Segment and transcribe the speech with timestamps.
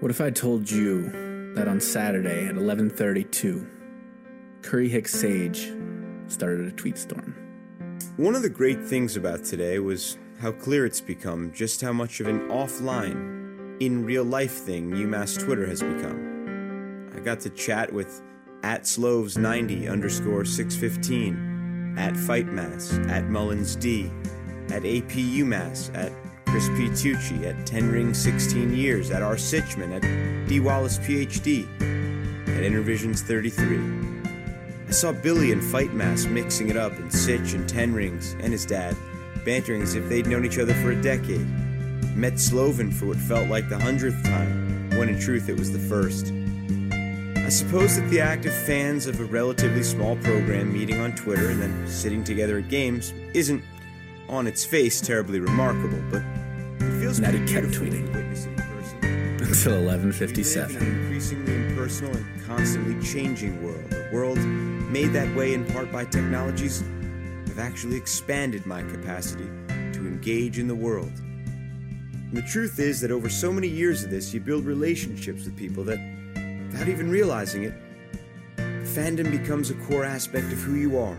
[0.00, 3.66] What if I told you that on Saturday at 11:32,
[4.62, 5.70] Curry Hicks Sage
[6.26, 7.34] started a tweet storm?
[8.16, 12.18] One of the great things about today was how clear it's become just how much
[12.20, 17.10] of an offline, in real life thing UMass Twitter has become.
[17.14, 18.22] I got to chat with
[18.62, 24.10] at Sloves90 underscore 615, at Fightmass, at Mullins D,
[24.70, 26.10] at AP UMass, at
[26.50, 26.88] Chris P.
[26.88, 29.36] Tucci at 10 Ring 16 Years, at R.
[29.36, 30.58] Sitchman, at D.
[30.58, 31.64] Wallace PhD,
[32.48, 34.88] at Intervisions 33.
[34.88, 38.52] I saw Billy and Fight Mass mixing it up in Sitch and Ten Rings and
[38.52, 38.96] his dad,
[39.44, 41.46] bantering as if they'd known each other for a decade.
[42.16, 45.78] Met Sloven for what felt like the hundredth time, when in truth it was the
[45.78, 46.32] first.
[47.36, 51.50] I suppose that the act of fans of a relatively small program meeting on Twitter
[51.50, 53.62] and then sitting together at games isn't,
[54.28, 56.22] on its face, terribly remarkable, but
[57.10, 58.14] it feels Natty pretty kept beautiful tweeting.
[58.14, 58.98] witness in person.
[59.40, 60.76] Until We in 11:57.
[60.76, 63.92] an increasingly impersonal and constantly changing world.
[63.92, 66.84] A world made that way in part by technologies
[67.48, 69.48] have actually expanded my capacity
[69.92, 71.12] to engage in the world.
[72.28, 75.56] And the truth is that over so many years of this, you build relationships with
[75.56, 75.98] people that,
[76.70, 77.74] without even realizing it,
[78.84, 81.18] fandom becomes a core aspect of who you are.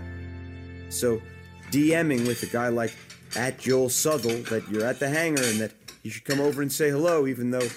[0.89, 1.21] So,
[1.69, 2.93] DMing with a guy like
[3.35, 5.71] at Joel Southall that you're at the hangar and that
[6.03, 7.67] you should come over and say hello, even though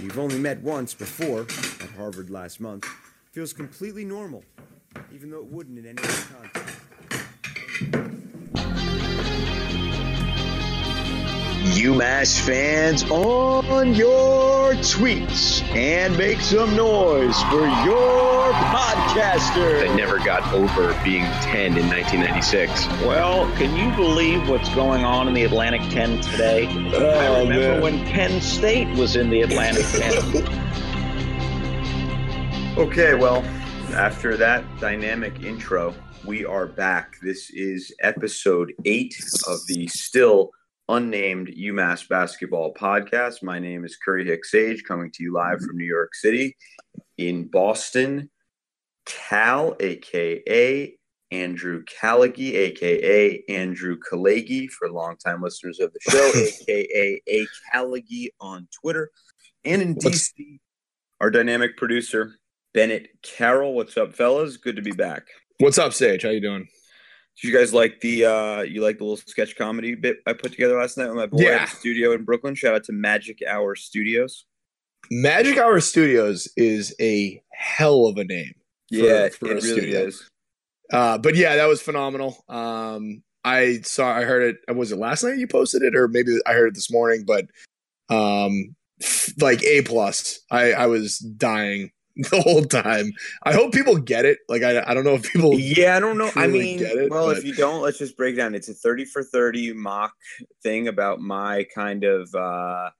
[0.00, 2.84] you've only met once before at Harvard last month,
[3.32, 4.44] feels completely normal,
[5.14, 8.25] even though it wouldn't in any other context.
[11.74, 19.80] UMass fans on your tweets and make some noise for your podcaster.
[19.80, 22.86] that never got over being 10 in 1996.
[23.04, 26.68] Well, can you believe what's going on in the Atlantic 10 today?
[26.94, 27.82] Oh, I remember man.
[27.82, 30.62] when Penn State was in the Atlantic 10.
[32.76, 33.42] Okay, well,
[33.94, 35.94] after that dynamic intro,
[36.26, 37.16] we are back.
[37.22, 39.16] This is episode eight
[39.48, 40.50] of the still
[40.88, 43.42] unnamed UMass basketball podcast.
[43.42, 46.56] My name is Curry Hicks Sage, coming to you live from New York City
[47.18, 48.30] in Boston.
[49.04, 50.96] Cal, aka
[51.30, 58.68] Andrew Callagy, aka Andrew Kalagi, for longtime listeners of the show, aka A Callagy on
[58.80, 59.10] Twitter,
[59.64, 60.58] and in What's- DC,
[61.20, 62.32] our dynamic producer
[62.74, 63.74] Bennett Carroll.
[63.74, 64.56] What's up, fellas?
[64.56, 65.22] Good to be back.
[65.58, 66.22] What's up, Sage?
[66.22, 66.68] How you doing?
[67.40, 70.52] Did you guys like the uh you like the little sketch comedy bit I put
[70.52, 71.56] together last night with my boy Yeah.
[71.62, 72.54] at the studio in Brooklyn?
[72.54, 74.46] Shout out to Magic Hour Studios.
[75.10, 78.54] Magic Hour Studios is a hell of a name.
[78.90, 80.00] yeah, for it a really studio.
[80.06, 80.28] is.
[80.92, 82.42] Uh, but yeah, that was phenomenal.
[82.48, 84.74] Um, I saw, I heard it.
[84.74, 87.24] Was it last night you posted it, or maybe I heard it this morning?
[87.26, 87.46] But
[88.08, 90.40] um, f- like a plus.
[90.50, 91.90] I I was dying
[92.30, 93.12] the whole time.
[93.42, 94.38] I hope people get it.
[94.48, 95.58] Like I I don't know if people.
[95.58, 96.30] Yeah, I don't know.
[96.34, 98.54] I mean, it, well, but- if you don't, let's just break down.
[98.54, 100.14] It's a 30 for 30 mock
[100.62, 102.90] thing about my kind of uh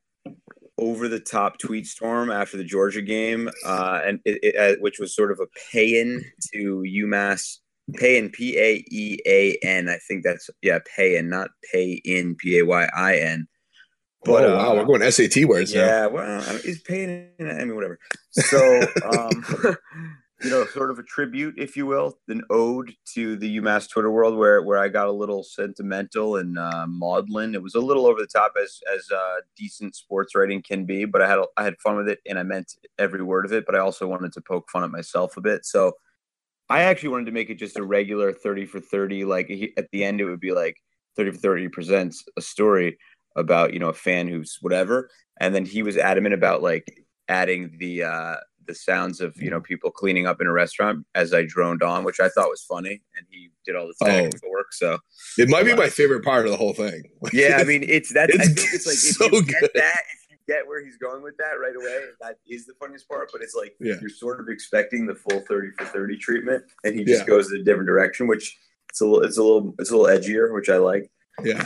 [0.78, 4.98] over the top tweet storm after the Georgia game, uh, and it, it, uh, which
[4.98, 6.22] was sort of a paean
[6.52, 7.58] to UMass,
[7.94, 9.88] paean P A E A N.
[9.88, 13.48] I think that's yeah, pay in, not pay in P A Y I N.
[14.26, 15.80] But oh wow, uh, we're going SAT words now.
[15.80, 17.30] yeah, well, I mean, he's paying.
[17.40, 17.98] I mean, whatever.
[18.32, 19.44] So, um,
[20.42, 24.10] you know, sort of a tribute, if you will, an ode to the UMass Twitter
[24.10, 27.54] world, where where I got a little sentimental and uh, maudlin.
[27.54, 31.04] It was a little over the top, as as uh, decent sports writing can be,
[31.04, 33.64] but I had I had fun with it, and I meant every word of it.
[33.64, 35.64] But I also wanted to poke fun at myself a bit.
[35.64, 35.92] So,
[36.68, 39.24] I actually wanted to make it just a regular thirty for thirty.
[39.24, 40.76] Like at the end, it would be like
[41.16, 42.98] thirty for thirty presents a story
[43.36, 45.08] about you know a fan who's whatever
[45.40, 48.36] and then he was adamant about like adding the uh
[48.66, 52.02] the sounds of you know people cleaning up in a restaurant as i droned on
[52.02, 54.48] which i thought was funny and he did all the Oh.
[54.50, 54.98] work so
[55.38, 57.02] It might be my favorite part of the whole thing.
[57.32, 59.70] yeah i mean it's that i think it's like if so you get good.
[59.74, 63.08] that if you get where he's going with that right away that is the funniest
[63.08, 63.94] part but it's like Yeah.
[64.00, 67.26] you're sort of expecting the full 30 for 30 treatment and he just Yeah.
[67.26, 68.56] goes in a different direction which
[68.88, 71.08] it's a little it's a little it's a little edgier which i like
[71.42, 71.64] yeah,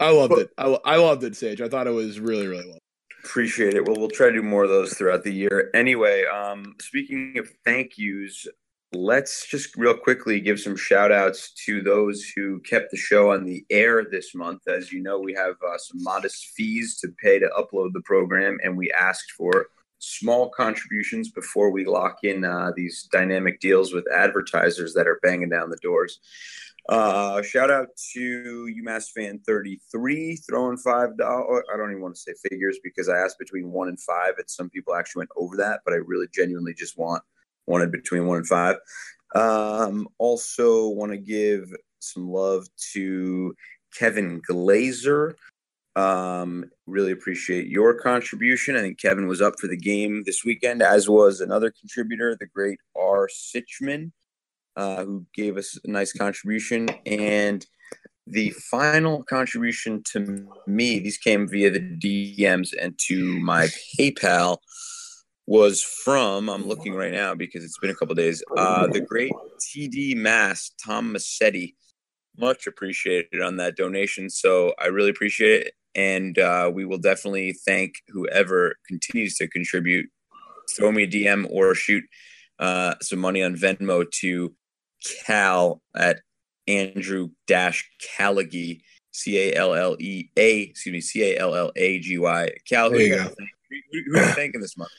[0.00, 0.50] I loved it.
[0.58, 1.60] I, I loved it, Sage.
[1.60, 2.78] I thought it was really really well.
[3.24, 3.84] Appreciate it.
[3.84, 5.70] Well, we'll try to do more of those throughout the year.
[5.74, 8.46] Anyway, um, speaking of thank yous,
[8.92, 13.44] let's just real quickly give some shout outs to those who kept the show on
[13.44, 14.62] the air this month.
[14.68, 18.58] As you know, we have uh, some modest fees to pay to upload the program,
[18.62, 19.66] and we asked for
[19.98, 25.48] small contributions before we lock in uh, these dynamic deals with advertisers that are banging
[25.48, 26.20] down the doors.
[26.88, 31.64] Uh, shout out to UMass fan 33 throwing five dollars.
[31.72, 34.48] I don't even want to say figures because I asked between one and five, and
[34.48, 37.22] some people actually went over that, but I really genuinely just want
[37.66, 38.76] wanted between one and five.
[39.34, 43.54] Um, also want to give some love to
[43.94, 45.34] Kevin Glazer.
[45.94, 48.76] Um, really appreciate your contribution.
[48.76, 52.46] I think Kevin was up for the game this weekend, as was another contributor, the
[52.46, 53.28] great R.
[53.28, 54.12] Sitchman
[54.78, 56.88] uh, who gave us a nice contribution.
[57.04, 57.66] And
[58.28, 64.58] the final contribution to me, these came via the DMs and to my PayPal,
[65.46, 69.32] was from, I'm looking right now because it's been a couple days, uh, the great
[69.60, 71.74] TD Mass, Tom Massetti.
[72.36, 74.30] Much appreciated on that donation.
[74.30, 75.74] So I really appreciate it.
[75.96, 80.06] And uh, we will definitely thank whoever continues to contribute.
[80.76, 82.04] Throw me a DM or shoot
[82.60, 84.54] uh, some money on Venmo to
[85.26, 86.20] Cal at
[86.66, 91.72] Andrew Dash Callagy, C A L L E A, excuse me, C A L L
[91.76, 92.48] A G Y.
[92.68, 93.22] Cal, who, you go.
[93.22, 94.90] who, who are you thinking this month?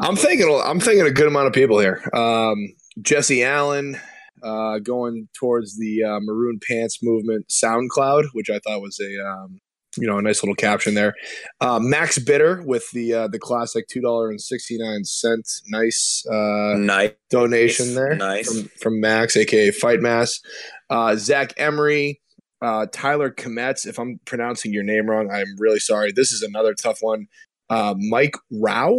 [0.00, 0.48] I'm thinking.
[0.64, 2.02] I'm thinking a good amount of people here.
[2.14, 3.98] Um, Jesse Allen,
[4.42, 9.60] uh, going towards the uh, Maroon Pants movement SoundCloud, which I thought was a um,
[9.96, 11.14] you know a nice little caption there.
[11.60, 16.24] Uh, Max Bitter with the uh, the classic two dollar and sixty nine cent nice
[16.30, 20.40] uh, nice donation there nice from, from Max, aka Fight Mass.
[20.88, 22.20] Uh, Zach Emery,
[22.62, 23.86] uh, Tyler Kometz.
[23.86, 26.12] If I'm pronouncing your name wrong, I'm really sorry.
[26.12, 27.26] This is another tough one.
[27.68, 28.96] Uh, Mike Rao,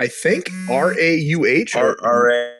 [0.00, 2.54] I think R A U H R R A.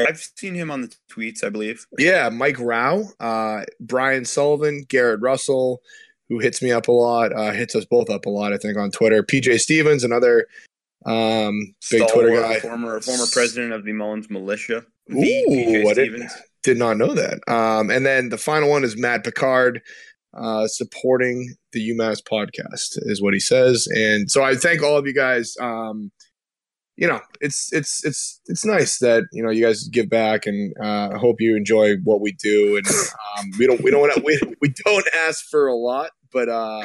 [0.00, 1.84] I've seen him on the tweets, I believe.
[1.98, 5.82] Yeah, Mike Rao, uh, Brian Sullivan, Garrett Russell,
[6.28, 8.76] who hits me up a lot, uh, hits us both up a lot, I think,
[8.76, 9.22] on Twitter.
[9.22, 10.46] PJ Stevens, another
[11.06, 12.60] um, big Stalwart, Twitter guy.
[12.60, 14.84] Former former president of the Mullins Militia.
[15.10, 16.22] Ooh, I did,
[16.62, 17.40] did not know that.
[17.48, 19.80] Um, and then the final one is Matt Picard
[20.36, 23.88] uh, supporting the UMass podcast, is what he says.
[23.90, 25.56] And so I thank all of you guys.
[25.60, 26.10] Um,
[26.96, 30.74] you know, it's it's it's it's nice that you know you guys give back, and
[30.82, 32.76] uh, I hope you enjoy what we do.
[32.76, 36.82] And um, we don't we don't we we don't ask for a lot, but uh,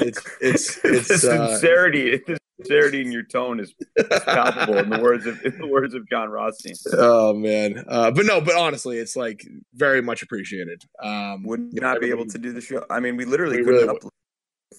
[0.00, 2.18] it's it's it's the uh, sincerity.
[2.26, 5.94] the sincerity in your tone is, is palpable in the words of in the words
[5.94, 6.74] of Jon Rothstein.
[6.92, 10.82] oh man, uh, but no, but honestly, it's like very much appreciated.
[11.02, 12.84] Um, Would you know, not be able to do the show.
[12.90, 14.10] I mean, we literally We couldn't really upload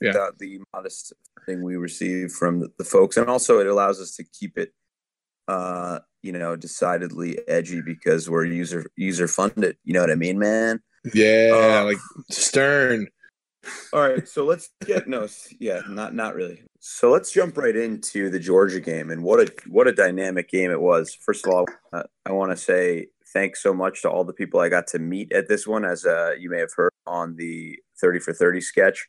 [0.02, 0.10] Yeah.
[0.10, 1.14] without the modest
[1.46, 4.74] thing we receive from the, the folks, and also it allows us to keep it,
[5.48, 9.76] uh, you know, decidedly edgy because we're user user funded.
[9.84, 10.82] You know what I mean, man?
[11.16, 11.98] Yeah, Uh, like
[12.30, 13.08] Stern.
[13.94, 15.28] All right, so let's get no,
[15.60, 16.64] yeah, not not really.
[16.80, 20.72] So let's jump right into the Georgia game and what a what a dynamic game
[20.72, 21.14] it was.
[21.14, 24.60] First of all, uh, I want to say thanks so much to all the people
[24.60, 27.78] I got to meet at this one, as uh, you may have heard on the
[28.00, 29.08] Thirty for Thirty sketch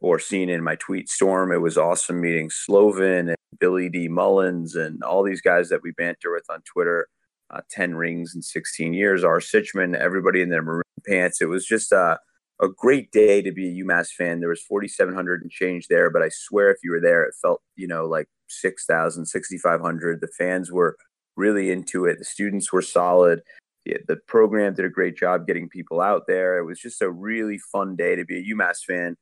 [0.00, 1.50] or seen in my tweet storm.
[1.50, 4.06] It was awesome meeting Sloven and Billy D.
[4.06, 7.08] Mullins and all these guys that we banter with on Twitter.
[7.50, 9.24] Uh, Ten rings in sixteen years.
[9.24, 9.40] R.
[9.40, 11.40] Sitchman, everybody in their maroon pants.
[11.40, 12.18] It was just uh,
[12.60, 14.40] a great day to be a UMass fan.
[14.40, 17.62] There was 4,700 and change there, but I swear if you were there, it felt,
[17.76, 20.20] you know, like 6,000, 6,500.
[20.20, 20.96] The fans were
[21.36, 22.18] really into it.
[22.18, 23.42] The students were solid.
[23.84, 26.58] The, the program did a great job getting people out there.
[26.58, 29.16] It was just a really fun day to be a UMass fan.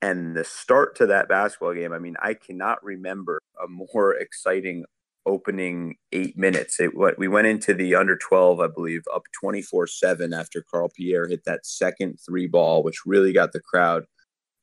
[0.00, 4.84] And the start to that basketball game, I mean, I cannot remember a more exciting
[5.28, 6.80] opening eight minutes.
[6.80, 10.88] It what we went into the under 12, I believe, up 24 7 after Carl
[10.88, 14.04] Pierre hit that second three ball, which really got the crowd,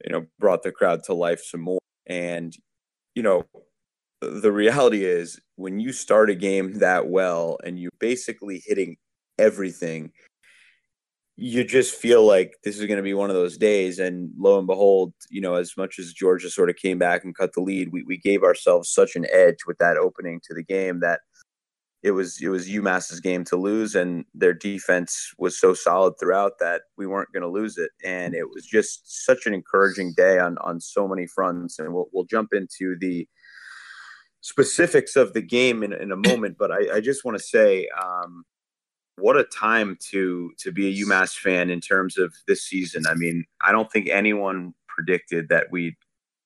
[0.04, 1.80] you know, brought the crowd to life some more.
[2.08, 2.54] And,
[3.14, 3.44] you know,
[4.22, 8.98] the reality is when you start a game that well and you're basically hitting
[9.38, 10.12] everything,
[11.38, 14.00] you just feel like this is going to be one of those days.
[14.00, 17.36] And lo and behold, you know, as much as Georgia sort of came back and
[17.36, 20.64] cut the lead, we, we gave ourselves such an edge with that opening to the
[20.64, 21.22] game that
[22.04, 26.54] it was it was UMass's game to lose, and their defense was so solid throughout
[26.60, 27.90] that we weren't going to lose it.
[28.04, 31.80] And it was just such an encouraging day on on so many fronts.
[31.80, 33.28] And we'll we'll jump into the
[34.42, 37.90] specifics of the game in, in a moment, but I, I just want to say.
[38.02, 38.46] Um,
[39.18, 43.06] what a time to to be a UMass fan in terms of this season.
[43.08, 45.96] I mean, I don't think anyone predicted that we'd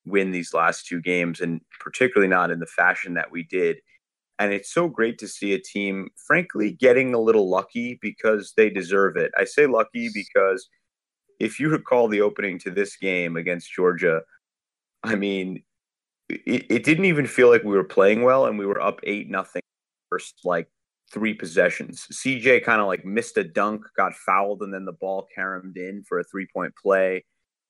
[0.06, 3.78] win these last two games, and particularly not in the fashion that we did.
[4.40, 8.70] And it's so great to see a team, frankly, getting a little lucky because they
[8.70, 9.32] deserve it.
[9.38, 10.70] I say lucky because
[11.40, 14.22] if you recall the opening to this game against Georgia,
[15.04, 15.64] I mean,
[16.30, 19.30] it, it didn't even feel like we were playing well, and we were up eight
[19.30, 19.62] nothing
[20.10, 20.70] first like
[21.12, 22.06] three possessions.
[22.13, 26.04] CJ kind of like missed a dunk, got fouled, and then the ball caromed in
[26.04, 27.24] for a three point play.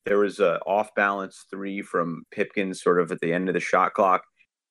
[0.05, 3.59] There was a off balance three from Pipkins sort of at the end of the
[3.59, 4.23] shot clock.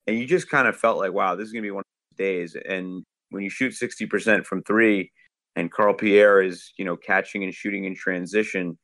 [0.07, 2.17] And you just kind of felt like, wow, this is going to be one of
[2.17, 2.57] those days.
[2.69, 5.13] And when you shoot 60% from three
[5.55, 8.79] and Carl Pierre is, you know, catching and shooting in transition,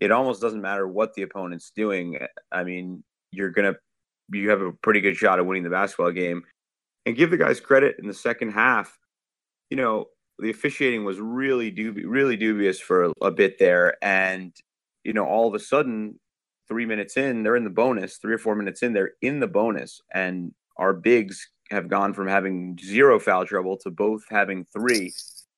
[0.00, 2.18] it almost doesn't matter what the opponent's doing.
[2.52, 3.78] I mean, you're going to,
[4.36, 6.42] you have a pretty good shot of winning the basketball game.
[7.06, 8.98] And give the guys credit in the second half.
[9.70, 10.06] You know,
[10.38, 13.96] the officiating was really dubi- really dubious for a bit there.
[14.02, 14.54] And
[15.04, 16.18] you know, all of a sudden,
[16.68, 18.18] three minutes in, they're in the bonus.
[18.18, 22.28] Three or four minutes in, they're in the bonus, and our bigs have gone from
[22.28, 25.12] having zero foul trouble to both having three.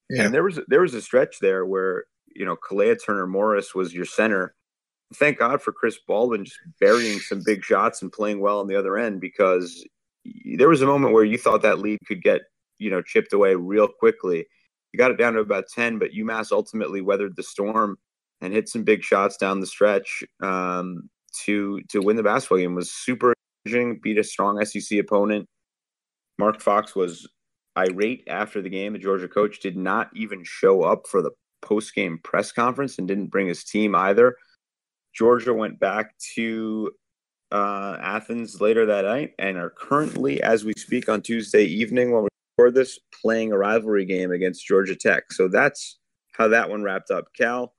[0.09, 0.25] Yeah.
[0.25, 3.95] And there was there was a stretch there where you know Khalea Turner Morris was
[3.95, 4.55] your center.
[5.17, 8.77] Thank God for Chris Baldwin just burying some big shots and playing well on the
[8.77, 9.85] other end because
[10.57, 12.43] there was a moment where you thought that lead could get
[12.81, 14.47] you know chipped away real quickly.
[14.93, 17.97] You got it down to about ten, but UMass ultimately weathered the storm
[18.41, 21.09] and hit some big shots down the stretch um,
[21.45, 22.75] to to win the basketball game.
[22.75, 23.35] Was super
[23.65, 24.01] encouraging.
[24.03, 25.47] Beat a strong SEC opponent.
[26.39, 27.29] Mark Fox was
[27.77, 28.95] irate after the game.
[28.95, 31.31] The Georgia coach did not even show up for the
[31.63, 34.37] post game press conference and didn't bring his team either.
[35.15, 36.91] Georgia went back to
[37.53, 42.23] uh, Athens later that night and are currently, as we speak on Tuesday evening, while
[42.23, 42.29] we
[42.69, 45.31] this, playing a rivalry game against Georgia Tech.
[45.31, 46.01] So that's
[46.33, 47.27] how that one wrapped up.
[47.37, 47.75] Cal,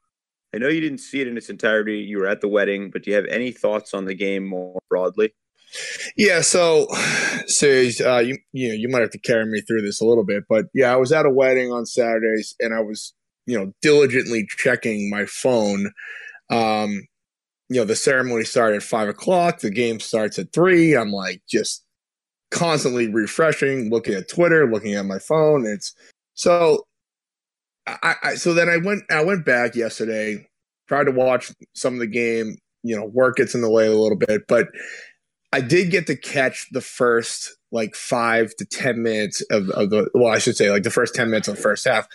[0.55, 1.97] I know you didn't see it in its entirety.
[1.97, 4.79] You were at the wedding, but do you have any thoughts on the game more
[4.89, 5.33] broadly?
[6.17, 6.87] Yeah, so
[7.47, 7.67] so
[8.05, 10.43] uh, you you know you might have to carry me through this a little bit,
[10.49, 13.13] but yeah, I was at a wedding on Saturdays, and I was
[13.45, 15.91] you know diligently checking my phone.
[16.49, 17.07] Um,
[17.69, 19.59] you know, the ceremony started at five o'clock.
[19.59, 20.93] The game starts at three.
[20.93, 21.85] I'm like just
[22.51, 25.65] constantly refreshing, looking at Twitter, looking at my phone.
[25.65, 25.95] It's
[26.33, 26.85] so
[27.87, 30.47] I, I, so then I went I went back yesterday,
[30.87, 32.57] tried to watch some of the game.
[32.83, 34.67] You know, work gets in the way a little bit, but
[35.53, 40.09] I did get to catch the first like five to ten minutes of, of the
[40.13, 42.07] well, I should say like the first ten minutes of the first half.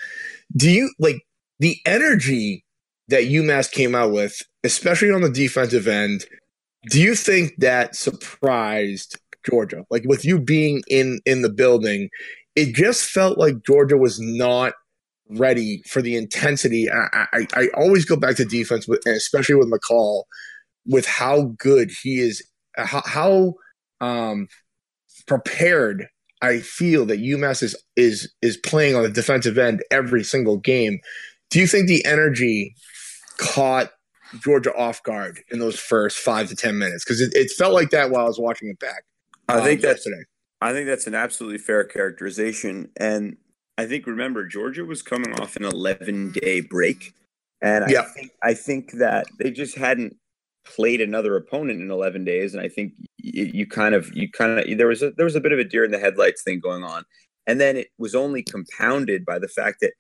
[0.57, 1.27] Do you like
[1.59, 2.65] the energy
[3.09, 6.27] that UMass came out with, especially on the defensive end?
[6.91, 9.85] Do you think that surprised Georgia?
[9.91, 12.09] Like with you being in in the building,
[12.55, 14.75] it just felt like Georgia was not
[15.29, 16.89] ready for the intensity.
[16.91, 20.23] I, I, I always go back to defense, with, especially with McCall,
[20.87, 23.55] with how good he is, how, how
[24.01, 24.47] um,
[25.27, 26.07] prepared
[26.43, 31.01] I feel that UMass is is is playing on the defensive end every single game.
[31.51, 32.75] Do you think the energy
[33.39, 33.91] caught
[34.41, 37.05] Georgia off guard in those first five to ten minutes?
[37.05, 39.05] Because it, it, felt like that while I was watching it back.
[39.49, 40.25] I think um, that's today.
[40.61, 43.37] I think that's an absolutely fair characterization, and
[43.79, 47.13] I think remember Georgia was coming off an 11 day break,
[47.61, 48.03] and I yeah.
[48.03, 50.17] think I think that they just hadn't
[50.65, 54.59] played another opponent in 11 days, and I think you, you kind of you kind
[54.59, 56.59] of there was a there was a bit of a deer in the headlights thing
[56.59, 57.05] going on,
[57.47, 59.93] and then it was only compounded by the fact that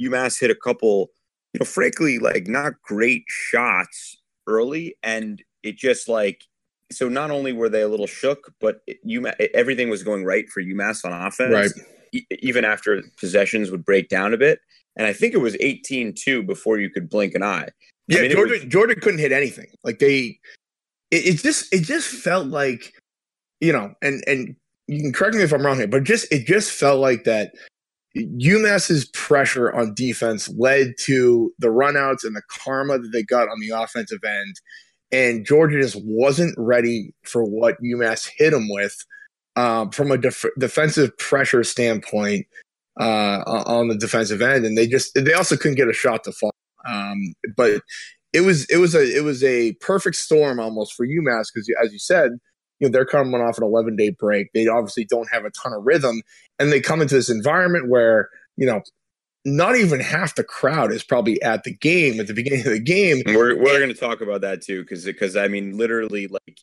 [0.00, 1.08] UMass hit a couple,
[1.52, 6.44] you know, frankly like not great shots early, and it just like
[6.90, 10.62] so not only were they a little shook, but UMass, everything was going right for
[10.62, 11.52] UMass on offense.
[11.52, 11.86] Right
[12.30, 14.60] even after possessions would break down a bit.
[14.96, 17.68] And I think it was 18-2 before you could blink an eye.
[18.08, 19.66] Yeah, I mean, Georgia, was, Georgia couldn't hit anything.
[19.84, 20.38] Like they,
[21.10, 22.92] it, it, just it just felt like,
[23.60, 24.54] you know, and and
[24.86, 27.52] you can correct me if I'm wrong here, but just it just felt like that.
[28.16, 33.60] UMass's pressure on defense led to the runouts and the karma that they got on
[33.60, 34.54] the offensive end,
[35.12, 38.96] and Georgia just wasn't ready for what UMass hit them with
[39.56, 42.46] um, from a def- defensive pressure standpoint
[43.00, 46.32] uh, on the defensive end, and they just they also couldn't get a shot to
[46.32, 46.52] fall.
[46.86, 47.82] Um, but
[48.32, 51.92] it was it was a it was a perfect storm almost for UMass because as
[51.92, 52.32] you said,
[52.80, 54.48] you know they're coming off an 11 day break.
[54.54, 56.22] They obviously don't have a ton of rhythm,
[56.58, 58.82] and they come into this environment where you know
[59.46, 62.80] not even half the crowd is probably at the game at the beginning of the
[62.80, 63.22] game.
[63.26, 66.58] We're we're going to talk about that too because because I mean literally like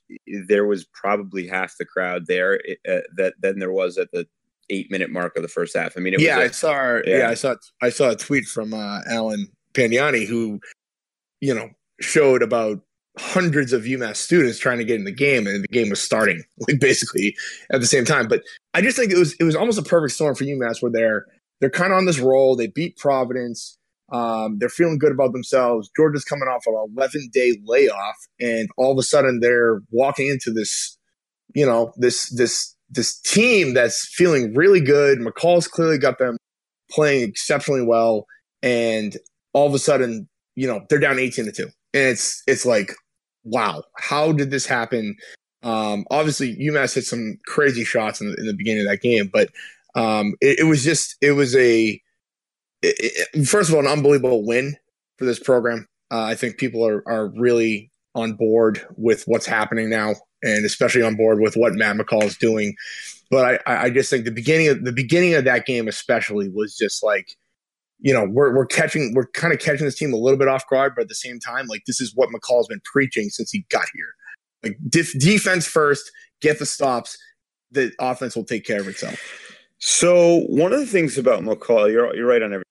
[0.47, 4.27] there was probably half the crowd there uh, that than there was at the
[4.69, 5.93] eight minute mark of the first half.
[5.95, 7.19] I mean, yeah, a, I saw yeah.
[7.19, 7.29] yeah.
[7.29, 10.59] I saw I saw a tweet from uh, Alan Pagnani who
[11.39, 11.69] you know
[12.01, 12.81] showed about
[13.17, 16.43] hundreds of UMass students trying to get in the game, and the game was starting
[16.67, 17.33] like basically
[17.71, 18.27] at the same time.
[18.27, 20.91] But I just think it was it was almost a perfect storm for UMass where
[20.91, 21.25] they're
[21.63, 22.58] they're kind of on this roll.
[22.58, 23.77] They beat Providence.
[24.12, 25.89] Um, they're feeling good about themselves.
[25.96, 30.51] Georgia's coming off an 11 day layoff, and all of a sudden they're walking into
[30.51, 30.98] this,
[31.55, 35.20] you know, this this this team that's feeling really good.
[35.20, 36.36] McCall's clearly got them
[36.91, 38.25] playing exceptionally well,
[38.62, 39.15] and
[39.53, 41.63] all of a sudden, you know, they're down 18 to 2.
[41.63, 42.91] And it's it's like,
[43.46, 45.15] wow, how did this happen?
[45.63, 49.29] Um, obviously, UMass hit some crazy shots in the, in the beginning of that game,
[49.32, 49.48] but
[49.95, 52.01] um, it, it was just it was a
[52.81, 54.75] it, it, first of all an unbelievable win
[55.17, 55.88] for this program.
[56.12, 61.01] Uh, I think people are are really on board with what's happening now, and especially
[61.01, 62.75] on board with what Matt McCall is doing.
[63.29, 66.75] But I, I just think the beginning of the beginning of that game, especially, was
[66.75, 67.35] just like,
[68.00, 70.67] you know, we're we're catching, we're kind of catching this team a little bit off
[70.69, 73.65] guard, but at the same time, like this is what McCall's been preaching since he
[73.69, 74.13] got here.
[74.62, 77.17] Like def- defense first, get the stops,
[77.71, 79.19] the offense will take care of itself.
[79.85, 82.63] So one of the things about McCall, you're you're right on everything.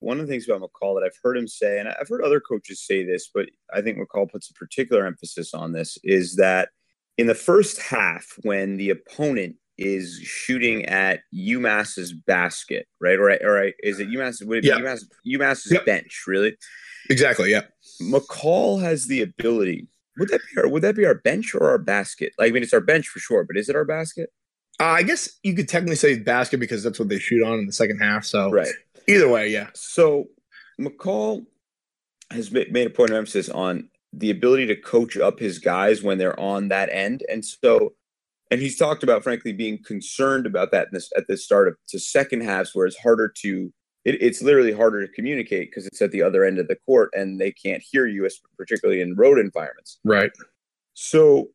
[0.00, 2.40] One of the things about McCall that I've heard him say, and I've heard other
[2.40, 6.70] coaches say this, but I think McCall puts a particular emphasis on this, is that
[7.16, 13.20] in the first half, when the opponent is shooting at UMass's basket, right?
[13.20, 14.44] Or, or is it UMass?
[14.44, 15.86] Would it be UMass, UMass's yep.
[15.86, 16.56] bench, really?
[17.10, 17.52] Exactly.
[17.52, 17.62] Yeah.
[18.02, 19.86] McCall has the ability.
[20.18, 20.68] Would that be our?
[20.68, 22.32] Would that be our bench or our basket?
[22.40, 24.30] Like, I mean, it's our bench for sure, but is it our basket?
[24.80, 27.66] Uh, I guess you could technically say basket because that's what they shoot on in
[27.66, 28.24] the second half.
[28.24, 28.72] So right.
[29.06, 29.68] Either way, yeah.
[29.74, 30.28] So
[30.80, 31.44] McCall
[32.30, 36.16] has made a point of emphasis on the ability to coach up his guys when
[36.18, 37.92] they're on that end, and so
[38.50, 41.98] and he's talked about frankly being concerned about that this, at the start of to
[41.98, 43.72] second halves where it's harder to
[44.04, 47.10] it, it's literally harder to communicate because it's at the other end of the court
[47.12, 50.32] and they can't hear you particularly in road environments right
[50.94, 51.48] so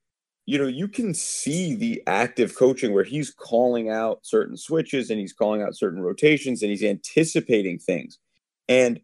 [0.46, 5.20] you know you can see the active coaching where he's calling out certain switches and
[5.20, 8.20] he's calling out certain rotations and he's anticipating things
[8.68, 9.00] and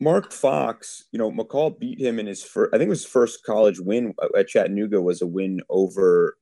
[0.00, 3.10] Mark Fox, you know, McCall beat him in his first, I think it was his
[3.10, 6.36] first college win at Chattanooga was a win over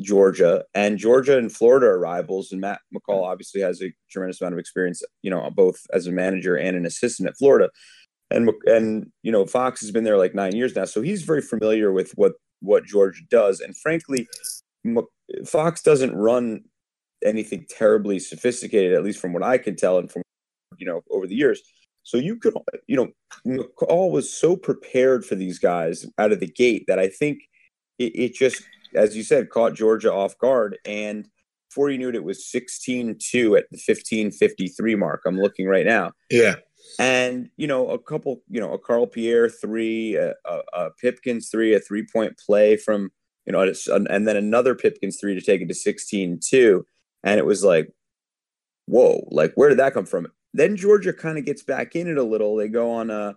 [0.00, 2.52] Georgia, and Georgia and Florida are rivals.
[2.52, 6.12] And Matt McCall obviously has a tremendous amount of experience, you know, both as a
[6.12, 7.68] manager and an assistant at Florida.
[8.30, 11.42] And and you know, Fox has been there like nine years now, so he's very
[11.42, 13.60] familiar with what what Georgia does.
[13.60, 14.28] And frankly,
[15.46, 16.64] Fox doesn't run
[17.24, 20.22] anything terribly sophisticated, at least from what I can tell, and from
[20.76, 21.62] you know over the years.
[22.02, 22.54] So you could,
[22.86, 23.08] you know,
[23.46, 27.38] McCall was so prepared for these guys out of the gate that I think
[27.98, 28.62] it, it just
[28.94, 30.78] as you said, caught Georgia off guard.
[30.84, 31.28] And
[31.68, 35.22] before you knew it, it was 16 2 at the 1553 mark.
[35.26, 36.12] I'm looking right now.
[36.30, 36.56] Yeah.
[36.98, 41.48] And, you know, a couple, you know, a Carl Pierre three, a, a, a Pipkins
[41.48, 43.10] three, a three point play from,
[43.46, 46.86] you know, and then another Pipkins three to take it to 16 2.
[47.24, 47.90] And it was like,
[48.86, 50.28] whoa, like, where did that come from?
[50.52, 52.56] Then Georgia kind of gets back in it a little.
[52.56, 53.36] They go on a,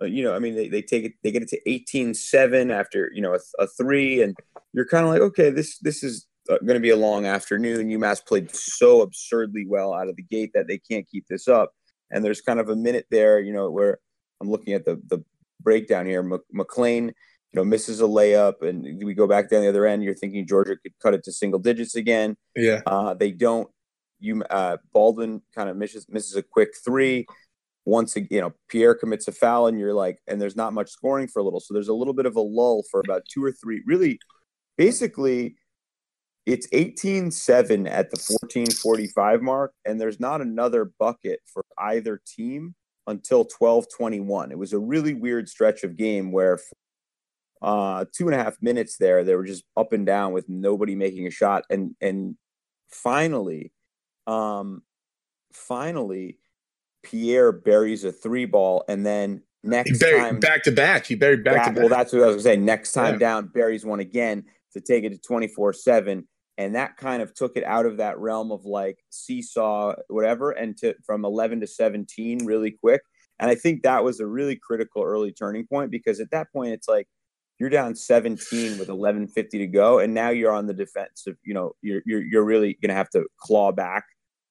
[0.00, 2.70] uh, you know, I mean, they, they take it, they get it to 18 7
[2.70, 4.22] after, you know, a, a three.
[4.22, 4.36] And
[4.72, 7.88] you're kind of like, okay, this, this is uh, going to be a long afternoon.
[7.88, 11.72] UMass played so absurdly well out of the gate that they can't keep this up.
[12.10, 13.98] And there's kind of a minute there, you know, where
[14.40, 15.24] I'm looking at the, the
[15.60, 16.22] breakdown here.
[16.52, 17.12] McLean, you
[17.54, 20.04] know, misses a layup, and we go back down the other end.
[20.04, 22.36] You're thinking Georgia could cut it to single digits again.
[22.54, 23.68] Yeah, uh, they don't.
[24.20, 27.26] You uh, Baldwin kind of misses misses a quick three
[27.86, 31.28] once you know Pierre commits a foul and you're like and there's not much scoring
[31.28, 33.52] for a little so there's a little bit of a lull for about two or
[33.52, 34.18] three really
[34.76, 35.54] basically
[36.46, 42.74] it's 18-7 at the 1445 mark and there's not another bucket for either team
[43.08, 46.58] until 1221 it was a really weird stretch of game where
[47.62, 50.94] uh two and a half minutes there they were just up and down with nobody
[50.94, 52.36] making a shot and and
[52.90, 53.72] finally
[54.26, 54.82] um
[55.52, 56.38] finally
[57.06, 61.44] Pierre buries a three ball, and then next buried, time back to back, he buried
[61.44, 61.80] back, back to back.
[61.80, 62.66] Well, that's what I was going to say.
[62.66, 63.20] Next time yeah.
[63.20, 66.26] down, buries one again to take it to twenty four seven,
[66.58, 70.76] and that kind of took it out of that realm of like seesaw, whatever, and
[70.78, 73.02] to from eleven to seventeen really quick.
[73.38, 76.72] And I think that was a really critical early turning point because at that point
[76.72, 77.06] it's like
[77.58, 81.36] you're down 17 with 11:50 to go, and now you're on the defensive.
[81.44, 84.04] You know, you're you're, you're really going to have to claw back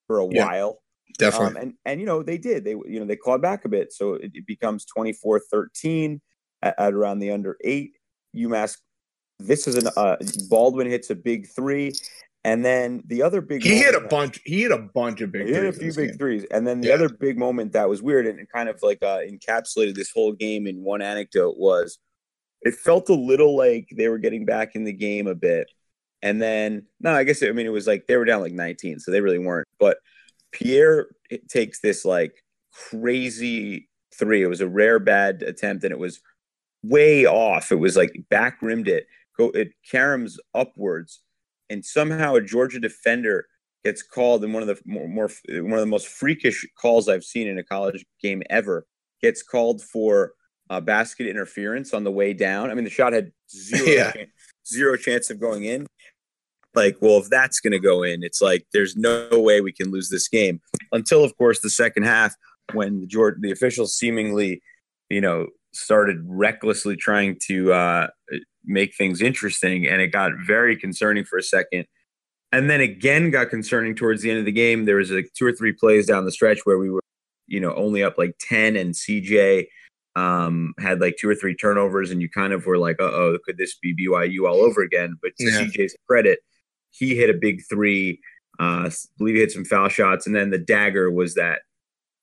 [0.06, 0.46] for a yeah.
[0.46, 0.78] while
[1.18, 1.48] Definitely.
[1.48, 2.64] Um, and and you know they did.
[2.64, 6.20] They you know they clawed back a bit, so it, it becomes 24-13
[6.62, 7.92] at, at, around the under eight.
[8.36, 8.76] UMass.
[9.38, 10.16] This is an uh,
[10.48, 11.92] Baldwin hits a big three,
[12.44, 14.40] and then the other big he hit a bunch.
[14.44, 15.46] He hit a bunch of big.
[15.46, 16.18] He hit a few big game.
[16.18, 16.94] threes, and then the yeah.
[16.94, 20.66] other big moment that was weird and kind of like uh, encapsulated this whole game
[20.66, 21.98] in one anecdote was
[22.62, 25.70] it felt a little like they were getting back in the game a bit,
[26.22, 28.52] and then no, I guess it, I mean it was like they were down like
[28.52, 29.98] 19, so they really weren't, but
[30.52, 31.08] Pierre
[31.48, 34.42] takes this like crazy three.
[34.42, 36.20] It was a rare bad attempt, and it was
[36.82, 37.72] way off.
[37.72, 39.06] It was like back rimmed it.
[39.38, 41.20] Go it caroms upwards,
[41.70, 43.46] and somehow a Georgia defender
[43.84, 47.24] gets called in one of the more, more one of the most freakish calls I've
[47.24, 48.86] seen in a college game ever.
[49.22, 50.32] Gets called for
[50.70, 52.70] uh, basket interference on the way down.
[52.70, 54.12] I mean, the shot had zero Yeah.
[54.12, 54.30] chance,
[54.66, 55.86] zero chance of going in.
[56.74, 59.90] Like, well, if that's going to go in, it's like there's no way we can
[59.90, 60.60] lose this game
[60.92, 62.34] until, of course, the second half
[62.72, 64.60] when the Jordan, the officials seemingly,
[65.08, 68.08] you know, started recklessly trying to uh,
[68.66, 71.86] make things interesting, and it got very concerning for a second.
[72.52, 74.84] And then again, got concerning towards the end of the game.
[74.84, 77.02] There was like two or three plays down the stretch where we were,
[77.46, 79.66] you know, only up like ten, and CJ
[80.16, 83.38] um, had like two or three turnovers, and you kind of were like, "Uh oh,
[83.44, 85.64] could this be BYU all over again?" But to Yeah.
[85.64, 86.40] CJ's credit,
[86.90, 88.20] he hit a big three.
[88.58, 91.62] Uh, I believe he hit some foul shots, and then the dagger was that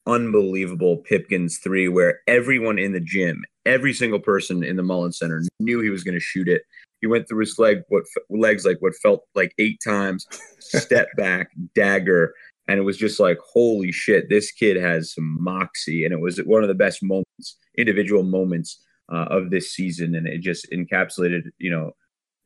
[0.05, 5.41] unbelievable Pipkins three, where everyone in the gym, every single person in the Mullins Center
[5.59, 6.63] knew he was going to shoot it.
[7.01, 10.25] He went through his leg, what legs like what felt like eight times,
[10.59, 12.33] step back, dagger,
[12.67, 16.37] and it was just like, holy shit, this kid has some moxie, and it was
[16.39, 21.41] one of the best moments, individual moments uh, of this season, and it just encapsulated,
[21.57, 21.91] you know,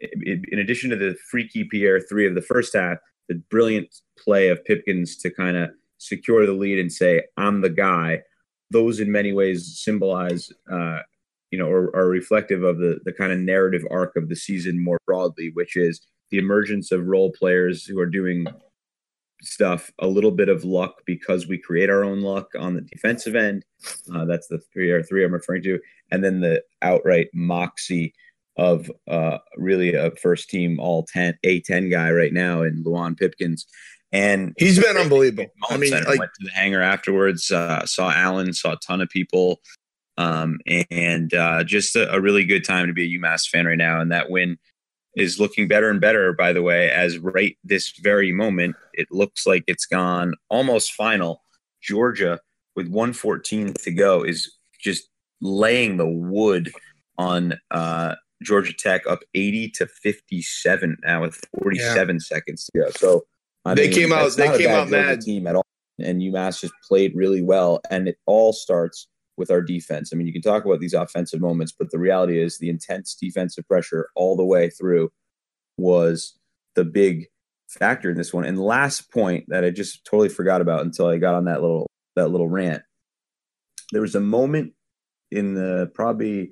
[0.01, 2.97] i- i- in addition to the freaky Pierre three of the first half,
[3.29, 7.69] the brilliant play of Pipkins to kind of secure the lead and say, "I'm the
[7.69, 8.23] guy."
[8.71, 10.99] Those in many ways symbolize, uh,
[11.51, 14.83] you know, or are reflective of the the kind of narrative arc of the season
[14.83, 18.47] more broadly, which is the emergence of role players who are doing
[19.41, 23.35] stuff, a little bit of luck because we create our own luck on the defensive
[23.35, 23.63] end.
[24.13, 25.79] Uh, that's the three or three I'm referring to,
[26.11, 28.13] and then the outright moxie
[28.57, 33.67] of uh, really a first team all 10 A10 guy right now in Luwane Pipkins.
[34.11, 35.51] And He's been unbelievable.
[35.69, 39.09] I mean, like went to the hangar afterwards, uh, saw Allen, saw a ton of
[39.09, 39.59] people,
[40.17, 43.77] um, and uh, just a, a really good time to be a UMass fan right
[43.77, 43.99] now.
[43.99, 44.57] And that win
[45.15, 49.45] is looking better and better, by the way, as right this very moment, it looks
[49.45, 51.41] like it's gone almost final.
[51.81, 52.39] Georgia,
[52.75, 55.09] with 114 to go, is just
[55.41, 56.71] laying the wood
[57.17, 62.89] on uh, Georgia Tech up 80 to 57 now with 47 seconds to go.
[62.91, 63.25] So
[63.67, 65.21] I They came out- they came out mad.
[65.21, 65.65] team at all,
[65.99, 70.11] and UMass just played really well, and it all starts with our defense.
[70.11, 73.13] I mean, you can talk about these offensive moments, but the reality is the intense
[73.15, 75.11] defensive pressure all the way through
[75.77, 76.37] was
[76.75, 77.27] the big
[77.67, 78.45] factor in this one.
[78.45, 81.85] And last point that I just totally forgot about until I got on that little
[82.15, 82.81] that little rant.
[83.91, 84.73] There was a moment
[85.29, 86.49] in the probably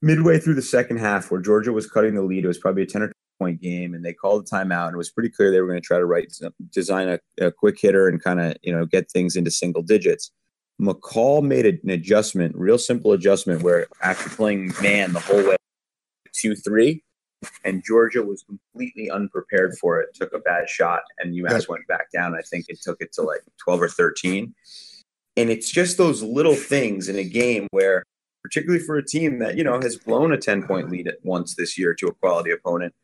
[0.00, 2.44] midway through the second half where Georgia was cutting the lead.
[2.44, 4.86] It was probably a 10 or 12 point game, and they called a timeout.
[4.86, 6.32] And it was pretty clear they were going to try to write
[6.70, 10.30] design a, a quick hitter and kind of you know get things into single digits.
[10.80, 15.56] McCall made an adjustment, real simple adjustment, where after playing man the whole way,
[16.32, 17.02] two three,
[17.64, 20.14] and Georgia was completely unprepared for it.
[20.14, 22.34] Took a bad shot, and UMass went back down.
[22.34, 24.54] I think it took it to like twelve or thirteen.
[25.36, 28.04] And it's just those little things in a game where,
[28.44, 31.54] particularly for a team that you know has blown a ten point lead at once
[31.54, 32.94] this year to a quality opponent,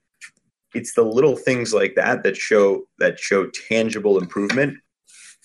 [0.75, 4.77] it's the little things like that that show that show tangible improvement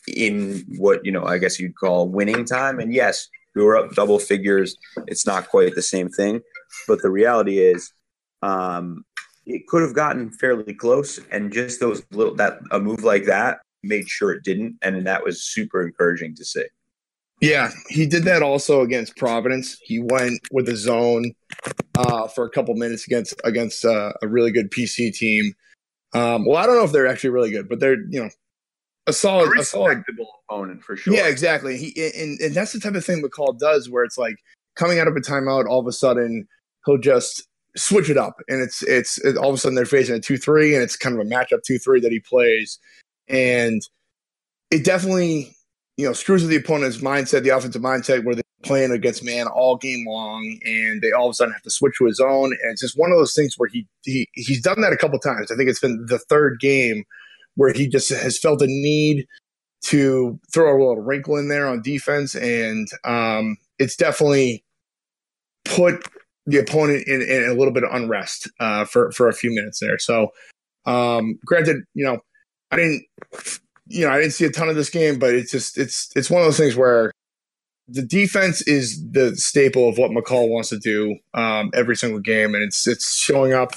[0.07, 2.79] in what you know I guess you'd call winning time.
[2.79, 4.75] And yes, we were up double figures.
[5.07, 6.41] It's not quite the same thing,
[6.87, 7.91] but the reality is,
[8.41, 9.05] um,
[9.45, 11.19] it could have gotten fairly close.
[11.31, 15.23] And just those little that a move like that made sure it didn't, and that
[15.23, 16.65] was super encouraging to see.
[17.43, 19.77] Yeah, he did that also against Providence.
[19.83, 21.33] He went with the zone
[21.93, 25.53] uh, for a couple minutes against against uh, a really good PC team.
[26.13, 28.29] Um, well, I don't know if they're actually really good, but they're you know
[29.07, 31.13] a solid, a solid respectable opponent for sure.
[31.13, 31.75] Yeah, exactly.
[31.75, 34.37] He and, and that's the type of thing McCall does, where it's like
[34.77, 36.47] coming out of a timeout, all of a sudden
[36.85, 40.15] he'll just switch it up, and it's it's it, all of a sudden they're facing
[40.15, 42.79] a two three, and it's kind of a matchup two three that he plays,
[43.27, 43.81] and
[44.71, 45.52] it definitely
[45.97, 49.47] you know screws with the opponent's mindset, the offensive mindset, where they're playing against man
[49.47, 52.45] all game long, and they all of a sudden have to switch to his own,
[52.45, 55.19] and it's just one of those things where he he he's done that a couple
[55.19, 55.51] times.
[55.51, 57.03] I think it's been the third game
[57.55, 59.27] where he just has felt a need
[59.83, 64.63] to throw a little wrinkle in there on defense, and um, it's definitely
[65.65, 66.07] put
[66.45, 69.79] the opponent in, in a little bit of unrest uh, for for a few minutes
[69.79, 69.99] there.
[69.99, 70.29] So,
[70.85, 72.19] um, granted, you know,
[72.71, 73.03] I didn't,
[73.87, 76.29] you know, I didn't see a ton of this game, but it's just it's it's
[76.29, 77.11] one of those things where
[77.87, 82.55] the defense is the staple of what McCall wants to do um, every single game,
[82.55, 83.73] and it's it's showing up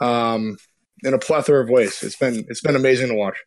[0.00, 0.56] um,
[1.02, 2.02] in a plethora of ways.
[2.02, 3.38] It's been it's been amazing to watch.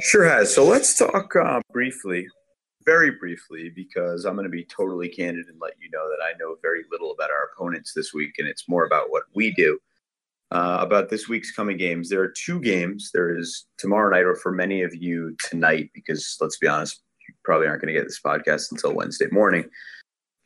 [0.00, 0.54] Sure has.
[0.54, 2.26] So let's talk uh, briefly,
[2.84, 6.36] very briefly, because I'm going to be totally candid and let you know that I
[6.38, 9.78] know very little about our opponents this week, and it's more about what we do.
[10.50, 12.08] Uh, about this week's coming games.
[12.08, 13.10] There are two games.
[13.12, 17.34] There is tomorrow night, or for many of you tonight, because let's be honest, you
[17.44, 19.68] probably aren't going to get this podcast until Wednesday morning.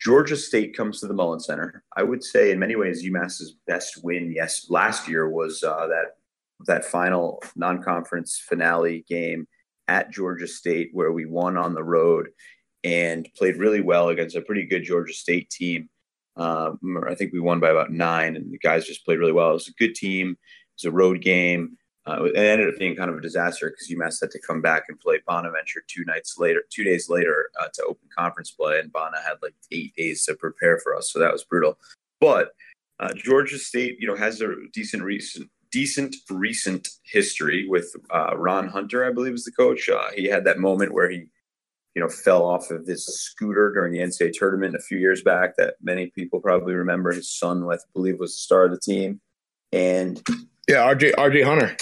[0.01, 1.85] Georgia State comes to the Mullins Center.
[1.97, 6.17] I would say, in many ways, UMass's best win yes last year was uh, that
[6.67, 9.47] that final non-conference finale game
[9.87, 12.31] at Georgia State, where we won on the road
[12.85, 15.89] and played really well against a pretty good Georgia State team.
[16.37, 19.51] Um, I think we won by about nine, and the guys just played really well.
[19.51, 20.31] It was a good team.
[20.31, 21.77] It was a road game.
[22.05, 24.85] Uh, it ended up being kind of a disaster because UMass had to come back
[24.89, 28.93] and play Bonaventure two nights later, two days later uh, to open conference play, and
[28.93, 31.79] Bona had like eight days to prepare for us, so that was brutal.
[32.21, 32.51] But
[32.99, 38.69] uh, Georgia State, you know, has a decent recent decent recent history with uh, Ron
[38.69, 39.89] Hunter, I believe, is the coach.
[39.89, 41.27] Uh, he had that moment where he
[41.95, 45.57] you know, fell off of his scooter during the NCAA tournament a few years back
[45.57, 47.13] that many people probably remember.
[47.13, 49.21] His son, I believe, was the star of the team.
[49.73, 50.23] And
[50.69, 51.77] yeah, RJ RJ Hunter.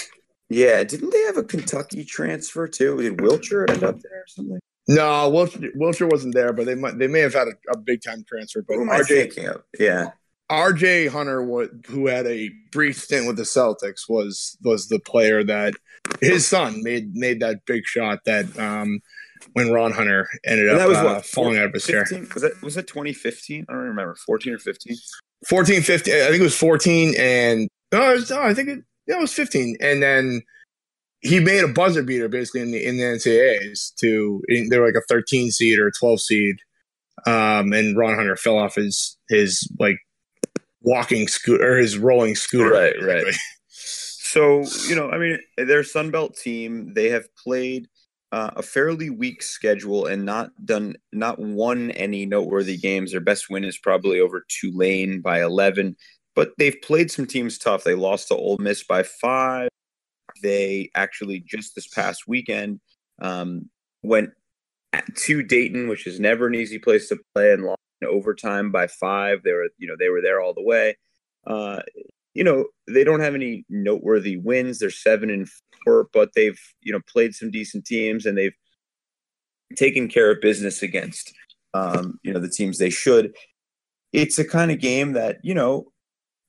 [0.49, 2.97] Yeah, didn't they have a Kentucky transfer too?
[2.97, 4.59] Did Wilcher end up there or something?
[4.87, 8.01] No, Wilcher, Wilcher wasn't there, but they might they may have had a, a big
[8.01, 8.61] time transfer.
[8.67, 10.11] But RJ, yeah,
[10.51, 11.41] RJ Hunter,
[11.87, 15.73] who had a brief stint with the Celtics, was was the player that
[16.19, 18.99] his son made made that big shot that um,
[19.53, 22.17] when Ron Hunter ended up that was, uh, falling out of his 15?
[22.19, 22.27] chair.
[22.33, 23.65] Was that was that 2015?
[23.67, 24.15] I don't remember.
[24.15, 24.97] 14 or 15?
[25.47, 26.13] 14, 15.
[26.13, 29.33] I think it was 14, and no, was, no I think it, yeah, it was
[29.33, 29.77] 15.
[29.81, 30.43] And then
[31.21, 34.95] he made a buzzer beater basically in the in the NCAAs to they were like
[34.95, 36.55] a 13 seed or 12 seed,
[37.25, 39.97] um, and Ron Hunter fell off his his like
[40.81, 42.71] walking scooter or his rolling scooter.
[42.71, 43.35] Right, right.
[44.31, 47.87] So you know, I mean, their Sunbelt team they have played
[48.31, 53.11] uh, a fairly weak schedule and not done not won any noteworthy games.
[53.11, 55.95] Their best win is probably over Tulane by 11,
[56.35, 57.83] but they've played some teams tough.
[57.83, 59.69] They lost to Ole Miss by five.
[60.41, 62.79] They actually just this past weekend
[63.21, 63.69] um,
[64.01, 64.29] went
[65.15, 68.87] to Dayton, which is never an easy place to play, and lost in overtime by
[68.87, 69.43] five.
[69.43, 70.97] They were you know they were there all the way.
[71.45, 71.81] Uh,
[72.33, 74.79] you know they don't have any noteworthy wins.
[74.79, 75.49] They're seven and
[75.85, 78.55] but they've you know played some decent teams and they've
[79.75, 81.33] taken care of business against
[81.73, 83.33] um, you know the teams they should.
[84.13, 85.91] It's a kind of game that you know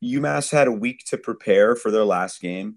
[0.04, 2.76] UMass had a week to prepare for their last game,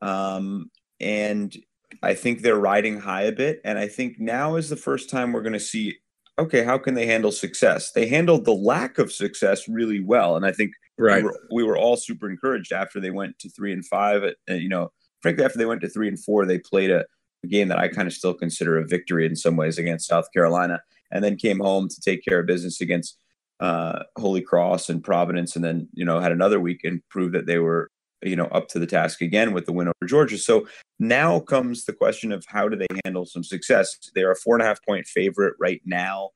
[0.00, 1.54] um, and
[2.02, 3.60] I think they're riding high a bit.
[3.64, 5.96] And I think now is the first time we're going to see
[6.38, 7.92] okay, how can they handle success?
[7.92, 11.22] They handled the lack of success really well, and I think right.
[11.22, 14.24] we, were, we were all super encouraged after they went to three and five.
[14.24, 14.90] At, you know,
[15.22, 17.04] frankly, after they went to three and four, they played a,
[17.44, 20.30] a game that I kind of still consider a victory in some ways against South
[20.32, 23.16] Carolina, and then came home to take care of business against
[23.60, 27.46] uh, Holy Cross and Providence, and then you know had another week and proved that
[27.46, 27.90] they were
[28.22, 30.36] you know up to the task again with the win over Georgia.
[30.36, 30.66] So
[30.98, 33.96] now comes the question of how do they handle some success?
[34.14, 36.30] They're a four and a half point favorite right now.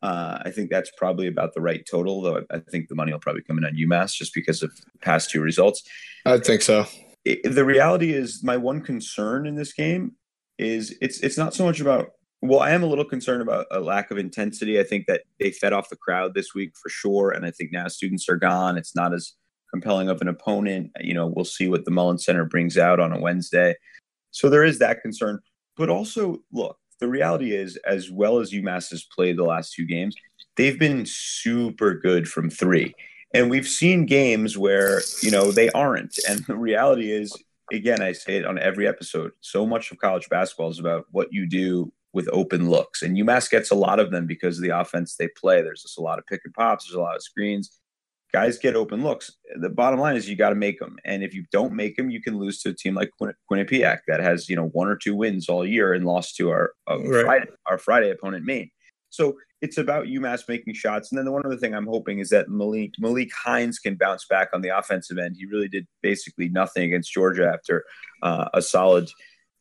[0.00, 2.44] Uh, I think that's probably about the right total, though.
[2.52, 4.70] I think the money will probably come in on UMass just because of
[5.00, 5.82] past two results.
[6.24, 6.86] I think so
[7.24, 10.12] it, the reality is my one concern in this game
[10.58, 12.10] is it's it's not so much about
[12.42, 14.78] well i am a little concerned about a lack of intensity.
[14.80, 17.30] I think that they fed off the crowd this week for sure.
[17.30, 18.76] And i think now students are gone.
[18.76, 19.34] It's not as
[19.72, 20.90] compelling of an opponent.
[21.00, 23.74] You know we'll see what the mullins center brings out on a wednesday.
[24.30, 25.40] So there is that concern.
[25.76, 29.86] But also look the reality is as well as umass has played the last two
[29.86, 30.16] games
[30.56, 32.94] they've been super good from three
[33.34, 36.18] and we've seen games where, you know, they aren't.
[36.28, 37.36] And the reality is,
[37.70, 41.32] again, I say it on every episode, so much of college basketball is about what
[41.32, 43.02] you do with open looks.
[43.02, 45.60] And UMass gets a lot of them because of the offense they play.
[45.60, 47.78] There's just a lot of pick and pops, there's a lot of screens.
[48.32, 49.32] Guys get open looks.
[49.58, 50.96] The bottom line is you got to make them.
[51.06, 54.00] And if you don't make them, you can lose to a team like Quin- Quinnipiac
[54.06, 56.98] that has, you know, one or two wins all year and lost to our, uh,
[57.00, 57.24] right.
[57.24, 58.70] Friday, our Friday opponent, Maine.
[59.08, 61.10] So it's about UMass making shots.
[61.10, 64.24] And then the one other thing I'm hoping is that Malik, Malik Hines can bounce
[64.24, 65.36] back on the offensive end.
[65.36, 67.84] He really did basically nothing against Georgia after
[68.22, 69.10] uh, a solid,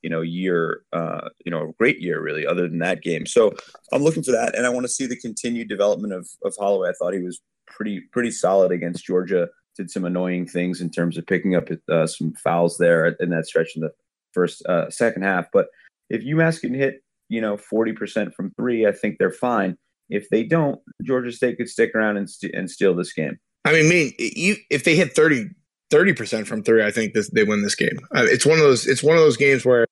[0.04, 3.26] you know, year, uh, you know, great year really, other than that game.
[3.26, 3.56] So
[3.92, 6.90] I'm looking for that, and I want to see the continued development of of Holloway.
[6.90, 9.50] I thought he was pretty pretty solid against Georgia.
[9.76, 13.48] Did some annoying things in terms of picking up uh, some fouls there in that
[13.48, 13.92] stretch in the
[14.32, 15.68] first uh, second half, but
[16.10, 19.78] if UMass can hit you know 40% from three, I think they're fine
[20.10, 23.38] if they don't, Georgia State could stick around and, st- and steal this game.
[23.66, 27.44] I mean, me, you, if they hit 30 percent from three, I think this, they
[27.44, 28.00] win this game.
[28.16, 28.88] Uh, it's one of those.
[28.88, 29.88] It's one of those games where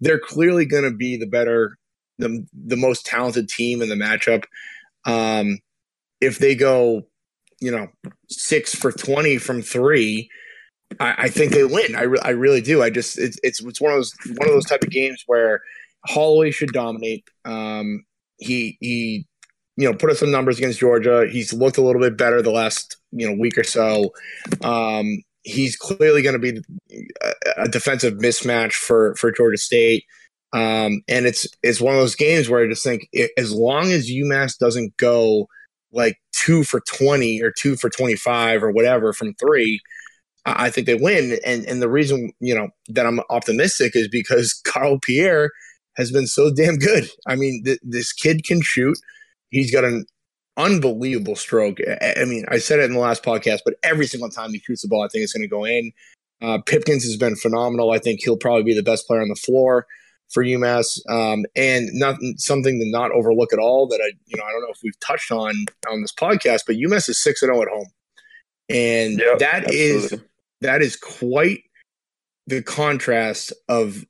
[0.00, 1.76] they're clearly going to be the better,
[2.18, 4.44] the the most talented team in the matchup.
[5.04, 5.58] Um,
[6.20, 7.02] if they go,
[7.60, 7.88] you know,
[8.30, 10.30] six for twenty from three,
[11.00, 11.94] I, I think they win.
[11.94, 12.82] I, re- I really do.
[12.82, 15.60] I just it's, it's it's one of those one of those type of games where
[16.06, 17.24] Holloway should dominate.
[17.44, 18.04] Um,
[18.38, 19.27] he he
[19.78, 21.26] you know put up some numbers against Georgia.
[21.30, 24.12] He's looked a little bit better the last you know week or so.
[24.62, 26.60] Um, he's clearly going to be
[27.56, 30.04] a, defensive mismatch for for Georgia State.
[30.52, 33.92] Um, and it's it's one of those games where I just think it, as long
[33.92, 35.46] as UMass doesn't go
[35.92, 39.80] like two for twenty or two for twenty five or whatever from three,
[40.44, 41.38] I think they win.
[41.46, 45.52] And and the reason you know that I'm optimistic is because Carl Pierre
[45.96, 47.08] has been so damn good.
[47.28, 48.98] I mean, th- this kid can shoot.
[49.50, 50.06] He's got an
[50.56, 51.78] unbelievable stroke.
[52.00, 54.82] I, mean, I said it in the last podcast, but every single time he shoots
[54.82, 55.92] the ball, I think it's going to go in.
[56.40, 57.90] Uh, Pipkins has been phenomenal.
[57.90, 59.86] I think he'll probably be the best player on the floor
[60.30, 63.88] for UMass, um, and not something to not overlook at all.
[63.88, 65.54] That I, you know, I don't know if we've touched on
[65.90, 67.88] on this podcast, but UMass is six and zero oh at home,
[68.68, 69.76] and yep, that absolutely.
[69.78, 70.20] is
[70.60, 71.62] that is quite
[72.46, 74.04] the contrast of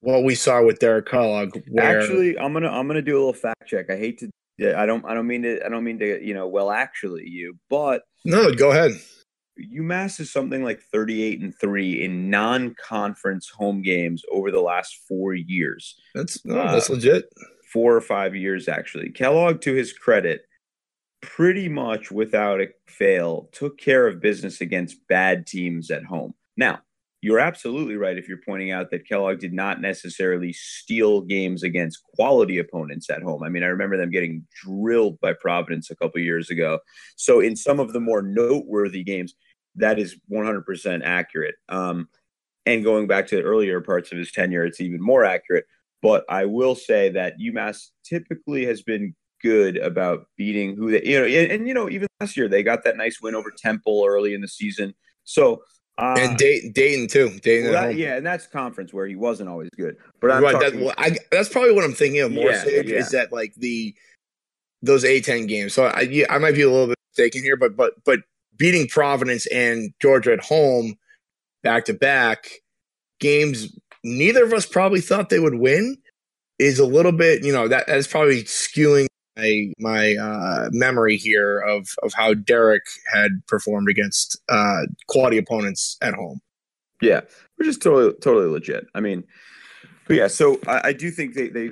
[0.00, 1.58] what we saw with Derek Kellogg.
[1.68, 3.90] Where, actually, I'm gonna I'm gonna do a little fact check.
[3.90, 4.30] I hate to.
[4.60, 5.04] I don't.
[5.04, 5.64] I don't mean to.
[5.64, 6.24] I don't mean to.
[6.24, 6.46] You know.
[6.46, 7.58] Well, actually, you.
[7.68, 8.52] But no.
[8.52, 8.92] Go ahead.
[9.74, 15.34] UMass is something like 38 and 3 in non-conference home games over the last 4
[15.34, 15.96] years.
[16.14, 17.26] That's no, uh, that's legit.
[17.70, 19.10] 4 or 5 years actually.
[19.10, 20.42] Kellogg to his credit
[21.20, 26.34] pretty much without a fail took care of business against bad teams at home.
[26.56, 26.80] Now,
[27.22, 32.02] you're absolutely right if you're pointing out that Kellogg did not necessarily steal games against
[32.14, 33.42] quality opponents at home.
[33.42, 36.78] I mean, I remember them getting drilled by Providence a couple years ago.
[37.16, 39.34] So, in some of the more noteworthy games,
[39.76, 41.56] that is 100% accurate.
[41.68, 42.08] Um,
[42.66, 45.66] and going back to the earlier parts of his tenure, it's even more accurate.
[46.02, 51.18] But I will say that UMass typically has been good about beating who they, you
[51.18, 54.04] know, and, and you know, even last year they got that nice win over Temple
[54.06, 54.94] early in the season.
[55.24, 55.62] So
[56.00, 57.38] uh, and Dayton, Dayton too.
[57.40, 59.96] Dayton well, that, yeah, and that's conference where he wasn't always good.
[60.20, 62.50] But I'm right, talking, that, well, I, that's probably what I'm thinking of more.
[62.50, 62.96] Yeah, yeah.
[62.96, 63.94] Is that like the
[64.82, 65.74] those A10 games?
[65.74, 68.20] So I, yeah, I might be a little bit mistaken here, but but but
[68.56, 70.94] beating Providence and Georgia at home
[71.62, 72.48] back to back
[73.18, 75.98] games, neither of us probably thought they would win.
[76.58, 79.06] Is a little bit, you know, that that's probably skewing
[79.40, 85.96] my my uh, memory here of of how Derek had performed against uh, quality opponents
[86.02, 86.40] at home.
[87.00, 87.22] Yeah,
[87.56, 88.86] which is totally totally legit.
[88.94, 89.24] I mean,
[90.06, 91.70] but yeah, so I, I do think they they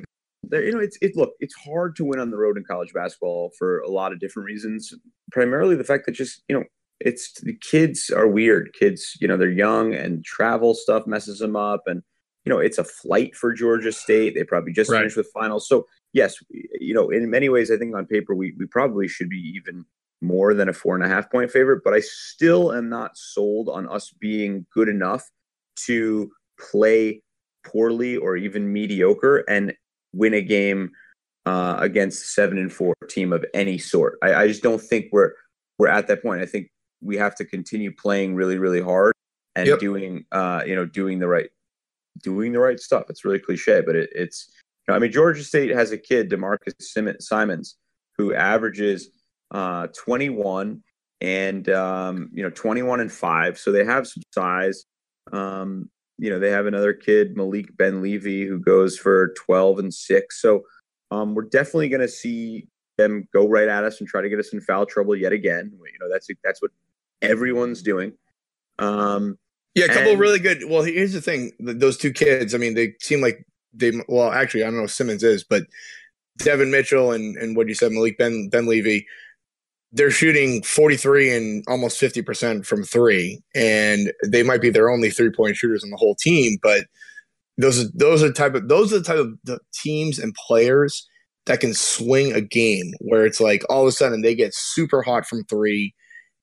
[0.50, 3.52] you know it's it look it's hard to win on the road in college basketball
[3.58, 4.94] for a lot of different reasons.
[5.32, 6.64] Primarily the fact that just you know
[7.00, 8.72] it's the kids are weird.
[8.78, 12.02] Kids, you know, they're young and travel stuff messes them up and
[12.48, 14.34] you know, it's a flight for Georgia State.
[14.34, 15.00] They probably just right.
[15.00, 15.68] finished with finals.
[15.68, 19.28] So yes, you know, in many ways, I think on paper we we probably should
[19.28, 19.84] be even
[20.20, 23.68] more than a four and a half point favorite, but I still am not sold
[23.68, 25.24] on us being good enough
[25.86, 27.22] to play
[27.64, 29.74] poorly or even mediocre and
[30.12, 30.90] win a game
[31.46, 34.18] uh, against seven and four team of any sort.
[34.22, 35.32] I, I just don't think we're
[35.78, 36.42] we're at that point.
[36.42, 36.68] I think
[37.00, 39.14] we have to continue playing really, really hard
[39.54, 39.78] and yep.
[39.78, 41.48] doing uh, you know doing the right
[42.22, 43.04] doing the right stuff.
[43.08, 44.50] It's really cliche, but it, it's
[44.88, 46.74] know, I mean, Georgia State has a kid, D'Marcus
[47.20, 47.76] Simonds,
[48.16, 49.10] who averages
[49.50, 50.82] uh, 21
[51.20, 54.84] and um, you know 21 and five, so they have some size.
[55.32, 60.42] Um, you know, they have another kid, Malik Benlevi, who goes for 12 and six.
[60.42, 60.62] So
[61.12, 64.40] um, we're definitely going to see them go right at us and try to get
[64.40, 65.72] us in foul trouble yet again.
[65.72, 66.72] You know, that's that's what
[67.22, 68.12] everyone's doing.
[68.78, 69.38] Um,
[69.74, 70.64] yeah, a couple and, really good.
[70.68, 72.54] Well, here's the thing: those two kids.
[72.54, 75.64] I mean, they seem like they well actually I don't know if Simonds is, but
[76.38, 79.06] Devin Mitchell and and what you said Malik Ben Ben Levy,
[79.92, 85.10] they're shooting 43 and almost 50 percent from three, and they might be their only
[85.10, 86.58] three point shooters on the whole team.
[86.62, 86.86] But
[87.58, 91.06] those are those are type of those are the type of the teams and players
[91.46, 95.02] that can swing a game where it's like all of a sudden they get super
[95.02, 95.94] hot from three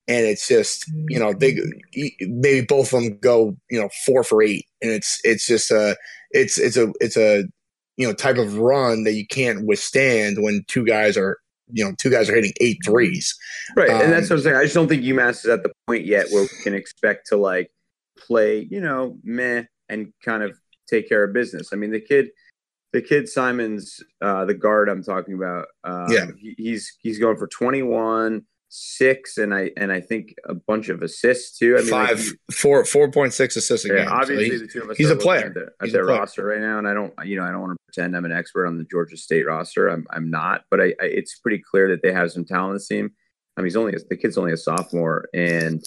[0.07, 1.55] and it's just you know they
[2.21, 5.95] maybe both of them go you know four for eight and it's it's just a
[6.35, 7.45] it's it's a it's a
[7.97, 11.37] you know type of run that you can't withstand when two guys are
[11.71, 13.35] you know two guys are hitting eight threes.
[13.75, 14.55] Right um, and that's what i'm saying.
[14.55, 17.37] I just don't think umass is at the point yet where we can expect to
[17.37, 17.71] like
[18.17, 20.57] play you know meh and kind of
[20.87, 21.69] take care of business.
[21.73, 22.29] I mean the kid
[22.93, 27.35] the kid Simonds, uh, the guard I'm talking about, um, yeah, he, he's he's going
[27.35, 28.41] for 21,
[28.75, 31.75] six and I and I think a bunch of assists too.
[31.77, 34.07] I mean, five, like, four, four point six assists a yeah, game.
[34.11, 34.97] Obviously, so the two of us.
[34.97, 35.47] He's a player.
[35.47, 37.73] At, the, at their roster right now, and I don't, you know, I don't want
[37.73, 39.87] to pretend I'm an expert on the Georgia State roster.
[39.87, 42.75] I'm, I'm not, but I, I it's pretty clear that they have some talent in
[42.75, 43.11] the team.
[43.57, 45.83] I mean, he's only the kid's only a sophomore, and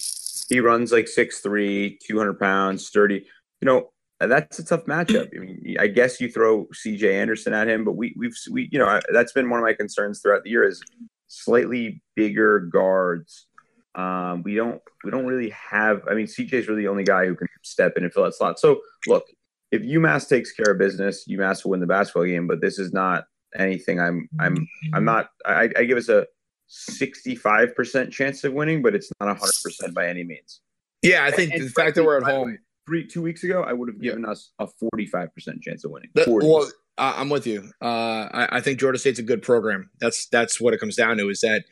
[0.48, 3.26] He runs like 6'3", 200 pounds, sturdy.
[3.60, 5.28] You know, that's a tough matchup.
[5.36, 7.14] I mean, I guess you throw C.J.
[7.14, 10.20] Anderson at him, but we we've we you know that's been one of my concerns
[10.20, 10.82] throughout the year is
[11.28, 13.46] slightly bigger guards.
[13.94, 16.02] Um, we don't we don't really have.
[16.10, 18.34] I mean, CJ's is really the only guy who can step in and fill that
[18.34, 18.58] slot.
[18.58, 19.24] So look,
[19.70, 22.46] if UMass takes care of business, UMass will win the basketball game.
[22.46, 23.24] But this is not
[23.56, 24.00] anything.
[24.00, 25.28] I'm I'm I'm not.
[25.44, 26.26] I, I give us a
[26.68, 30.60] 65 percent chance of winning, but it's not 100 percent by any means.
[31.02, 32.48] Yeah, I think and, the fact that we're at home.
[32.48, 34.30] Way, three two weeks ago, I would have given yeah.
[34.30, 36.10] us a 45 percent chance of winning.
[36.14, 36.68] That, well,
[36.98, 37.70] I'm with you.
[37.80, 39.90] Uh, I, I think Georgia State's a good program.
[40.00, 41.28] That's that's what it comes down to.
[41.28, 41.64] Is that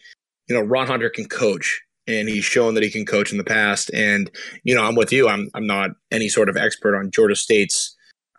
[0.49, 3.45] you know Ron Hunter can coach and he's shown that he can coach in the
[3.45, 3.91] past.
[3.93, 4.31] And
[4.65, 5.29] you know, I'm with you.
[5.29, 7.95] I'm I'm not any sort of expert on Georgia State's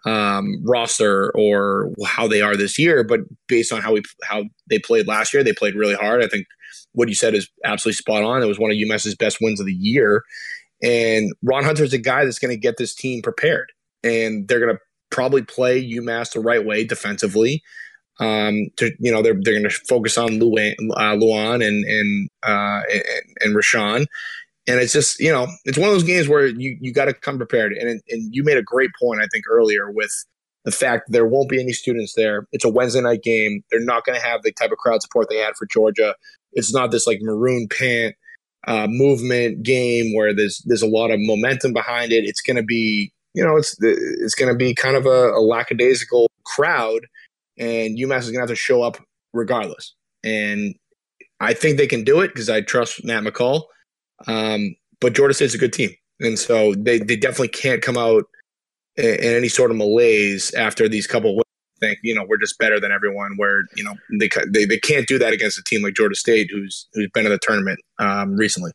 [0.06, 4.80] um, roster or how they are this year, but based on how we how they
[4.80, 6.24] played last year, they played really hard.
[6.24, 6.48] I think
[6.94, 8.42] what you said is absolutely spot on.
[8.42, 10.24] It was one of UMass's best wins of the year,
[10.82, 13.72] and Ron Hunter's a guy that's going to get this team prepared,
[14.04, 17.64] and they're going to probably play UMass the right way defensively.
[18.20, 22.30] Um, to you know, they're they're going to focus on Luwane, uh, Luwane and and,
[22.44, 23.04] uh, and
[23.42, 24.08] and Rashawn,
[24.68, 27.14] and it's just you know, it's one of those games where you you got to
[27.14, 27.74] come prepared.
[27.74, 30.12] And and you made a great point, I think, earlier with
[30.66, 32.48] the fact there won't be any students there.
[32.52, 33.62] It's a Wednesday night game.
[33.72, 36.16] They're not going to have the type of crowd support they had for Georgia.
[36.54, 38.16] It's not this like maroon pant
[38.68, 42.26] uh, movement game where there's there's a lot of momentum behind it.
[42.26, 45.42] It's going to be you know it's it's going to be kind of a, a
[45.42, 47.06] lackadaisical crowd
[47.60, 48.98] and UMass is going to have to show up
[49.32, 49.94] regardless.
[50.24, 50.74] And
[51.40, 53.64] I think they can do it because I trust Matt McCall.
[54.26, 58.24] Um, but Georgia State's a good team, and so they they definitely can't come out
[58.96, 61.36] in, in any sort of malaise after these couple.
[61.36, 61.44] Wins.
[61.80, 63.34] Think you know we're just better than everyone.
[63.38, 66.50] Where you know they they, they can't do that against a team like Georgia State,
[66.52, 68.72] who's who's been in the tournament um, recently.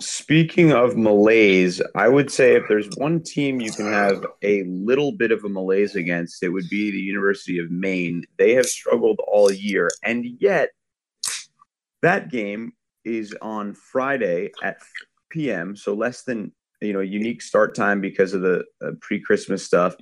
[0.00, 5.12] Speaking of malaise, I would say if there's one team you can have a little
[5.12, 8.24] bit of a malaise against, it would be the University of Maine.
[8.38, 10.70] They have struggled all year, and yet
[12.02, 12.72] that game
[13.04, 14.78] is on Friday at
[15.30, 15.76] p.m.
[15.76, 19.94] So less than you know unique start time because of the uh, pre-Christmas stuff.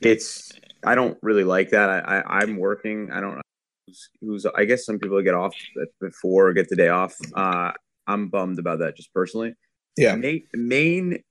[0.00, 0.52] It's
[0.84, 1.90] I don't really like that.
[1.90, 3.10] I, I am working.
[3.10, 3.42] I don't know
[3.86, 5.54] who's, who's I guess some people get off
[6.00, 7.16] before or get the day off.
[7.34, 7.72] Uh,
[8.06, 9.54] I'm bummed about that just personally.
[9.96, 10.16] Yeah.
[10.16, 11.22] Maine, Maine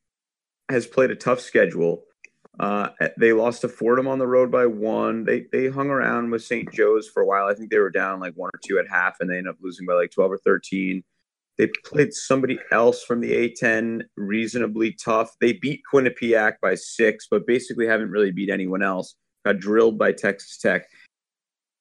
[0.70, 2.04] has played a tough schedule.
[2.60, 5.24] Uh, they lost to Fordham on the road by one.
[5.24, 6.72] They they hung around with St.
[6.72, 7.48] Joe's for a while.
[7.48, 9.58] I think they were down like one or two at half, and they ended up
[9.60, 11.04] losing by like twelve or thirteen.
[11.58, 15.36] They played somebody else from the A10 reasonably tough.
[15.40, 19.16] They beat Quinnipiac by six, but basically haven't really beat anyone else.
[19.46, 20.88] Got drilled by Texas Tech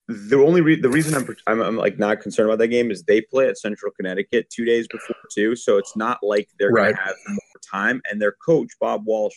[0.09, 3.03] the only re- the reason I'm, I'm, I'm like not concerned about that game is
[3.03, 6.94] they play at Central Connecticut two days before too, so it's not like they're right.
[6.94, 7.38] gonna have more
[7.70, 8.03] time.
[8.11, 9.36] And their coach Bob Walsh,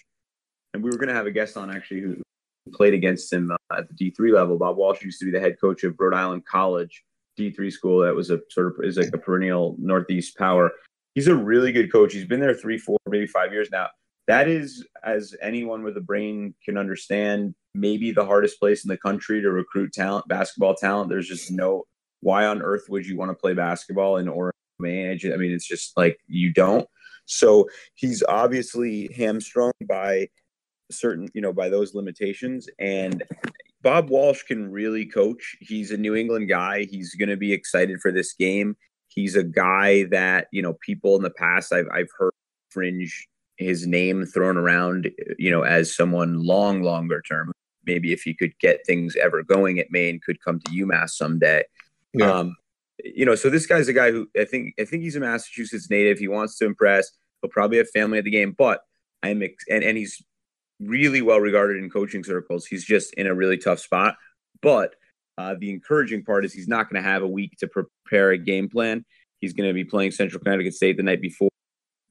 [0.74, 2.22] and we were gonna have a guest on actually who
[2.74, 4.58] played against him uh, at the D three level.
[4.58, 7.04] Bob Walsh used to be the head coach of Rhode Island College
[7.38, 10.72] D three school that was a sort of is like a perennial Northeast power.
[11.14, 12.14] He's a really good coach.
[12.14, 13.88] He's been there three, four, maybe five years now.
[14.28, 18.98] That is, as anyone with a brain can understand, maybe the hardest place in the
[18.98, 21.10] country to recruit talent, basketball talent.
[21.10, 21.84] There's just no
[22.22, 24.52] why on earth would you want to play basketball in Orono?
[24.80, 26.88] I mean, it's just like you don't.
[27.26, 30.30] So he's obviously hamstrung by
[30.92, 32.68] certain, you know, by those limitations.
[32.80, 33.24] And
[33.82, 35.56] Bob Walsh can really coach.
[35.60, 36.86] He's a New England guy.
[36.86, 38.76] He's going to be excited for this game.
[39.08, 42.34] He's a guy that, you know, people in the past I've, I've heard
[42.70, 47.54] fringe his name thrown around, you know, as someone long, longer term
[47.86, 51.64] maybe if he could get things ever going at Maine, could come to UMass someday.
[52.14, 52.32] Yeah.
[52.32, 52.56] Um,
[53.04, 55.90] you know, so this guy's a guy who I think I think he's a Massachusetts
[55.90, 56.18] native.
[56.18, 57.12] He wants to impress.
[57.42, 58.82] He'll probably have family at the game, but
[59.22, 60.24] I'm ex- and and he's
[60.80, 62.66] really well regarded in coaching circles.
[62.66, 64.16] He's just in a really tough spot.
[64.62, 64.96] But
[65.38, 68.38] uh, the encouraging part is he's not going to have a week to prepare a
[68.38, 69.06] game plan.
[69.40, 71.50] He's going to be playing Central Connecticut State the night before.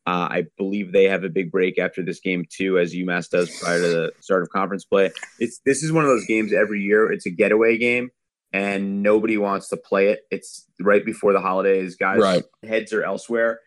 [0.06, 3.50] Uh, I believe they have a big break after this game too, as UMass does
[3.58, 5.10] prior to the start of conference play.
[5.38, 7.10] It's this is one of those games every year.
[7.10, 8.10] It's a getaway game,
[8.52, 10.20] and nobody wants to play it.
[10.30, 12.18] It's right before the holidays, guys.
[12.18, 12.44] Right.
[12.62, 13.60] Heads are elsewhere.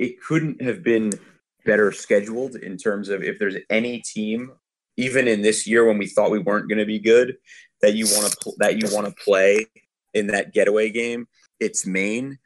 [0.00, 1.12] It couldn't have been
[1.64, 4.50] better scheduled in terms of if there's any team,
[4.96, 7.36] even in this year when we thought we weren't going to be good,
[7.82, 9.66] that you want to pl- that you want to play
[10.12, 11.28] in that getaway game.
[11.60, 12.38] It's Maine.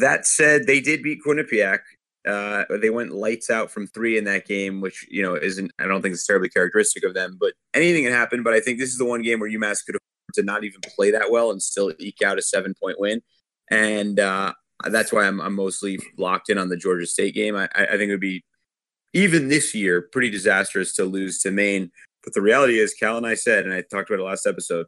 [0.00, 1.80] That said, they did beat Quinnipiac
[2.26, 5.72] uh, they went lights out from three in that game, which you know isn't.
[5.78, 7.36] I don't think it's terribly characteristic of them.
[7.38, 8.42] But anything can happen.
[8.42, 10.80] But I think this is the one game where UMass could afford to not even
[10.96, 13.22] play that well and still eke out a seven point win.
[13.70, 14.52] And uh,
[14.84, 17.56] that's why I'm, I'm mostly locked in on the Georgia State game.
[17.56, 18.44] I, I think it would be
[19.12, 21.90] even this year pretty disastrous to lose to Maine.
[22.22, 24.86] But the reality is, Cal and I said, and I talked about it last episode.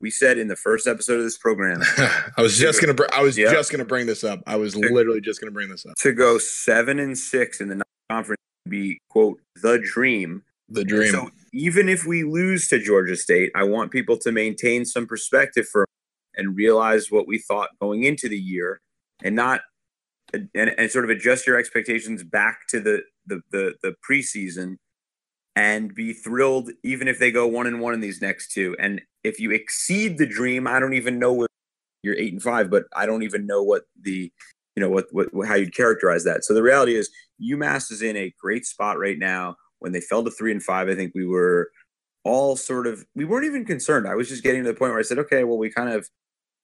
[0.00, 1.82] We said in the first episode of this program,
[2.36, 3.52] I was just gonna, br- I was yep.
[3.52, 4.42] just gonna bring this up.
[4.46, 5.94] I was literally just gonna bring this up.
[5.98, 8.38] To go seven and six in the conference
[8.68, 10.42] be quote the dream.
[10.68, 11.10] The dream.
[11.12, 15.66] So even if we lose to Georgia State, I want people to maintain some perspective
[15.66, 15.86] for
[16.36, 18.80] and realize what we thought going into the year,
[19.22, 19.62] and not
[20.32, 24.76] and, and sort of adjust your expectations back to the the the, the preseason
[25.58, 28.76] and be thrilled even if they go one and one in these next two.
[28.78, 31.50] And if you exceed the dream, I don't even know what
[32.04, 34.30] you're eight and five, but I don't even know what the
[34.76, 36.44] you know what, what how you'd characterize that.
[36.44, 37.10] So the reality is
[37.42, 39.56] UMass is in a great spot right now.
[39.80, 41.72] When they fell to three and five, I think we were
[42.22, 44.06] all sort of we weren't even concerned.
[44.06, 46.08] I was just getting to the point where I said, okay, well, we kind of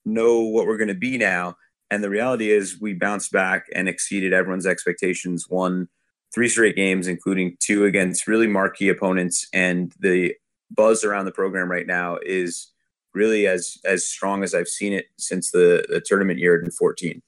[0.05, 1.57] know what we're going to be now.
[1.91, 5.49] And the reality is, we bounced back and exceeded everyone's expectations.
[5.51, 5.89] Won
[6.35, 9.47] three straight games, including two against really marquee opponents.
[9.53, 10.35] And the
[10.71, 12.73] buzz around the program right now is
[13.15, 17.23] really as as strong as I've seen it since the, the tournament year in 14.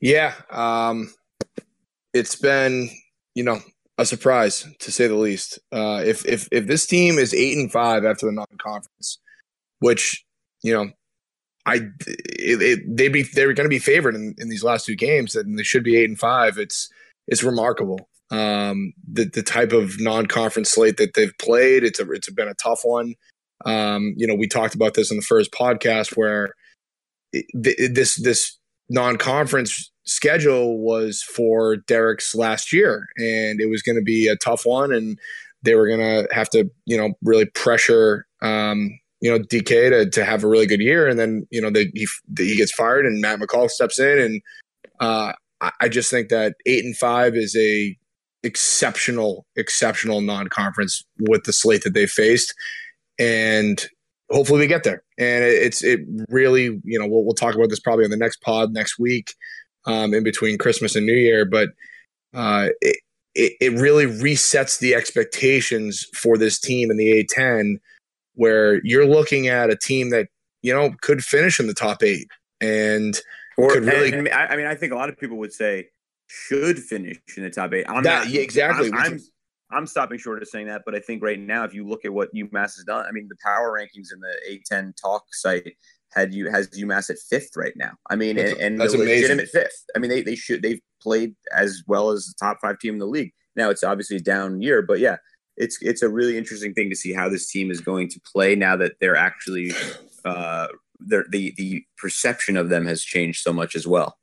[0.00, 1.12] Yeah, um,
[2.12, 2.90] it's been
[3.34, 3.60] you know
[3.98, 5.58] a surprise to say the least.
[5.72, 9.18] Uh, if if if this team is eight and five after the non-conference,
[9.78, 10.24] which
[10.62, 10.90] you know
[11.66, 11.74] I
[12.06, 15.36] it, it, they be they're going to be favored in, in these last two games,
[15.36, 16.58] and they should be eight and five.
[16.58, 16.88] It's
[17.28, 18.08] it's remarkable.
[18.30, 21.84] Um, the the type of non-conference slate that they've played.
[21.84, 23.14] It's a it's been a tough one.
[23.64, 26.54] Um, you know, we talked about this in the first podcast where
[27.32, 28.58] it, this this
[28.90, 34.62] non-conference schedule was for Derek's last year, and it was going to be a tough
[34.64, 35.18] one, and
[35.62, 40.10] they were going to have to you know really pressure um, you know DK to
[40.10, 42.06] to have a really good year, and then you know they, he
[42.36, 44.42] he gets fired and Matt McCall steps in, and
[45.00, 47.96] uh, I just think that eight and five is a
[48.42, 52.54] exceptional exceptional non-conference with the slate that they faced,
[53.18, 53.84] and
[54.30, 55.02] hopefully we get there.
[55.18, 58.40] And it's it really you know we'll we'll talk about this probably on the next
[58.42, 59.34] pod next week,
[59.86, 61.70] um, in between Christmas and New Year, but
[62.34, 62.98] uh, it,
[63.34, 67.76] it it really resets the expectations for this team in the A10
[68.34, 70.28] where you're looking at a team that
[70.62, 72.28] you know could finish in the top eight.
[72.60, 73.20] And
[73.58, 74.12] or could really.
[74.12, 75.88] And, I mean, I think a lot of people would say
[76.28, 77.84] should finish in the top eight.
[77.88, 78.90] I'm that, not, yeah, exactly.
[78.92, 79.20] I'm, I'm,
[79.70, 82.12] I'm, stopping short of saying that, but I think right now, if you look at
[82.12, 85.74] what UMass has done, I mean, the power rankings in the A10 talk site
[86.14, 87.92] had you has UMass at fifth right now.
[88.10, 89.84] I mean, and, and that's legitimate fifth.
[89.94, 92.98] I mean, they they should they've played as well as the top five team in
[92.98, 93.32] the league.
[93.56, 95.16] Now it's obviously a down year, but yeah,
[95.56, 98.54] it's it's a really interesting thing to see how this team is going to play
[98.54, 99.72] now that they're actually
[100.24, 100.68] uh,
[101.00, 104.16] the the perception of them has changed so much as well.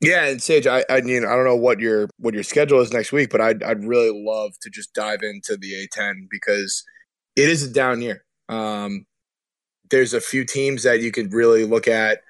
[0.00, 2.92] Yeah, and Sage, I, I mean, I don't know what your what your schedule is
[2.92, 6.82] next week, but I'd I'd really love to just dive into the A10 because
[7.36, 8.24] it is a down year.
[8.48, 9.04] Um,
[9.90, 12.20] there's a few teams that you could really look at,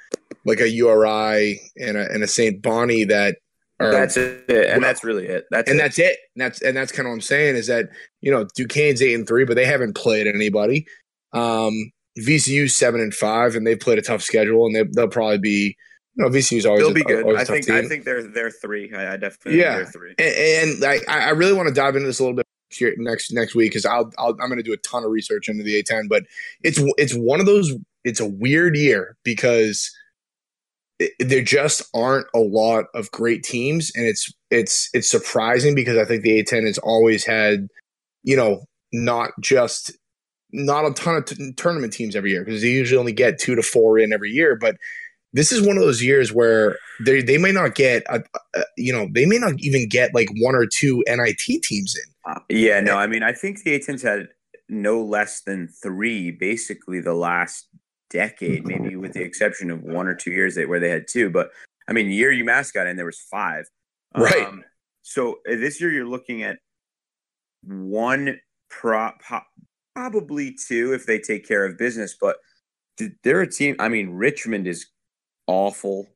[0.44, 2.61] like a URI and a and a St.
[2.61, 3.36] Bonnie that
[3.78, 5.44] or, that's it, and that's really it.
[5.51, 5.82] That's and it.
[5.82, 6.18] that's it.
[6.34, 7.88] And that's and that's kind of what I'm saying is that
[8.20, 10.86] you know Duquesne's eight and three, but they haven't played anybody.
[11.32, 15.38] Um, VCU seven and five, and they've played a tough schedule, and they, they'll probably
[15.38, 15.76] be.
[16.16, 17.24] You know, VCU's always they'll be good.
[17.36, 17.70] I think.
[17.70, 18.92] I think they're they're three.
[18.92, 19.84] I, I definitely yeah.
[19.84, 20.14] three.
[20.18, 23.32] And, and I I really want to dive into this a little bit here next
[23.32, 25.82] next week because I'll, I'll I'm going to do a ton of research into the
[25.82, 26.24] A10, but
[26.62, 27.72] it's it's one of those.
[28.04, 29.90] It's a weird year because
[31.18, 36.04] there just aren't a lot of great teams, and it's it's it's surprising because I
[36.04, 37.68] think the A10 has always had,
[38.22, 39.92] you know, not just
[40.53, 43.55] not a ton of t- tournament teams every year because they usually only get two
[43.55, 44.76] to four in every year, but
[45.32, 48.22] this is one of those years where they they may not get a,
[48.55, 52.32] a, you know they may not even get like one or two NIT teams in.
[52.32, 54.28] Uh, yeah, no, I mean I think the A10s had
[54.68, 57.68] no less than three basically the last
[58.11, 61.30] decade, maybe with the exception of one or two years where they had two.
[61.30, 61.51] But
[61.88, 63.66] I mean, year UMass got in, there was five.
[64.16, 64.46] Right.
[64.46, 64.64] Um,
[65.03, 66.59] so uh, this year you're looking at
[67.62, 69.20] one prop,
[70.01, 72.16] probably two if they take care of business.
[72.18, 72.36] But
[73.22, 73.76] they're a team.
[73.78, 74.86] I mean, Richmond is
[75.46, 76.07] awful.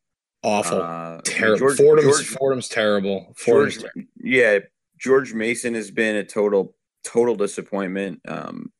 [0.42, 0.82] Awful.
[0.82, 1.74] Uh, terrible.
[1.74, 3.34] Fordham's, George, Fordham's terrible.
[3.36, 4.10] Fordham's George, terrible.
[4.20, 4.58] Yeah.
[4.98, 8.20] George Mason has been a total, total disappointment.
[8.26, 8.72] Um,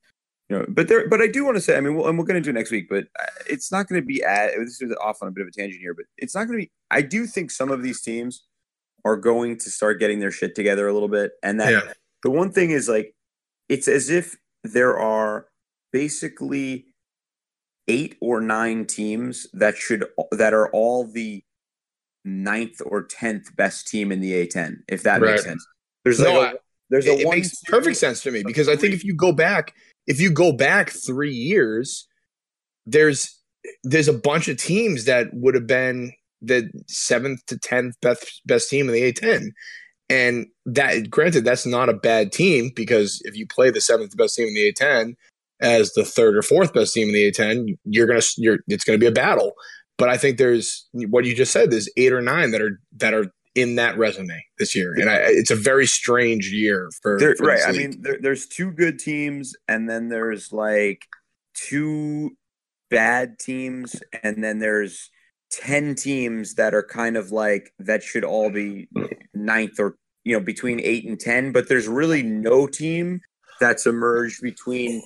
[0.49, 2.25] you know, but there, but I do want to say, I mean, we'll, and we're
[2.25, 4.53] going to do it next week, but uh, it's not going to be at.
[4.59, 6.65] This is off on a bit of a tangent here, but it's not going to
[6.67, 6.73] be.
[6.91, 8.45] I do think some of these teams
[9.07, 11.93] are going to start getting their shit together a little bit, and that yeah.
[12.23, 13.15] the one thing is like,
[13.71, 15.47] it's as if there are
[15.93, 16.87] basically
[17.87, 21.45] eight or nine teams that should that are all the
[22.25, 25.33] ninth or tenth best team in the A10, if that Right.
[25.33, 25.65] makes sense.
[26.03, 26.59] There's No, like a,
[26.91, 29.15] there's a it, it one makes perfect sense to me because I think if you
[29.15, 29.75] go back,
[30.07, 32.09] if you go back three years,
[32.87, 33.41] there's
[33.83, 36.13] there's a bunch of teams that would have been
[36.43, 39.49] the seventh to tenth best best team in the A10,
[40.09, 44.37] and that granted that's not a bad team because if you play the seventh best
[44.37, 45.15] team in the A10
[45.61, 48.99] as the third or fourth best team in the A10, you're gonna you're it's gonna
[48.99, 49.53] be a battle.
[49.97, 51.71] But I think there's what you just said.
[51.71, 55.19] There's eight or nine that are that are in that resume this year, and I,
[55.27, 57.61] it's a very strange year for, There- for right.
[57.65, 61.07] I mean, there, there's two good teams, and then there's like
[61.55, 62.33] two
[62.91, 63.95] bad teams,
[64.25, 65.09] and then there's
[65.61, 68.89] ten teams that are kind of like that should all be
[69.35, 71.53] ninth or you know between eight and ten.
[71.53, 73.21] But there's really no team
[73.61, 75.03] that's emerged between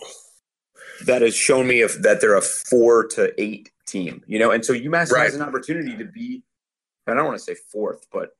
[1.06, 4.22] that has shown me if that they're a four to eight team.
[4.26, 5.24] You know, and so UMass Right.
[5.24, 6.42] has an opportunity to be.
[7.06, 8.30] I don't want to say fourth, but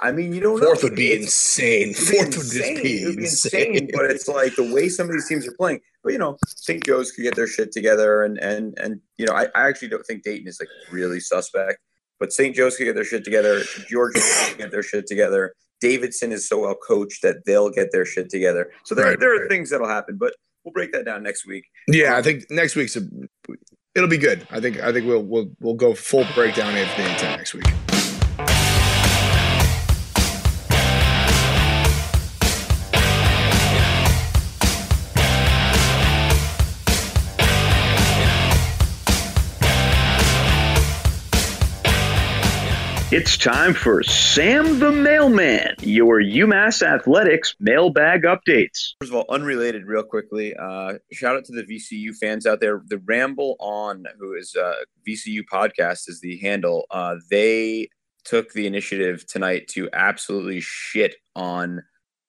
[0.00, 0.66] I mean, you don't know.
[0.66, 1.90] Fourth would be It's- insane.
[1.90, 2.82] It'd be Fourth would just insane.
[2.82, 3.66] be It would be insane.
[3.74, 3.90] insane.
[3.92, 5.80] But it's like the way some of these teams are playing.
[6.02, 6.84] But you know, St.
[6.84, 10.04] Joe's could get their shit together, and and and you know, I, I actually don't
[10.04, 11.78] think Dayton is like really suspect.
[12.20, 12.54] But St.
[12.54, 13.62] Joe's could get their shit together.
[13.88, 15.54] Georgia could get their shit together.
[15.80, 18.70] Davidson is so well coached that they'll get their shit together.
[18.84, 21.64] So there, Right, there are things that'll happen, but we'll break that down next week.
[21.88, 23.02] Yeah, I think next week's a,
[23.94, 24.46] it'll be good.
[24.50, 27.64] I think I think we'll we'll we'll go full breakdown of the intent next week.
[43.14, 48.94] It's time for Sam the Mailman, your UMass Athletics mailbag updates.
[49.00, 50.52] First of all, unrelated, real quickly.
[50.56, 52.82] Uh, shout out to the VCU fans out there.
[52.88, 56.86] The Ramble On, who is uh, VCU podcast, is the handle.
[56.90, 57.88] Uh, they
[58.24, 61.84] took the initiative tonight to absolutely shit on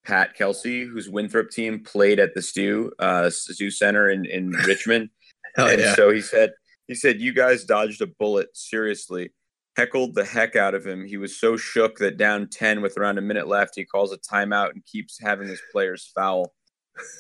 [0.06, 5.10] Pat Kelsey, whose Winthrop team played at the Stew uh, Stew Center in in Richmond.
[5.56, 5.96] Hell and yeah.
[5.96, 6.52] so he said,
[6.88, 8.56] he said, you guys dodged a bullet.
[8.56, 9.32] Seriously,
[9.76, 11.06] heckled the heck out of him.
[11.06, 14.18] He was so shook that down ten with around a minute left, he calls a
[14.18, 16.54] timeout and keeps having his players foul.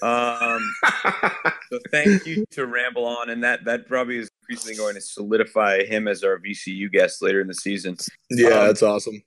[0.02, 0.74] Um,
[1.72, 5.84] so thank you to Ramble On, and that that probably is increasingly going to solidify
[5.84, 7.98] him as our VCU guest later in the season.
[8.30, 9.22] yeah, Um, that's awesome.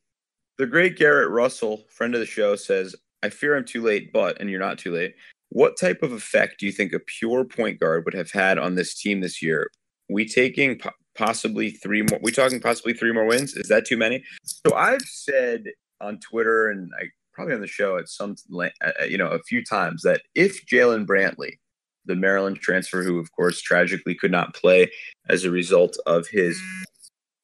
[0.56, 4.40] The great Garrett Russell, friend of the show, says, I fear I'm too late, but,
[4.40, 5.14] and you're not too late.
[5.50, 8.74] What type of effect do you think a pure point guard would have had on
[8.74, 9.70] this team this year?
[10.08, 10.80] We taking
[11.18, 13.54] possibly three more, we talking possibly three more wins?
[13.56, 14.24] Is that too many?
[14.44, 15.64] So I've said
[16.00, 19.42] on Twitter and I probably on the show at some, la- uh, you know, a
[19.42, 21.58] few times that if Jaylen Brantley,
[22.06, 24.90] the Maryland transfer, who of course tragically could not play
[25.28, 26.60] as a result of his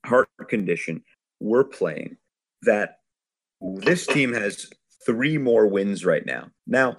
[0.07, 1.03] heart condition,
[1.41, 2.17] were playing,
[2.63, 2.97] that
[3.61, 4.71] this team has
[5.05, 6.49] three more wins right now.
[6.67, 6.97] Now,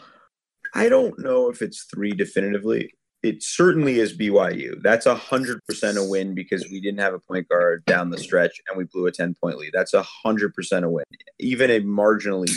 [0.74, 2.94] I don't know if it's three definitively.
[3.26, 4.82] It certainly is BYU.
[4.84, 8.18] That's a hundred percent a win because we didn't have a point guard down the
[8.20, 9.72] stretch and we blew a ten point lead.
[9.74, 11.06] That's a hundred percent a win.
[11.40, 12.52] Even a marginally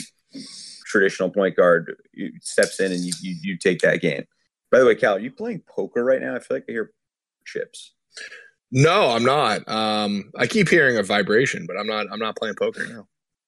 [0.86, 1.94] traditional point guard
[2.40, 4.24] steps in and you, you you take that game.
[4.70, 6.34] By the way, Cal, are you playing poker right now?
[6.36, 6.92] I feel like I hear
[7.46, 7.94] chips.
[8.70, 9.66] No, I'm not.
[9.66, 12.06] Um, I keep hearing a vibration, but I'm not.
[12.12, 13.06] I'm not playing poker now.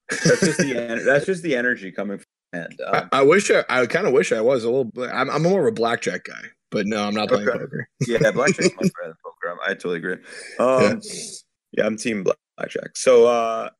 [0.09, 2.81] That's just the that's just the energy coming from the end.
[2.91, 4.85] I, Um, I wish I, I kind of wish I was a little.
[4.85, 7.59] bit- I'm, I'm more of a blackjack guy, but no, I'm not playing Okay.
[7.59, 7.89] poker.
[8.07, 9.59] yeah, blackjack's much better than poker.
[9.66, 10.16] I totally agree.
[10.59, 11.01] Um,
[11.73, 11.87] yeah.
[11.87, 12.25] I'm team
[12.57, 12.97] blackjack.
[12.97, 13.71] So uh,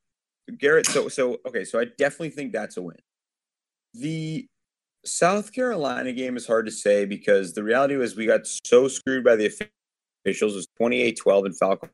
[0.59, 2.97] Garrett, so so okay, so I definitely think that's a win.
[3.95, 4.47] The
[5.05, 9.24] South Carolina game is hard to say because the reality was we got so screwed
[9.24, 10.55] by the officials.
[10.55, 11.91] It was 28-12 and Falcon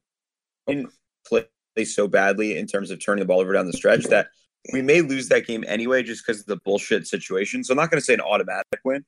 [0.67, 0.93] didn't
[1.27, 1.47] play
[1.85, 4.29] so badly in terms of turning the ball over down the stretch that
[4.73, 7.63] we may lose that game anyway just because of the bullshit situation.
[7.63, 9.05] So I'm not going to say an automatic win.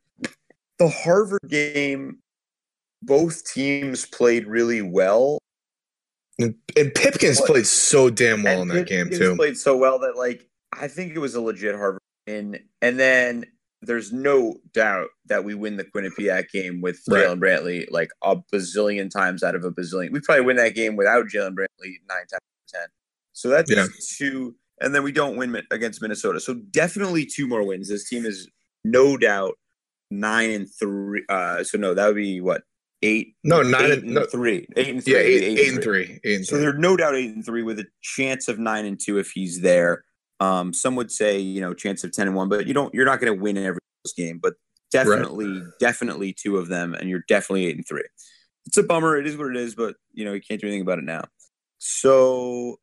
[0.79, 2.19] The Harvard game,
[3.03, 5.39] both teams played really well.
[6.39, 9.35] And, and Pipkins played so damn well in that game too.
[9.37, 12.61] Played so well that like I think it was a legit Harvard win.
[12.81, 13.45] And then
[13.83, 17.25] there's no doubt that we win the Quinnipiac game with Right.
[17.25, 20.13] Jaylen Brantley like a bazillion times out of a bazillion.
[20.13, 22.87] We probably win that game without Jaylen Brantley nine times out of ten.
[23.33, 23.87] So that's Yeah.
[24.17, 24.55] two.
[24.81, 26.39] And then we don't win against Minnesota.
[26.39, 27.89] So definitely two more wins.
[27.89, 28.49] This team is
[28.85, 29.59] no doubt
[30.11, 31.25] nine and three.
[31.29, 32.63] Uh, so no, that would be what
[33.03, 33.35] eight.
[33.45, 34.27] No, nine eight and- and no.
[34.27, 34.67] three.
[34.77, 35.13] Eight and three.
[35.15, 36.21] Yeah, eight, Eight eight and three.
[36.25, 36.61] Eight and so three.
[36.63, 39.61] they're no doubt eight and three with a chance of nine and two if he's
[39.61, 40.05] there.
[40.41, 42.93] Um, some would say you know chance of ten and one, but you don't.
[42.95, 43.81] You're not going to win every
[44.17, 44.55] game, but
[44.91, 48.05] definitely, definitely two of them, and you're definitely eight and three.
[48.67, 49.17] It's a bummer.
[49.17, 51.25] It is what it is, but you know you can't do anything about it now.
[51.79, 52.77] So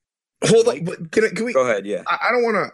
[0.43, 1.53] Hold Like- on, can, I, can we?
[1.53, 1.85] Go ahead.
[1.85, 2.03] Yeah.
[2.07, 2.71] I, I don't want to.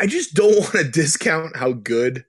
[0.00, 2.24] I just don't want to discount how good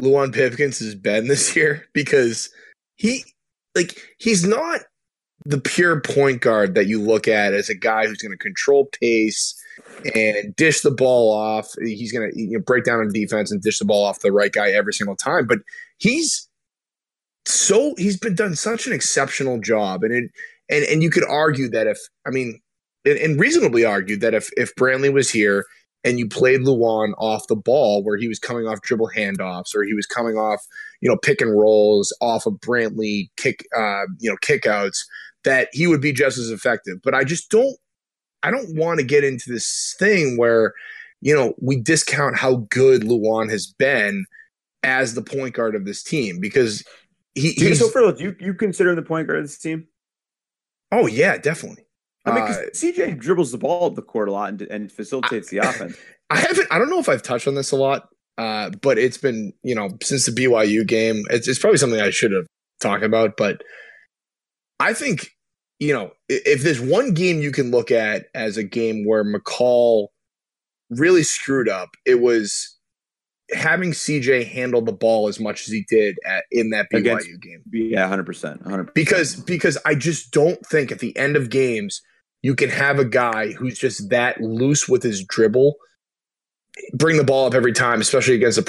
[0.00, 2.50] Luwane Pipkins has been this year because
[2.96, 3.24] he,
[3.74, 4.80] like, he's not
[5.44, 8.88] the pure point guard that you look at as a guy who's going to control
[9.00, 9.54] pace
[10.14, 11.72] and dish the ball off.
[11.80, 14.32] He's going to you know, break down on defense and dish the ball off the
[14.32, 15.46] right guy every single time.
[15.46, 15.58] But
[15.98, 16.48] he's
[17.46, 20.30] so he's been done such an exceptional job, and it
[20.68, 22.60] and and you could argue that if I mean,
[23.04, 25.64] and, and reasonably argue that if if Brantley was here
[26.08, 29.84] and you played Luwane off the ball where he was coming off dribble handoffs or
[29.84, 30.66] he was coming off
[31.00, 34.98] you know pick and rolls off of Brantley kick uh, you know kickouts
[35.44, 36.98] that he would be just as effective.
[37.02, 37.76] But I just don't
[38.42, 40.72] I don't want to get into this thing where
[41.20, 44.24] you know we discount how good Luwane has been
[44.82, 46.84] as the point guard of this team because
[47.34, 49.86] he, he's so, Phil, do you, you consider him the point guard of this team?
[50.90, 51.84] oh yeah definitely.
[52.28, 55.48] I mean, Uh, CJ dribbles the ball up the court a lot and, and facilitates
[55.50, 55.96] the offense.
[56.30, 56.66] I haven't.
[56.70, 59.74] I don't know if I've touched on this a lot, uh, but it's been you
[59.74, 61.24] know since the BYU game.
[61.30, 62.46] It's, it's probably something I should have
[62.80, 63.62] talked about, but
[64.80, 65.30] I think
[65.78, 70.08] you know if there's one game you can look at as a game where McCall
[70.90, 72.76] really screwed up, it was
[73.54, 77.26] having CJ handle the ball as much as he did at, in that BYU Against-
[77.40, 78.92] game Yeah, hundred percent, 100%.
[78.94, 82.02] because because I just don't think at the end of games
[82.42, 85.76] you can have a guy who's just that loose with his dribble,
[86.94, 88.64] bring the ball up every time, especially against a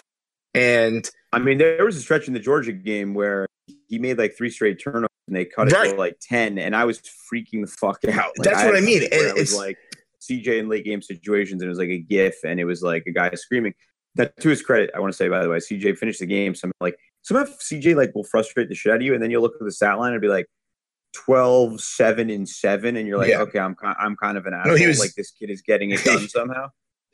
[0.56, 3.46] and I mean, there was a stretch in the Georgia game where
[3.88, 5.92] he made like three straight turnovers and they cut it Right.
[5.92, 7.00] to like ten, and I was
[7.32, 8.32] freaking the fuck out.
[8.38, 9.78] Like, That's I what I mean, and it was it's- like
[10.22, 13.04] CJ in late game situations, and it was like a GIF, and it was like
[13.08, 13.74] a guy screaming.
[14.16, 16.56] That to his credit, I want to say by the way, CJ finished the game.
[16.56, 19.30] So I'm like, somehow CJ like will frustrate the shit out of you, and then
[19.30, 20.48] you'll look at the stat line and be like.
[21.14, 23.40] 12 7 and 7 and you're like Yeah.
[23.42, 26.04] okay i'm i'm kind of an asshole he was- like this kid is getting it
[26.04, 26.68] done somehow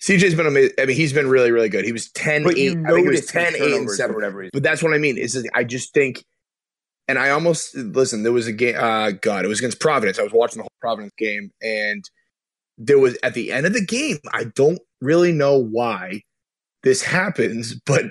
[0.03, 0.73] CJ's been amazing.
[0.77, 1.85] I mean, he's been really really good.
[1.85, 4.13] He was 10 but 8, you I think it was 10 8 and 7.
[4.13, 5.17] whatever But that's what I mean.
[5.17, 6.25] Is I just think
[7.07, 10.19] and I almost listen, there was a game uh god, it was against Providence.
[10.19, 12.03] I was watching the whole Providence game and
[12.77, 16.23] there was at the end of the game, I don't really know why
[16.83, 18.03] this happens, but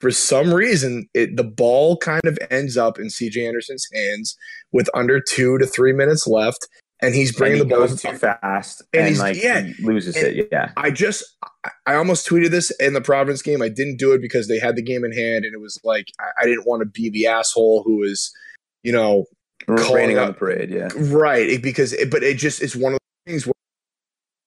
[0.00, 4.36] for some reason, it the ball kind of ends up in CJ Anderson's hands
[4.72, 6.68] with under two to three minutes left,
[7.02, 10.16] and he's bringing and the ball too fast And and, he's- like yeah, he loses
[10.16, 10.48] it.
[10.52, 11.24] Yeah, I just
[11.86, 13.60] I- almost tweeted this in the Providence game.
[13.62, 16.06] I didn't do it because they had the game in hand, and it was like
[16.20, 18.30] I, I didn't want to be the asshole who was,
[18.82, 19.24] you know,
[19.66, 20.70] Calling on up- the parade.
[20.70, 23.52] Yeah, right it- because it, but it just it's one of the things where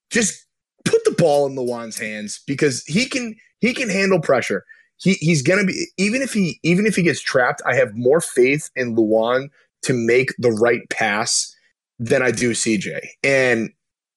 [0.10, 0.46] just
[0.86, 4.64] put the ball in the Luwane's hands because he can he can handle pressure.
[5.02, 7.62] He he's gonna be even if he even if he gets trapped.
[7.66, 9.50] I have more faith in Luwane
[9.84, 11.54] to make the right pass
[12.00, 13.70] than I do CJ, and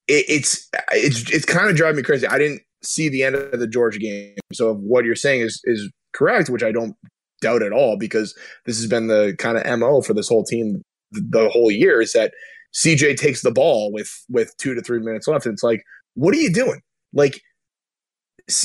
[0.08, 2.26] it, it's it's it's kind of driving me crazy.
[2.26, 5.90] I didn't see the end of the Georgia game, so what you're saying is is
[6.12, 6.94] correct, which I don't
[7.40, 10.82] doubt at all because this has been the kind of mo for this whole team
[11.12, 12.32] the, the whole year is that
[12.74, 15.82] CJ takes the ball with with two to three minutes left, and it's like,
[16.14, 16.80] what are you doing?
[17.12, 17.40] Like,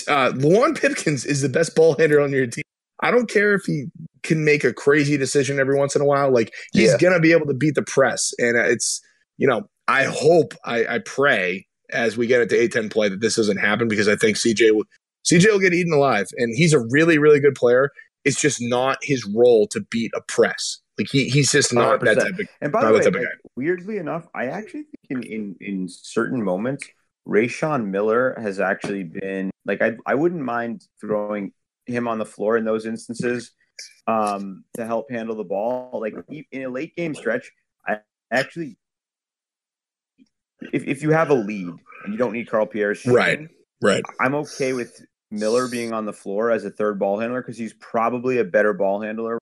[0.07, 2.63] uh, Luwane Pipkins is the best ball handler on your team.
[3.01, 3.85] I don't care if he
[4.23, 6.31] can make a crazy decision every once in a while.
[6.33, 6.97] Like, he's Yeah.
[6.97, 9.01] gonna be able to beat the press, and it's
[9.37, 13.37] you know, I hope, I, I pray as we get into A10 play that this
[13.37, 14.83] doesn't happen because I think CJ will
[15.25, 17.89] CJ will get eaten alive, and he's a really really good player.
[18.25, 20.79] It's just not his role to beat a press.
[20.97, 22.21] Like he, he's just not that 100%.
[22.21, 23.23] type of and by the way, that like,
[23.55, 26.85] weirdly enough, I actually think in, in in certain moments,
[27.27, 31.53] Rayshawn Miller has actually been like I I wouldn't mind throwing
[31.85, 33.51] him on the floor in those instances
[34.07, 35.99] um, to help handle the ball.
[36.01, 36.15] Like
[36.51, 37.51] in a late game stretch,
[37.87, 37.99] I
[38.31, 38.77] actually.
[40.73, 41.69] If, if you have a lead
[42.03, 43.47] and you don't need Carl Pierre's shooting, Right.
[43.81, 44.03] right.
[44.19, 45.01] I'm okay with
[45.31, 48.73] Miller being on the floor as a third ball handler because he's probably a better
[48.73, 49.39] ball handler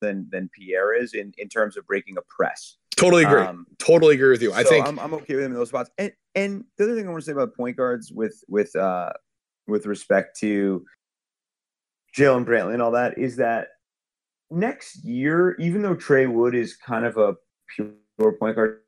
[0.00, 2.76] than than Pierre is in, in terms of breaking a press.
[3.00, 3.42] Totally agree.
[3.42, 4.52] Um, totally agree with you.
[4.52, 5.90] I so think I'm, I'm okay with him in those spots.
[5.98, 9.12] And and the other thing I want to say about point guards with with uh
[9.66, 10.84] with respect to
[12.16, 13.68] Jaylen Brantley and all that is that
[14.50, 17.36] next year, even though Trey Wood is kind of a
[17.74, 18.80] pure point guard,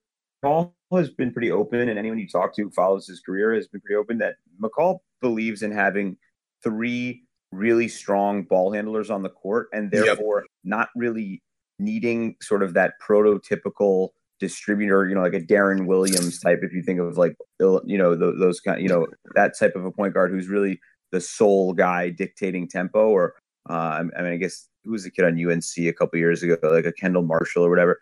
[0.43, 3.69] Paul has been pretty open, and anyone you talk to who follows his career has
[3.69, 6.17] been pretty open that McCall believes in having
[6.63, 10.05] three really strong ball handlers on the court, and Yep.
[10.05, 11.43] therefore not really
[11.79, 14.11] needing sort of that prototypical
[14.41, 16.61] distributor, you know, like a Deron Williams type.
[16.63, 19.85] If you think of like, you know, those, those kind, you know, that type of
[19.85, 20.81] a point guard who's really
[21.13, 23.35] the sole guy dictating tempo, or
[23.71, 26.57] uh, I mean, I guess who was the kid on UNC a couple years ago,
[26.63, 28.01] like a Kendall Marshall or whatever.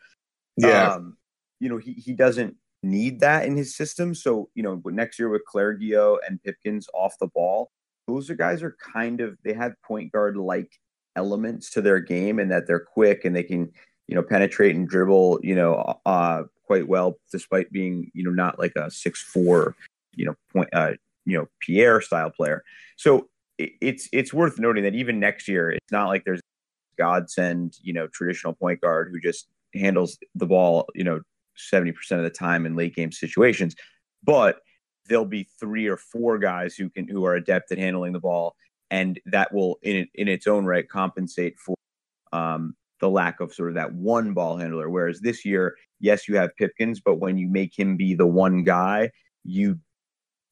[0.57, 0.95] yeah.
[0.95, 1.17] Um,
[1.59, 4.15] you know, he, he doesn't need that in his system.
[4.15, 7.71] So, you know, next year with Clergeot and Pipkins off the ball,
[8.09, 10.73] those are guys are kind of they have point guard like
[11.17, 13.71] elements to their game and that they're quick and they can,
[14.07, 18.59] you know, penetrate and dribble, you know, uh quite well despite being, you know, not
[18.59, 19.75] like a six four,
[20.15, 20.93] you know, point uh,
[21.25, 22.63] you know, Pierre style player.
[22.97, 26.41] So it's it's worth noting that even next year, it's not like there's
[26.99, 31.21] godsend, you know, traditional point guard who just handles the ball, you know,
[31.73, 33.75] 70% of the time in late game situations.
[34.23, 34.61] But
[35.07, 38.55] there'll be three or four guys who can who are adept at handling the ball,
[38.91, 41.77] and that will in in its own right compensate for
[42.33, 44.91] um, the lack of sort of that one ball handler.
[44.91, 48.65] Whereas this year, yes, you have Pipkins, but when you make him be the one
[48.65, 49.11] guy,
[49.45, 49.79] you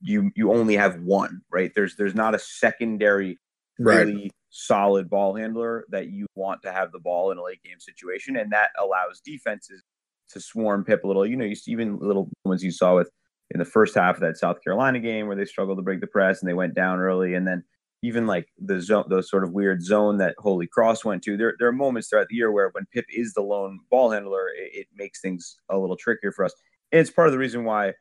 [0.01, 1.73] you you only have one, right?
[1.75, 3.39] There's there's not a secondary
[3.79, 4.33] really right.
[4.51, 8.37] solid ball handler that you want to have the ball in a late game situation,
[8.37, 9.83] and that allows defenses
[10.31, 11.27] to swarm Pip a little.
[11.27, 13.11] You know, you see even little ones you saw with
[13.51, 16.07] in the first half of that South Carolina game where they struggled to break the
[16.07, 17.65] press and they went down early, and then
[18.03, 21.37] even like the zone, those sort of weird zone that Holy Cross went to.
[21.37, 24.49] There, there are moments throughout the year where when Pip is the lone ball handler,
[24.49, 26.55] it, it makes things a little trickier for us.
[26.93, 27.95] And it's part of the reason why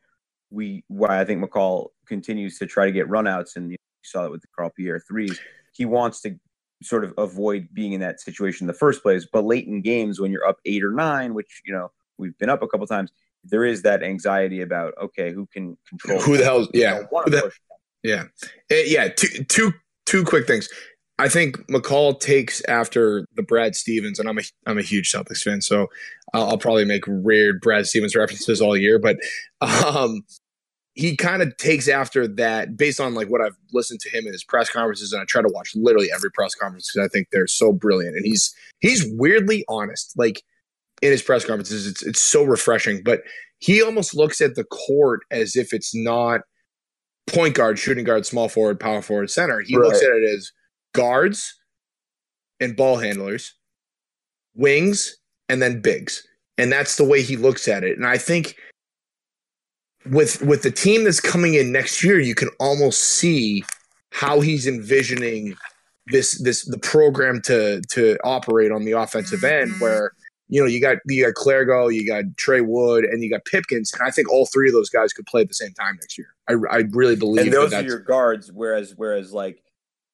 [0.50, 4.08] we, why I think McCall continues to try to get runouts, and you, know, you
[4.08, 5.38] saw it with the Carl Pierre threes.
[5.74, 6.38] He wants to
[6.82, 9.26] sort of avoid being in that situation in the first place.
[9.30, 12.50] But late in games, when you're up eight or nine, which you know we've been
[12.50, 13.10] up a couple times,
[13.44, 17.50] there is that anxiety about okay, who can control who the hell's Yeah, the,
[18.02, 18.24] yeah,
[18.70, 19.08] uh, yeah.
[19.08, 19.72] Two two
[20.08, 20.68] two quick things.
[21.20, 25.42] I think McCall takes after the Brad Stevens, and I'm a I'm a huge Celtics
[25.42, 25.88] fan, so
[26.32, 28.98] I'll, I'll probably make weird Brad Stevens references all year.
[28.98, 29.16] But
[29.60, 30.22] um,
[30.94, 34.32] he kind of takes after that based on like what I've listened to him in
[34.32, 37.28] his press conferences, and I try to watch literally every press conference because I think
[37.32, 38.16] they're so brilliant.
[38.16, 40.42] And he's he's weirdly honest, like
[41.02, 41.86] in his press conferences.
[41.86, 43.22] It's it's so refreshing, but
[43.58, 46.42] he almost looks at the court as if it's not
[47.28, 49.60] point guard, shooting guard, small forward, power forward, center.
[49.60, 49.86] He right.
[49.86, 50.52] looks at it as
[50.94, 51.54] guards
[52.60, 53.54] and ball handlers,
[54.54, 55.16] wings,
[55.48, 56.26] and then bigs.
[56.56, 57.96] And that's the way he looks at it.
[57.96, 58.56] And I think
[60.10, 63.64] with with the team that's coming in next year, you can almost see
[64.10, 65.56] how he's envisioning
[66.06, 69.82] this this the program to to operate on the offensive end mm-hmm.
[69.82, 70.12] where
[70.48, 73.92] you know you got you got Clergeot, you got Trey Wood, and you got Pipkins,
[73.92, 76.18] and I think all three of those guys could play at the same time next
[76.18, 76.34] year.
[76.48, 77.46] I, I really believe.
[77.46, 79.62] And those that are your guards, whereas whereas like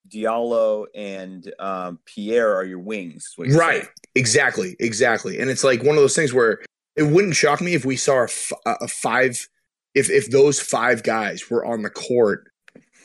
[0.09, 3.35] Diallo and um, Pierre are your wings.
[3.39, 3.83] Right.
[3.83, 3.87] Saying.
[4.15, 4.77] Exactly.
[4.79, 5.39] Exactly.
[5.39, 6.61] And it's like one of those things where
[6.97, 9.49] it wouldn't shock me if we saw a, f- a five
[9.95, 12.51] if if those five guys were on the court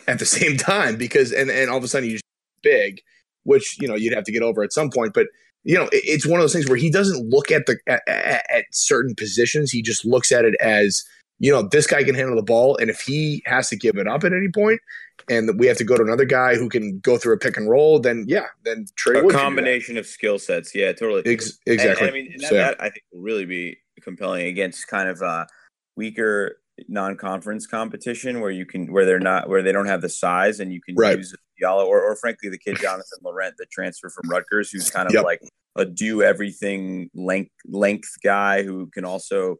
[0.07, 2.23] at the same time because and and all of a sudden you just
[2.61, 3.01] big,
[3.43, 5.13] which you know you'd have to get over at some point.
[5.13, 5.27] But
[5.63, 8.01] you know it, it's one of those things where he doesn't look at the at,
[8.07, 9.71] at certain positions.
[9.71, 11.03] He just looks at it as
[11.39, 14.07] you know this guy can handle the ball, and if he has to give it
[14.07, 14.79] up at any point,
[15.29, 17.69] and we have to go to another guy who can go through a pick and
[17.69, 19.19] roll, then yeah, then Trey.
[19.19, 22.07] A combination of skill sets, yeah, totally, Ex- exactly.
[22.07, 25.09] And, and I mean, that, so, that, I think will really be compelling against kind
[25.09, 25.45] of uh,
[25.95, 26.57] weaker
[26.87, 30.71] non-conference competition where you can where they're not where they don't have the size and
[30.71, 31.17] you can right.
[31.17, 35.07] use Diallo or, or frankly the kid Jonathan Laurent, the transfer from Rutgers, who's kind
[35.07, 35.23] of yep.
[35.23, 35.41] like
[35.75, 39.57] a do everything length length guy who can also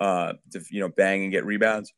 [0.00, 0.34] uh
[0.70, 1.92] you know bang and get rebounds.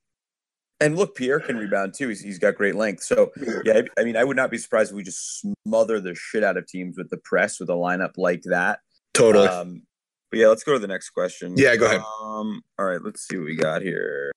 [0.78, 2.09] And look, Pierre can rebound too.
[2.09, 3.03] He's, he's got great length.
[3.03, 3.32] So
[3.64, 6.44] yeah, I, I mean, I would not be surprised if we just smother the shit
[6.44, 8.80] out of teams with the press with a lineup like that.
[9.14, 9.49] Totally.
[9.49, 9.82] Um,
[10.30, 11.55] but yeah, let's go to the next question.
[11.57, 12.03] Yeah, go ahead.
[12.22, 14.32] Um, all right, let's see what we got here.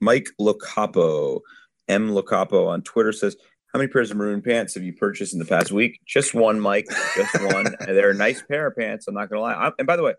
[0.00, 1.40] Mike Locapo,
[1.88, 3.36] M Locapo on Twitter says,
[3.72, 6.60] "How many pairs of maroon pants have you purchased in the past week?" Just one,
[6.60, 6.86] Mike.
[7.16, 7.74] Just one.
[7.80, 9.06] They're a nice pair of pants.
[9.08, 9.54] I'm not gonna lie.
[9.54, 10.14] I'm, and by the way,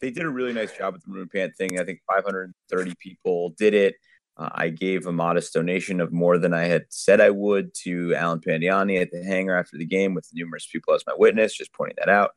[0.00, 1.80] they did a really nice job with the maroon pant thing.
[1.80, 3.94] I think 530 people did it.
[4.38, 8.14] Uh, I gave a modest donation of more than I had said I would to
[8.14, 11.56] Alan Pandiani at the hangar after the game, with numerous people as my witness.
[11.56, 12.32] Just pointing that out.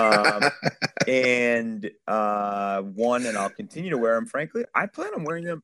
[0.00, 0.50] Um,
[1.06, 4.26] and uh, one, and I'll continue to wear them.
[4.26, 5.62] Frankly, I plan on wearing them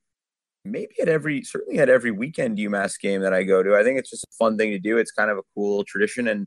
[0.65, 3.77] maybe at every, certainly at every weekend UMass game that I go to.
[3.77, 4.99] I think it's just a fun thing to do.
[4.99, 6.29] It's kind of a cool tradition.
[6.29, 6.47] And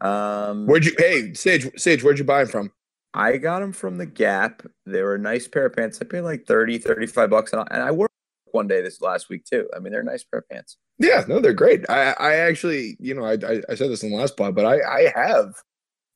[0.00, 0.94] um, where'd you?
[0.98, 2.72] Hey, Sage, Sage, where'd you buy them from?
[3.14, 4.62] I got them from the Gap.
[4.86, 5.98] They were a nice pair of pants.
[6.00, 8.08] I paid like 30, 35 bucks, and I, and I wore
[8.52, 9.68] one day this last week too.
[9.74, 10.76] I mean, they're nice pair of pants.
[10.98, 11.88] Yeah, no, they're great.
[11.90, 14.64] I, I actually, you know, I, I, I said this in the last pod, but
[14.64, 15.54] I, I have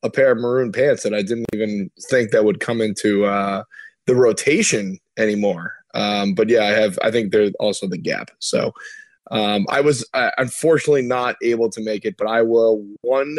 [0.03, 3.63] a pair of maroon pants that I didn't even think that would come into uh,
[4.07, 5.75] the rotation anymore.
[5.97, 6.99] Um, but yeah, I have.
[7.03, 8.31] I think they're also the Gap.
[8.39, 8.73] So
[9.31, 13.39] um, I was uh, unfortunately not able to make it, but I will one.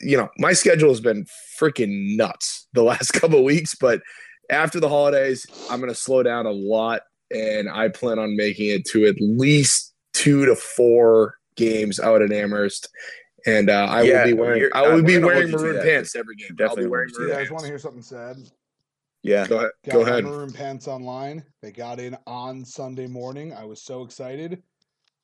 [0.00, 1.26] You know, my schedule has been
[1.60, 4.00] freaking nuts the last couple weeks, but
[4.50, 7.02] after the holidays, I'm going to slow down a lot,
[7.34, 12.32] and I plan on making it to at least two to four games out at
[12.32, 12.88] Amherst.
[13.46, 15.62] And uh, I Yeah, will be wearing I will uh, be wearing hold you to
[15.62, 16.48] maroon pants every game.
[16.56, 18.36] Definitely I'll be wearing hold you to You maroon guys want to hear something sad?
[19.26, 19.46] Yeah.
[19.46, 19.70] Go ahead.
[19.84, 20.24] Got Go my ahead.
[20.24, 21.42] maroon pants online.
[21.62, 23.52] They got in on Sunday morning.
[23.52, 24.62] I was so excited.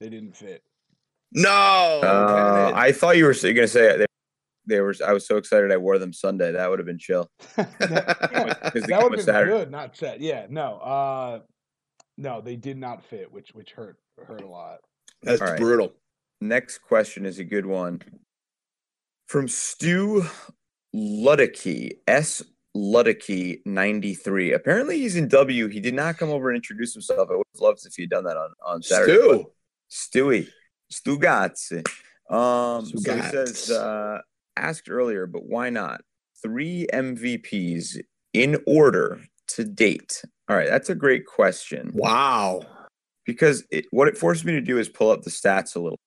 [0.01, 0.63] They didn't fit.
[1.35, 1.51] No,
[2.03, 4.07] Uh, I thought you were going to say they,
[4.67, 4.95] they were.
[5.07, 6.53] I was so excited I wore them Sunday.
[6.53, 7.29] That would have been chill.
[7.57, 9.51] that that would was have been Saturday.
[9.53, 10.21] good, not set.
[10.21, 11.41] Yeah, no, uh,
[12.19, 13.97] no, they did not fit, which which hurt
[14.27, 14.81] hurt a lot.
[15.23, 15.59] That's All right.
[15.59, 15.95] brutal.
[16.41, 18.03] Next question is a good one
[19.27, 20.25] from Stu
[20.95, 21.93] Ludicky.
[22.07, 22.43] S
[22.77, 24.53] Ludicky ninety three.
[24.53, 25.69] Apparently he's in W.
[25.69, 27.29] He did not come over and introduce himself.
[27.31, 29.13] I would have loved if he had done that on on Saturday.
[29.15, 29.47] Stu.
[29.91, 30.49] Stewie.
[30.91, 31.87] Stugazzi.
[32.31, 34.19] Um, so he says, uh,
[34.57, 36.01] asked earlier, but why not?
[36.43, 37.99] Three MVPs
[38.33, 40.23] in order to date.
[40.49, 42.63] All right, that's a great question Wow.
[43.27, 45.99] because it, what it forced me to do is pull up the stats a little.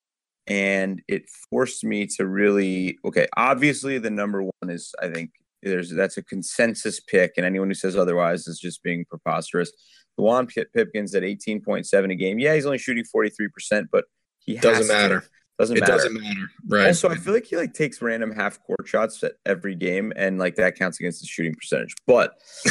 [0.48, 5.32] And it forced me to really, okay, obviously the number one is, I think,
[5.70, 9.72] there's that's a consensus pick, and anyone who says otherwise is just being preposterous.
[10.20, 12.40] Luwane Pipkins at 18.7 a game.
[12.40, 14.06] Yeah, he's only shooting 43%, but
[14.40, 14.94] he has Doesn't to.
[14.94, 15.24] matter.
[15.60, 15.92] Doesn't It matter.
[15.94, 16.50] doesn't matter.
[16.68, 16.88] Right.
[16.88, 20.38] Also, I feel like he like takes random half court shots at every game, and
[20.40, 21.96] like that counts against the shooting percentage.
[22.08, 22.32] But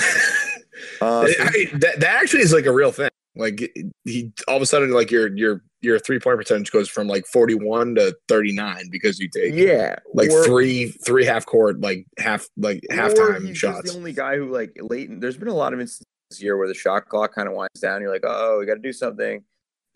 [1.01, 3.09] uh, I- that, that actually is like a real thing.
[3.37, 3.75] Like
[4.05, 7.27] he all of a sudden like your your your three point percentage goes from like
[7.27, 12.47] 41 to 39 because you take yeah, like or- three three half court like half
[12.57, 13.91] like halftime shots.
[13.91, 15.11] The only guy who like late.
[15.11, 17.55] in- There's been a lot of instances this year where the shot clock kind of
[17.55, 18.01] winds down.
[18.01, 19.43] You're like, oh, we got to do something,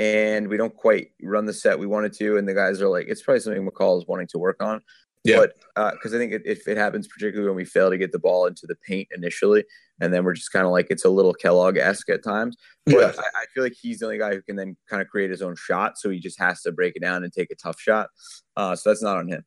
[0.01, 3.07] and we don't quite run the set we wanted to, and the guys are like,
[3.09, 4.80] it's probably something McCall is wanting to work on.
[5.24, 5.36] Yeah.
[5.36, 8.12] But uh, because I think it, if it happens, particularly when we fail to get
[8.12, 9.64] the ball into the paint initially,
[10.01, 12.57] and then we're just kind of like it's a little Kellogg esque at times.
[12.87, 13.13] But Yeah.
[13.19, 15.43] I, I feel like he's the only guy who can then kind of create his
[15.43, 15.99] own shot.
[15.99, 18.09] So he just has to break it down and take a tough shot.
[18.57, 19.45] Uh, so that's not on him.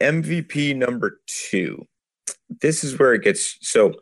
[0.00, 1.86] MVP number two.
[2.60, 3.92] This is where it gets so.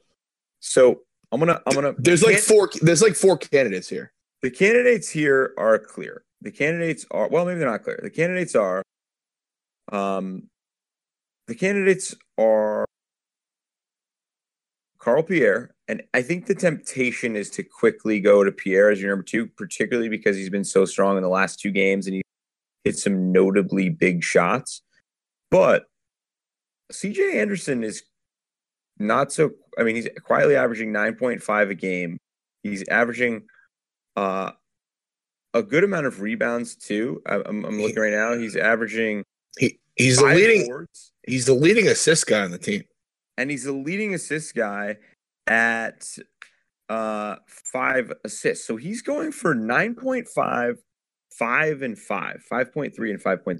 [0.60, 1.94] So I'm gonna I'm gonna.
[1.98, 4.12] There's like four there's like four candidates here.
[4.42, 6.24] the candidates here are clear.
[6.40, 8.00] The candidates are well, maybe they're not clear.
[8.02, 8.82] The candidates are,
[9.92, 10.48] um,
[11.48, 12.86] the candidates are
[15.08, 19.08] Carl Pierre, and I think the temptation is to quickly go to Pierre as your
[19.08, 22.22] number two, particularly because he's been so strong in the last two games and he
[22.84, 24.82] hit some notably big shots.
[25.50, 25.86] But
[26.92, 28.02] CJ Anderson is
[28.98, 29.52] not so.
[29.78, 32.18] I mean, he's quietly averaging nine point five a game.
[32.62, 33.44] He's averaging
[34.14, 34.50] uh,
[35.54, 37.22] a good amount of rebounds too.
[37.24, 38.36] I'm, I'm looking right now.
[38.36, 39.24] He's averaging
[39.58, 42.84] He he's the leading boards, he's the leading assist guy on the team.
[43.38, 44.96] And he's the leading assist guy
[45.46, 46.06] at
[46.88, 47.36] uh,
[47.72, 48.66] five assists.
[48.66, 50.76] So he's going for 9.5,
[51.38, 53.58] 5 and 5, 5.3 and 5.3.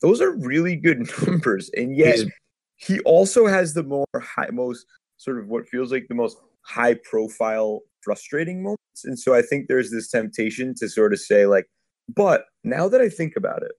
[0.00, 1.70] Those are really good numbers.
[1.74, 2.30] And yet He's-
[2.76, 6.94] he also has the more high, most sort of what feels like the most high
[6.94, 9.04] profile frustrating moments.
[9.04, 11.66] And so I think there's this temptation to sort of say like,
[12.12, 13.70] but now that I think about it,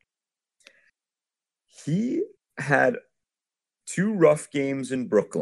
[1.84, 2.24] he
[2.58, 2.96] had
[3.94, 5.42] two rough games in Brooklyn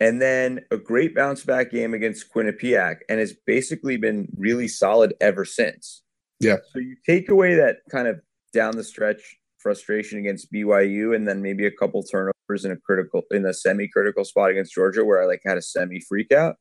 [0.00, 5.14] and then a great bounce back game against Quinnipiac and has basically been really solid
[5.20, 6.02] ever since.
[6.40, 6.56] Yeah.
[6.72, 8.20] So you take away that kind of
[8.52, 13.22] down the stretch frustration against BYU and then maybe a couple turnovers in a critical
[13.30, 16.56] in a semi critical spot against Georgia where I like had a semi freak out.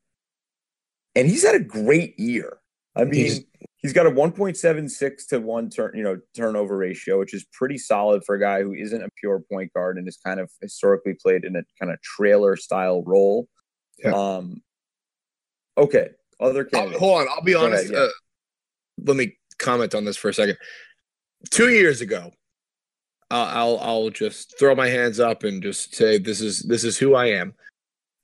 [1.14, 2.58] And he's had a great year.
[2.96, 3.40] I mean, He's-
[3.86, 8.24] he's got a 1.76 to 1 turn, you know, turnover ratio, which is pretty solid
[8.26, 11.46] for a guy who isn't a pure point guard and is kind of historically played
[11.46, 13.48] in a kind of trailer style role.
[14.04, 14.12] Yeah.
[14.12, 14.64] Um
[15.78, 16.10] okay,
[16.40, 17.00] other candidates.
[17.00, 17.92] hold on, I'll be Go honest.
[17.92, 18.00] ahead, yeah.
[18.06, 18.10] uh,
[19.06, 20.58] let me comment on this for a second.
[21.52, 22.32] Two years ago,
[23.30, 26.98] I'll, I'll I'll just throw my hands up and just say this is this is
[26.98, 27.54] who I am.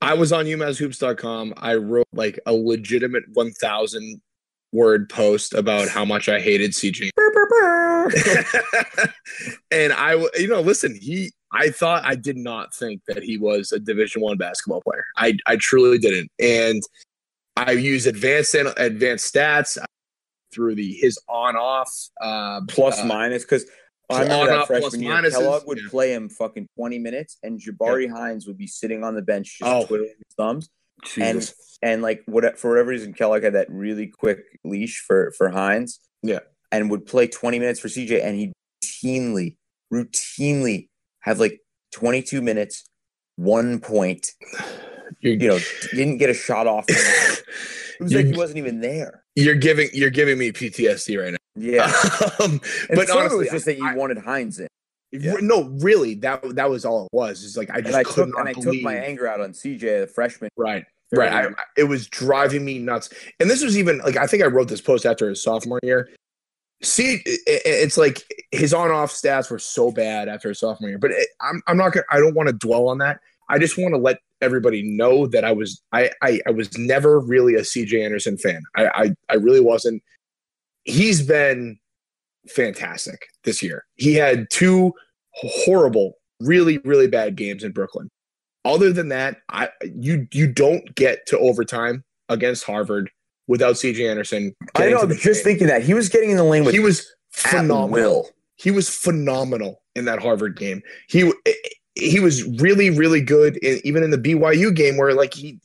[0.01, 1.53] I was on UMassHoops.com.
[1.57, 4.19] I wrote like a legitimate 1,000
[4.71, 7.09] word post about how much I hated CJ.
[9.71, 13.71] and I, you know, listen, he, I thought I did not think that he was
[13.71, 15.03] a Division One basketball player.
[15.17, 16.29] I, I truly didn't.
[16.39, 16.81] And
[17.57, 19.77] I use advanced advanced stats
[20.53, 21.91] through the his on off
[22.21, 23.65] uh, plus uh, minus because
[24.09, 25.89] I on remember that freshman year, minuses, Kellogg would yeah.
[25.89, 29.69] play him fucking 20 minutes and Jabarie Hinds would be sitting on the bench just
[29.69, 29.85] Oh.
[29.85, 30.69] twiddling his thumbs.
[31.03, 31.77] Jesus.
[31.81, 35.99] and like what for whatever reason Kellogg had that really quick leash for for Hinds.
[36.21, 36.39] Yeah.
[36.71, 39.57] And would play 20 minutes for CJ and he'd routinely,
[39.93, 40.87] routinely
[41.21, 41.59] have like
[41.91, 42.85] 22 minutes,
[43.35, 44.31] one point,
[45.19, 45.59] You're, you know,
[45.91, 46.85] didn't get a shot off.
[46.89, 47.43] it
[47.99, 49.23] was like he wasn't even there.
[49.35, 51.37] You're giving you're giving me PTSD right now.
[51.55, 51.83] Yeah,
[52.39, 54.67] um, and but of it was just that you I- wanted Hinds in,
[55.11, 55.35] Yeah.
[55.41, 57.43] no, really, that that was all it was.
[57.43, 60.01] It's like I just and I took and I took my anger out on CJ,
[60.01, 60.49] the freshman.
[60.57, 60.85] Right.
[61.13, 61.31] Right.
[61.31, 63.09] I, it was driving me nuts.
[63.39, 66.09] And this was even like I think I wrote this post after his sophomore year.
[66.83, 70.97] See, it, it- it's like his on-off stats were so bad after his sophomore year.
[70.99, 72.05] But it, I'm I'm not gonna.
[72.11, 73.19] I don't want to dwell on that.
[73.49, 77.19] I just want to let everybody know that I was I I, I was never
[77.19, 78.61] really a CJ Anderson fan.
[78.77, 80.01] I, I I really wasn't.
[80.85, 81.77] He's been
[82.47, 83.85] fantastic this year.
[83.95, 84.93] He had two
[85.33, 88.09] horrible, really really bad games in Brooklyn
[88.65, 93.09] other than that, I you you don't get to overtime against Harvard
[93.47, 94.55] without CJ Anderson.
[94.75, 94.99] I know.
[94.99, 95.43] I'm just game.
[95.43, 97.89] thinking that he was getting in the lane with he was phenomenal.
[97.89, 98.29] will.
[98.55, 100.81] He was phenomenal in that Harvard game.
[101.07, 101.31] He
[101.95, 105.59] he was really really good in, even in the BYU game where like he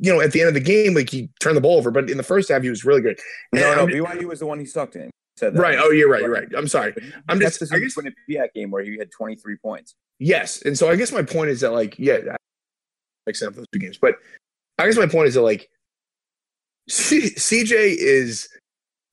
[0.00, 2.10] you know at the end of the game like he turned the ball over but
[2.10, 3.18] in the first half he was really good.
[3.52, 5.10] No, And no, I'm- BYU was the one he sucked in.
[5.36, 5.60] Said that.
[5.60, 5.78] right.
[5.80, 6.22] Oh, you're right.
[6.22, 6.48] You're right.
[6.56, 6.94] I'm sorry.
[7.28, 9.94] I'm kept just- us I guess- the Quinnipiac game where he had 23 points.
[10.20, 12.40] Yes, and so I guess my point is that like yeah, that
[13.26, 13.98] makes sense for those two games.
[13.98, 14.14] But
[14.78, 15.68] I guess my point is that like
[16.88, 18.48] C- CJ is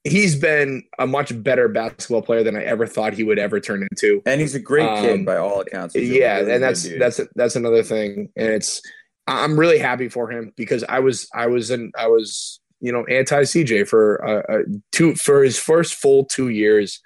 [0.03, 3.87] he's been a much better basketball player than I ever thought he would ever turn
[3.91, 4.21] into.
[4.27, 5.95] And he's a great Um, kid by all accounts.
[5.95, 7.01] Yeah, really and that's dude.
[7.01, 8.81] that's that's another thing, and it's
[9.25, 13.05] I'm really happy for him because I was I was in I was you know
[13.05, 14.59] anti CJ for uh, uh,
[14.91, 16.99] two for his first full two years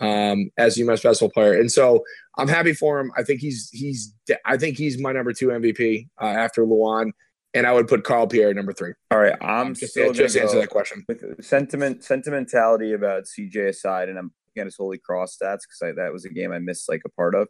[0.00, 2.02] um, as a UMass basketball player, and so
[2.38, 3.12] I'm happy for him.
[3.16, 4.14] I think he's he's
[4.44, 7.12] I think he's my number two MVP uh, after Luwane,
[7.54, 8.92] and I would put Carl Pierre number three.
[9.10, 9.36] all right.
[9.40, 11.04] I'm just still just answer that question.
[11.08, 16.12] with sentiment sentimentality about CJ aside, and I'm at his Holy Cross stats because that
[16.12, 17.48] was a game I missed like a part of.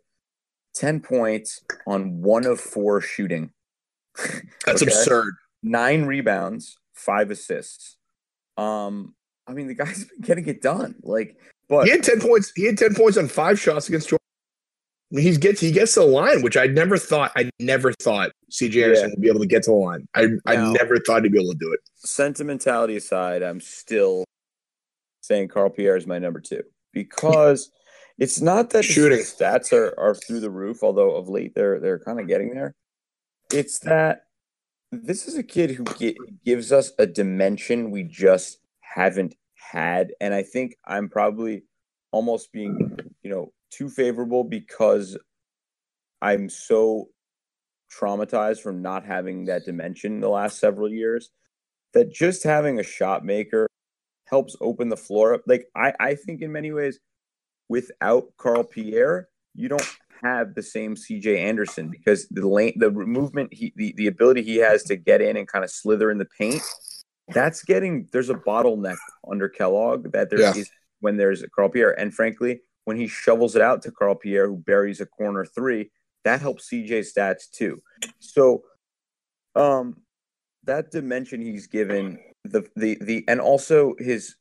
[0.74, 3.50] Ten points on one of four shooting.
[4.66, 4.86] That's Okay.
[4.90, 5.34] absurd.
[5.62, 7.96] nine rebounds, five assists.
[8.56, 9.14] Um,
[9.46, 10.94] I mean, the guy's been getting it done.
[11.02, 11.36] Like,
[11.68, 12.52] but He had ten points.
[12.54, 14.18] He had ten points on five shots against Georgia.
[15.12, 17.92] I mean, He gets he gets to the line, which I never thought I never
[17.94, 19.14] thought CJ Anderson Yeah.
[19.14, 20.06] would be able to get to the line.
[20.14, 21.80] I I never thought he'd be able to do it.
[21.96, 24.24] sentimentality aside, I'm still
[25.22, 26.62] saying Carl Pierre is my number two
[26.92, 27.70] because
[28.18, 29.18] it's not that Shooting.
[29.20, 32.74] stats are, are through the roof, although of late they're they're kind of getting there.
[33.52, 34.24] It's that
[34.92, 40.34] this is a kid who gi- gives us a dimension we just haven't had, and
[40.34, 41.64] I think I'm probably
[42.12, 45.16] almost being you know too favorable because
[46.20, 47.08] I'm so
[47.90, 51.30] traumatized from not having that dimension the last several years
[51.94, 53.66] that just having a shot maker
[54.26, 55.42] helps open the floor up.
[55.46, 57.00] Like I, I think in many ways,
[57.68, 63.52] without Carl Pierre, you don't have the same CJ Anderson because the lane, the movement,
[63.52, 66.28] he, the, the ability he has to get in and kind of slither in the
[66.38, 66.62] paint.
[67.28, 68.96] That's getting there's a bottleneck
[69.30, 70.62] under Kellogg that there is Yeah.
[71.00, 74.48] when there's a Carl Pierre, and frankly, when he shovels it out to Carl Pierre,
[74.48, 75.90] who buries a corner three,
[76.24, 77.80] that helps CJ's stats too.
[78.18, 78.64] So,
[79.54, 79.96] um,
[80.64, 84.36] that dimension he's given the the the and also his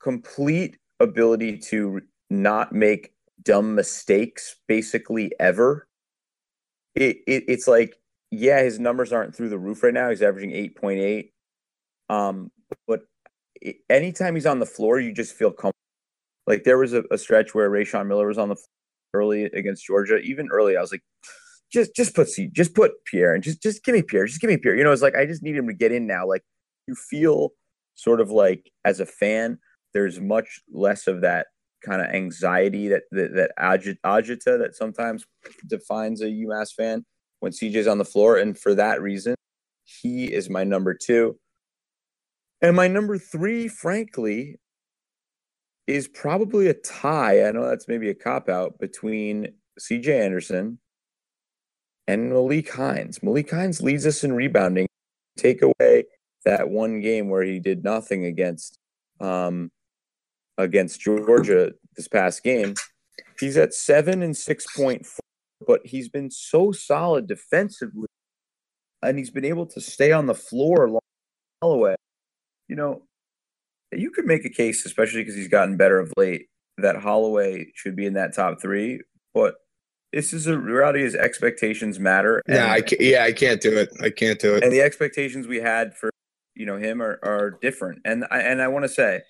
[0.00, 3.12] complete ability to not make
[3.42, 5.86] dumb mistakes basically ever.
[6.94, 7.96] It, it it's like
[8.30, 10.10] yeah his numbers aren't through the roof right now.
[10.10, 11.30] He's averaging 8.8
[12.10, 12.50] um
[12.86, 13.00] but
[13.90, 15.74] anytime he's on the floor you just feel comfortable
[16.48, 18.64] like there was a, a stretch where Rayshon Miller was on the floor
[19.14, 20.18] early against Georgia.
[20.18, 21.02] Even early I was like
[21.70, 24.56] just just put just put Pierre and just just give me Pierre, just give me
[24.56, 24.74] Pierre.
[24.74, 26.26] You know, it's like I just need him to get in now.
[26.26, 26.42] Like
[26.86, 27.50] you feel
[27.94, 29.58] sort of like as a fan,
[29.92, 31.48] there's much less of that
[31.84, 35.24] kind of anxiety that that, that agi- agita that sometimes
[35.66, 37.04] defines a UMass fan
[37.40, 39.34] when CJ's on the floor, and for that reason,
[39.84, 41.38] he is my number two.
[42.60, 44.56] And my number three, frankly,
[45.86, 47.46] is probably a tie.
[47.46, 49.48] I know that's maybe a cop out between
[49.80, 50.78] CJ Anderson
[52.06, 53.22] and Malik Hines.
[53.22, 54.88] Malik Hines leads us in rebounding.
[55.36, 56.04] Take away
[56.44, 58.78] that one game where he did nothing against
[59.20, 59.70] um,
[60.58, 62.74] against Georgia this past game.
[63.40, 65.20] He's at seven and six point four,
[65.66, 68.08] but he's been so solid defensively,
[69.02, 71.00] and he's been able to stay on the floor along
[71.62, 71.94] Holloway.
[72.68, 73.02] You know,
[73.92, 77.96] you could make a case, especially because he's gotten better of late, that Holloway should
[77.96, 79.00] be in that top three.
[79.32, 79.54] But
[80.12, 82.42] this is a reality: is expectations matter.
[82.48, 83.90] Yeah, and- I can't, yeah, I can't do it.
[84.02, 84.64] I can't do it.
[84.64, 86.10] and the expectations we had for
[86.56, 89.20] you know him are, are different and I, and I want to say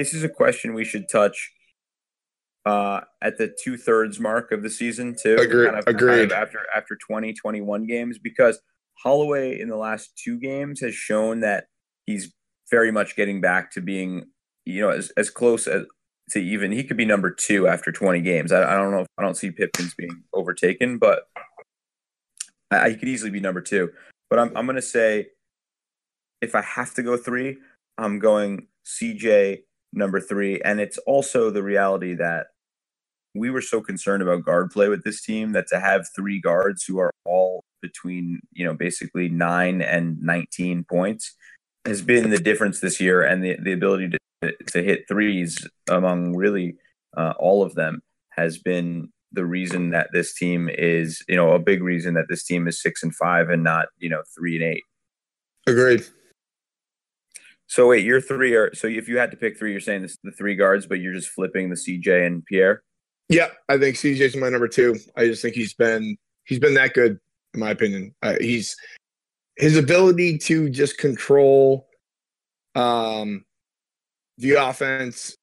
[0.00, 1.52] this is a question we should touch
[2.66, 6.22] uh at the two-thirds mark of the season too Agree- kind of- kind agreed.
[6.24, 8.60] of after after 20 21 games because
[9.02, 11.68] Holloway in the last two games has shown that
[12.06, 12.32] he's
[12.70, 14.26] very much getting back to being,
[14.66, 15.84] you know, as, as close as
[16.32, 18.52] to even he could be number two after 20 games.
[18.52, 19.00] I, I don't know.
[19.00, 21.22] If, I don't see Pipkins being overtaken, but
[22.70, 23.90] I, I could easily be number two.
[24.28, 25.28] But I'm, I'm going to say
[26.42, 27.56] if I have to go three,
[27.96, 30.60] I'm going CJ number three.
[30.62, 32.48] And it's also the reality that
[33.34, 36.84] we were so concerned about guard play with this team that to have three guards
[36.84, 41.34] who are all between, you know, basically nine and 19 points
[41.84, 44.10] has been the difference this year and the, the ability
[44.42, 46.76] to, to hit threes among really
[47.16, 51.58] uh, all of them has been the reason that this team is, you know, a
[51.58, 54.64] big reason that this team is six and five and not, you know, three and
[54.64, 54.82] eight.
[55.66, 56.04] Agreed.
[57.70, 60.18] So wait, you're three are so if you had to pick three, you're saying this,
[60.24, 62.82] the three guards, but you're just flipping the CJ and Pierre.
[63.28, 64.96] Yeah, I think CJ's my number two.
[65.16, 66.16] I just think he's been
[66.46, 67.20] he's been that good
[67.54, 68.12] in my opinion.
[68.22, 68.74] Uh, he's
[69.54, 71.86] his ability to just control
[72.74, 73.44] um
[74.38, 75.36] the offense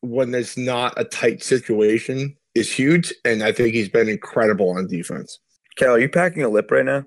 [0.00, 4.86] when there's not a tight situation is huge, and I think he's been incredible on
[4.86, 5.38] defense.
[5.76, 7.04] Cal, are you packing a lip right now?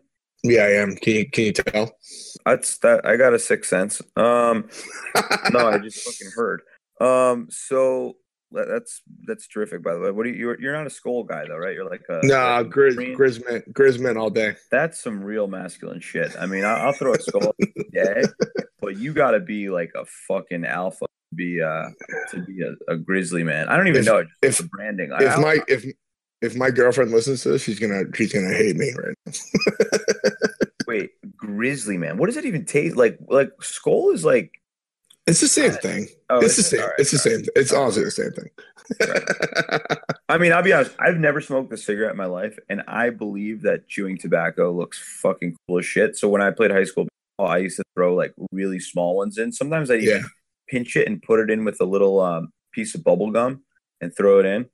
[0.50, 0.96] Yeah, I am.
[0.96, 1.98] Can you can you tell?
[2.46, 3.06] That's that.
[3.06, 4.02] I got a sixth sense.
[4.16, 4.70] Um,
[5.52, 6.62] no, I just fucking heard.
[7.02, 8.16] Um, so
[8.52, 9.84] that's that's terrific.
[9.84, 10.36] By the way, what are you?
[10.36, 11.74] You're, you're not a Skoal guy though, right?
[11.74, 14.56] You're like a nah, like Grizz, Grizzman, Grizzman all day.
[14.72, 16.34] That's some real masculine shit.
[16.40, 17.54] I mean, I'll, I'll throw a Skoal
[17.92, 18.24] day,
[18.80, 21.90] but you got to be like a fucking alpha to be uh
[22.32, 23.68] to be a, a grizzly man.
[23.68, 25.12] I don't even If- know if- the branding.
[25.20, 25.86] If I, my if
[26.42, 29.34] if my girlfriend listens to this, she's gonna she's gonna hate me right now.
[30.88, 32.18] wait, grizzly man.
[32.18, 33.20] What does it even taste like?
[33.28, 34.52] Like Skoal is like.
[35.28, 36.08] It's the same thing.
[36.30, 36.80] Oh, it's the same.
[36.80, 37.46] Right, it's the all right.
[37.46, 37.54] same.
[37.58, 38.50] It's honestly the same thing.
[40.30, 40.96] I mean, I'll be honest.
[41.00, 44.98] I've never smoked a cigarette in my life, and I believe that chewing tobacco looks
[45.22, 46.16] fucking cool as shit.
[46.18, 47.08] So when I played high school,
[47.40, 49.52] I used to throw like really small ones in.
[49.52, 50.24] Sometimes I even Yeah.
[50.70, 53.64] pinch it and put it in with a little um, piece of bubble gum
[54.02, 54.68] and throw it in.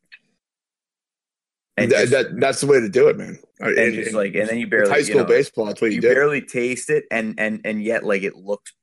[1.76, 3.40] And that, just, that that's the way to do it, man.
[3.60, 5.66] and And- just like, and then you barely high you school know, baseball.
[5.66, 6.14] That's what you, you do.
[6.14, 8.74] barely taste it, and and and yet like it looks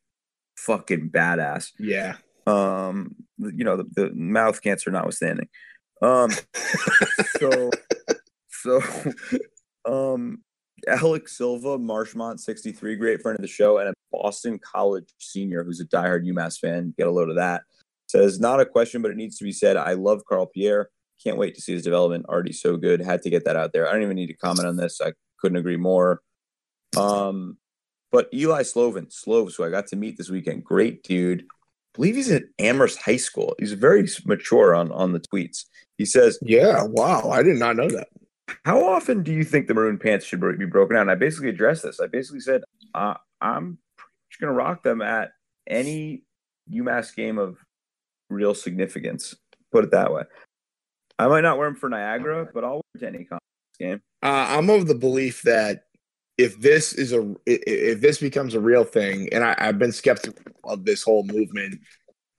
[0.57, 1.71] fucking badass.
[1.79, 2.17] yeah.
[2.47, 5.49] Um, you know, the, the mouth cancer notwithstanding.
[6.03, 6.31] Um,
[7.39, 7.71] so
[8.49, 8.81] so
[9.85, 10.43] um
[10.89, 15.79] Alex Silva, Marshmont 63, great friend of the show, and a Boston College senior who's
[15.81, 16.95] a diehard UMass fan.
[16.97, 17.63] Get a load of that.
[18.09, 19.77] Says, not a question, but it needs to be said.
[19.77, 20.89] I love Carl Pierre.
[21.23, 22.27] Can't wait to see his development.
[22.27, 23.01] Already so good.
[23.01, 23.89] Had to get that out there.
[23.89, 25.01] I don't even need to comment on this.
[25.01, 26.23] I couldn't agree more.
[26.97, 27.59] Um,
[28.11, 31.45] but Eli Slovin, Sloves, who I got to meet this weekend, great dude.
[31.95, 33.55] believe he's at Amherst High School.
[33.59, 35.65] He's very mature on on the tweets.
[35.99, 36.85] He says, Yeah.
[36.85, 37.31] Wow.
[37.31, 38.09] I did not know that.
[38.65, 41.51] "How often do you think the maroon pants should be broken out?" And I basically
[41.51, 42.01] addressed this.
[42.01, 42.63] I basically said,
[42.95, 45.33] uh, "I'm much going to rock them at
[45.67, 46.25] any
[46.73, 47.59] UMass game of
[48.29, 49.35] real significance.
[49.73, 50.23] Put it that way.
[51.21, 53.43] I might not wear them for Niagara, but I'll wear to any conference
[53.79, 54.01] game.
[54.23, 55.85] Uh, I'm of the belief that
[56.39, 60.43] if this is a if this becomes a real thing, and I, I've been skeptical
[60.65, 61.81] of this whole movement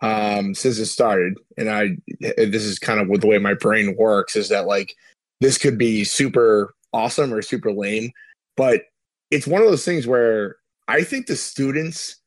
[0.01, 1.89] um, since it started, and I
[2.19, 4.95] this is kind of what the way my brain works is that like
[5.41, 8.11] this could be super awesome or super lame,
[8.57, 8.81] but
[9.29, 12.17] it's one of those things where I think the students,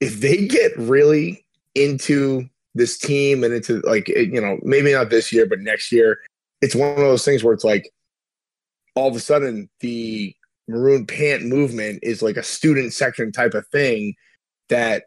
[0.00, 1.46] if they get really
[1.76, 5.92] into this team and into like it- you know maybe not this year but next
[5.92, 6.18] year,
[6.60, 7.90] it's one of those things where it's like
[8.94, 10.34] all of a sudden the
[10.68, 14.14] maroon pant movement is like a student section type of thing
[14.68, 15.04] that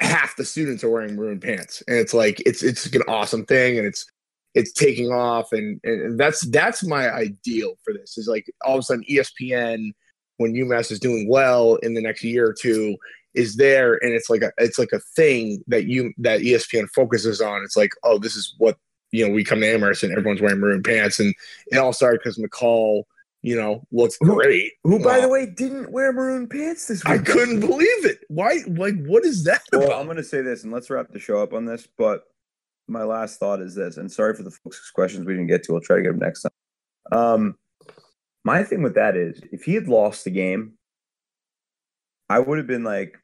[0.00, 1.82] half the students are wearing maroon pants.
[1.86, 4.06] And it's like it's it's an awesome thing and it's
[4.54, 5.52] it's taking off.
[5.52, 9.92] And and that's that's my ideal for this is like all of a sudden espn
[10.38, 12.96] when umass is doing well in the next year or two
[13.34, 17.40] is there and it's like a it's like a thing that you that espn focuses
[17.40, 18.76] on it's like oh this is what
[19.12, 21.32] you know we come to amherst and everyone's wearing maroon pants and
[21.70, 23.04] it all started because mccall
[23.42, 25.20] you know looks great Who, by Wow.
[25.22, 27.20] the way, didn't wear maroon pants this week?
[27.20, 28.18] I couldn't believe it.
[28.28, 28.58] Why?
[28.66, 29.98] Like, what is that Well, about?
[29.98, 31.88] I'm going to say this, and let's wrap the show up on this.
[31.96, 32.24] But
[32.86, 35.72] my last thought is this, and sorry for the folks' questions we didn't get to.
[35.72, 36.52] We'll try to get them next time.
[37.12, 37.54] Um,
[38.44, 40.74] my thing with that is, if he had lost the game,
[42.30, 43.18] I would have been like,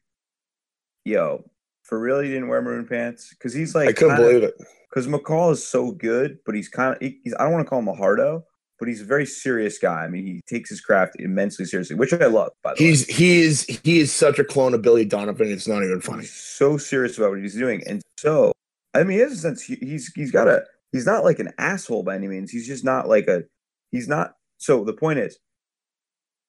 [1.05, 1.45] "Yo,
[1.83, 4.55] for real, he didn't wear maroon pants?" Because he's like, I couldn't believe it.
[4.91, 7.79] Because McCall is so good, but he's kind of, he's, I don't want to call
[7.79, 8.45] him a hardo,
[8.79, 10.05] but he's a very serious guy.
[10.05, 12.51] I mean, he takes his craft immensely seriously, which I love.
[12.63, 15.51] By the way, He's he is he is such a clone of Billy Donovan.
[15.51, 16.23] It's not even funny.
[16.23, 18.53] He's so serious about what he's doing, and so
[18.97, 19.63] I mean, he has a sense.
[19.63, 20.65] He, he's he's got a.
[20.93, 22.51] He's not like an asshole by any means.
[22.51, 23.43] He's just not like a.
[23.93, 24.35] He's not.
[24.59, 25.39] So the point is,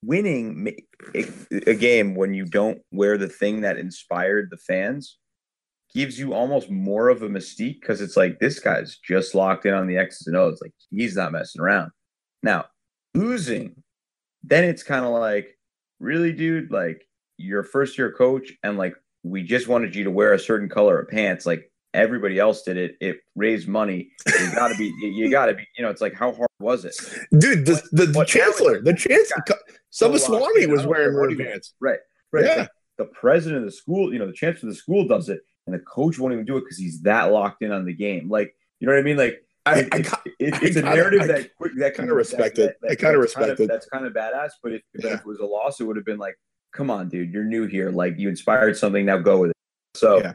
[0.08, 0.74] winning
[1.68, 5.18] a game when you don't wear the thing that inspired the fans
[5.94, 9.74] gives you almost more of a mystique because it's like this guy's just locked in
[9.74, 10.60] on the X's and O's.
[10.62, 11.92] Like he's not messing around.
[12.44, 12.66] Now,
[13.14, 13.76] losing,
[14.44, 15.58] then it's kind of like,
[16.00, 17.06] really, dude, like
[17.38, 20.70] you're a first year coach and like we just wanted you to wear a certain
[20.70, 21.46] color of pants.
[21.46, 22.96] Like everybody else did it.
[23.02, 24.10] It raised money.
[24.28, 26.96] You gotta be, you gotta be, you know, it's like, how hard was it?
[27.40, 29.44] Dude, the, the, the What- chancellor, the chancellor,
[29.94, 31.74] Subbaswamy was wearing don't care what red he- pants.
[31.80, 32.00] Right.
[32.32, 32.46] Right.
[32.46, 32.68] Yeah.
[32.98, 35.74] the president of the school, you know, the chancellor of the school does it, and
[35.76, 38.28] the coach won't even do it because he's that locked in on the game.
[38.30, 39.18] Like, you know what I mean?
[39.18, 39.98] Like, I, it- I
[40.40, 42.78] it- I it's a narrative I that quick that kinda can- respect that- it.
[42.82, 43.68] that- I kinda that's respect it.
[43.68, 44.52] That's kind of badass.
[44.64, 46.36] But if, but if it was a loss, it would have been like,
[46.74, 47.92] come on, dude, you're new here.
[47.92, 49.06] Like, you inspired something.
[49.06, 49.56] Now go with it.
[49.96, 50.34] So, Yeah.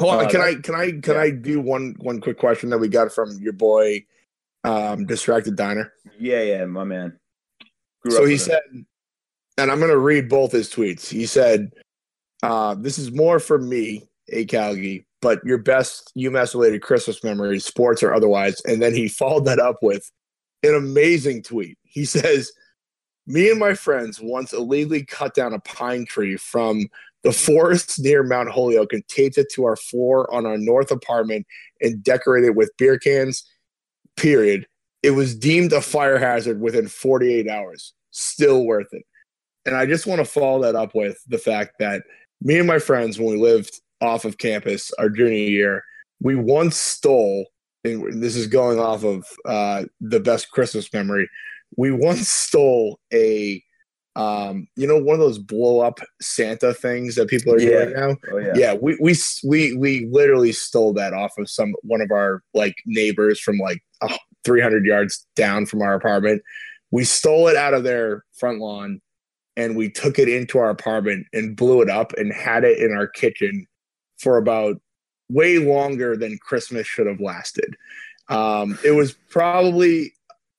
[0.00, 1.20] Hold on, Uh, can I can I can yeah.
[1.20, 4.04] I do one one quick question that we got from your boy,
[4.64, 5.92] um, distracted diner?
[6.18, 7.18] yeah, yeah, my man.
[8.02, 8.86] Grew so he said, him.
[9.56, 11.08] And I'm going to read both his tweets.
[11.08, 11.72] He said,
[12.42, 17.64] uh, "This is more for me, a Callagy, but your best UMass related Christmas memories,
[17.64, 20.10] sports or otherwise." And then he followed that up with
[20.62, 21.78] an amazing tweet.
[21.82, 22.52] He says,
[23.26, 26.88] "Me and my friends once illegally cut down a pine tree from."
[27.22, 31.46] The forest near Mount Holyoke and taped it to our floor on our north apartment
[31.80, 33.42] and decorated it with beer cans.
[34.14, 34.66] Period
[35.04, 37.92] it was deemed a fire hazard within 48 hours.
[38.10, 39.04] Still worth it.
[39.66, 42.02] And I just want to follow that up with the fact that
[42.42, 45.82] me and my friends, when we lived off of campus our junior year,
[46.20, 47.46] we once stole,
[47.84, 51.28] and this is going off of uh, the best Christmas memory,
[51.76, 53.62] we once stole a,
[54.16, 57.84] um, you know, one of those blow up Santa things that people are Yeah.
[57.84, 58.16] doing now?
[58.30, 59.14] Oh yeah, yeah we, we
[59.44, 63.82] we we literally stole that off of some one of our like neighbors from like
[64.02, 66.42] uh, 300 yards down from our apartment.
[66.90, 69.00] We stole it out of their front lawn
[69.56, 72.92] and we took it into our apartment and blew it up and had it in
[72.92, 73.66] our kitchen
[74.18, 74.80] for about
[75.28, 77.76] way longer than christmas should have lasted
[78.28, 80.12] um, it was probably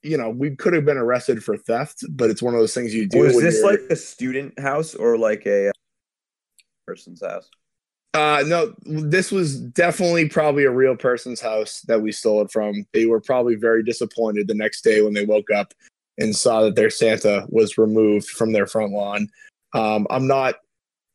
[0.03, 2.93] you know we could have been arrested for theft but it's one of those things
[2.93, 5.71] you do Was this like a student house or like a uh,
[6.85, 7.49] person's house?
[8.13, 12.85] Uh, no, this was definitely probably a real person's house that we stole it from.
[12.93, 15.73] They were probably very disappointed the next day when they woke up
[16.17, 19.27] and saw that their Santa was removed from their front lawn.
[19.73, 20.55] Um, I'm not,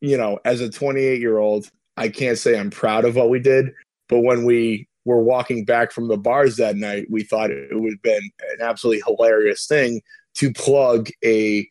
[0.01, 3.39] you know, as a 28 year old, I can't say I'm proud of what we
[3.39, 3.71] did,
[4.07, 7.93] but when we were walking back from the bars that night, we thought it would
[7.93, 10.01] have been an absolutely hilarious thing
[10.35, 11.67] to plug a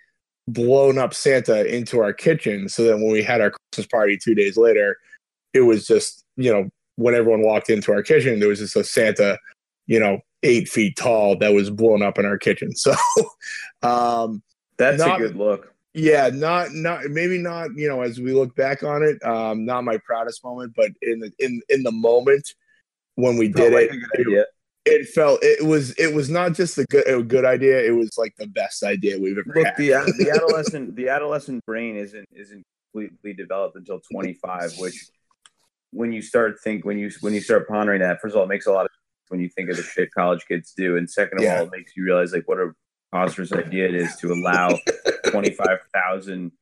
[0.48, 4.34] blown up Santa into our kitchen so that when we had our Christmas party two
[4.34, 4.96] days later,
[5.54, 8.84] it was just, you know, when everyone walked into our kitchen, there was just a
[8.84, 9.38] Santa,
[9.86, 12.72] you know, eight feet tall that was blown up in our kitchen.
[12.76, 12.94] So,
[13.82, 14.42] um,
[14.78, 15.74] That's Not- a good look.
[15.94, 19.84] yeah, not, not, maybe not, you know, as we look back on it, um, not
[19.84, 22.54] my proudest moment, but in the, in, in the moment
[23.16, 24.46] when we did like it, a
[24.86, 27.82] it felt, it was, it was not just a good, a good idea.
[27.84, 29.76] It was like the best idea we've ever Look, had.
[29.76, 34.94] the the adolescent the adolescent brain isn't isn't completely developed until 25, which
[35.92, 38.48] when you start think when you when you start pondering that, first of all, it
[38.48, 38.90] makes a lot of
[39.30, 41.60] when you think of the shit college kids do, and second of Yeah.
[41.60, 42.72] all, it makes you realize like what a
[43.12, 44.78] monstrous idea it is to allow
[45.30, 46.52] 25,000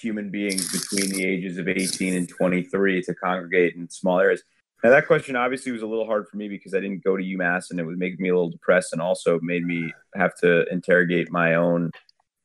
[0.00, 4.42] human beings between the ages of 18 and 23 to congregate in small areas.
[4.82, 7.22] Now that question obviously was a little hard for me because I didn't go to
[7.22, 10.66] UMass and it would make me a little depressed and also made me have to
[10.72, 11.90] interrogate my own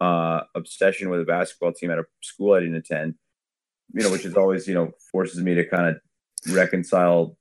[0.02, 3.16] uh, obsession with a basketball team at a school I didn't attend.
[3.94, 7.38] You know, which is always you know forces me to kind of reconcile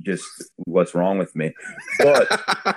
[0.00, 0.24] just
[0.56, 1.52] what's wrong with me.
[1.98, 2.26] But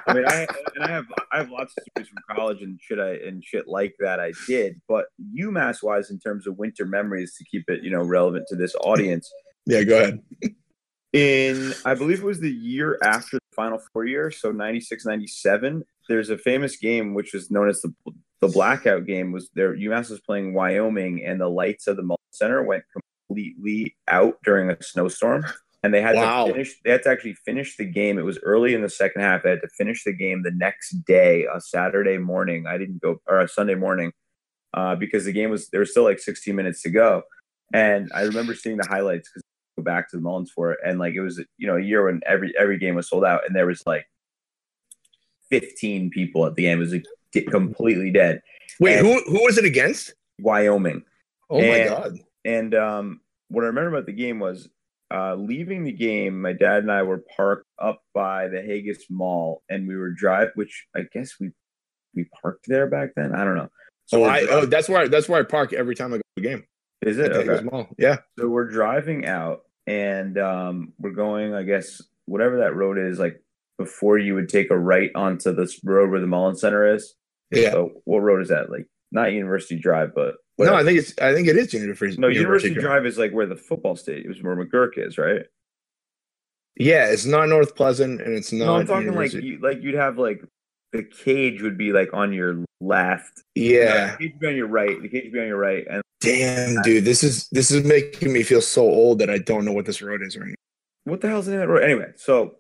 [0.08, 3.00] I mean, I and I have I have lots of stories from college and shit
[3.00, 4.82] I and shit like that I did.
[4.88, 5.06] But
[5.38, 8.76] UMass wise, in terms of winter memories, to keep it you know relevant to this
[8.82, 9.32] audience,
[9.66, 10.22] yeah, go ahead.
[11.14, 15.84] in I believe it was the year after the Final Four year, so 96, 97,
[16.08, 17.94] There's a famous game which was known as the
[18.42, 19.32] the blackout game.
[19.32, 19.76] Was there?
[19.76, 22.84] UMass was playing Wyoming, and the lights of the Mullins Center went
[23.28, 25.46] completely out during a snowstorm.
[25.86, 26.48] And they had Wow.
[26.48, 26.82] to finish.
[26.84, 28.18] They had to actually finish the game.
[28.18, 29.44] It was early in the second half.
[29.44, 32.66] They had to finish the game the next day, a Saturday morning.
[32.66, 34.12] I didn't go, or a Sunday morning,
[34.74, 37.22] uh, because the game was there was still like 16 minutes to go.
[37.72, 39.44] And I remember seeing the highlights because
[39.78, 42.06] go back to the Mullins for it, and like it was you know a year
[42.06, 44.06] when every every game was sold out, and there was like
[45.52, 46.78] 15 people at the game.
[46.80, 47.06] It was like
[47.52, 48.42] completely dead.
[48.80, 50.14] Wait, And- who who was it against?
[50.40, 51.04] Wyoming.
[51.50, 52.20] Oh my And- god.
[52.44, 54.70] And um, what I remember about the game was
[55.14, 56.42] uh, leaving the game.
[56.42, 60.50] My dad and I were parked up by the Haigis Mall, and we were drive,
[60.56, 61.52] which I guess we
[62.16, 63.34] we parked there back then.
[63.36, 63.70] I don't know,
[64.06, 66.22] So we're I oh that's where I, that's where I park every time I go
[66.22, 66.64] to the game.
[67.02, 67.64] is it okay.
[67.64, 67.88] Mall.
[67.98, 68.18] Yeah.
[68.40, 71.54] So we're driving out, and um, we're going.
[71.54, 73.42] I guess whatever that road is, like
[73.78, 77.14] before you would take a right onto this road where the Mullins Center is.
[77.52, 77.72] Yeah.
[77.72, 78.72] So what road is that?
[78.72, 80.74] Like not University Drive, but No.
[80.74, 82.20] I think it's I think it is University.
[82.20, 85.42] no University Drive is like where the football stadium is, where McGuirk is, right?
[86.78, 88.66] Yeah, it's not North Pleasant and it's not.
[88.66, 90.44] No, I'm talking like you, like you'd have like
[90.92, 93.44] the cage would be like on your left.
[93.56, 94.12] yeah.
[94.12, 95.02] the cage would be on your right.
[95.02, 98.34] The cage would be on your right, and Damn, dude, this is this is making
[98.34, 101.12] me feel so old that I don't know what this road is right now.
[101.12, 101.84] what the hell's in that road?
[101.84, 102.56] Anyway, so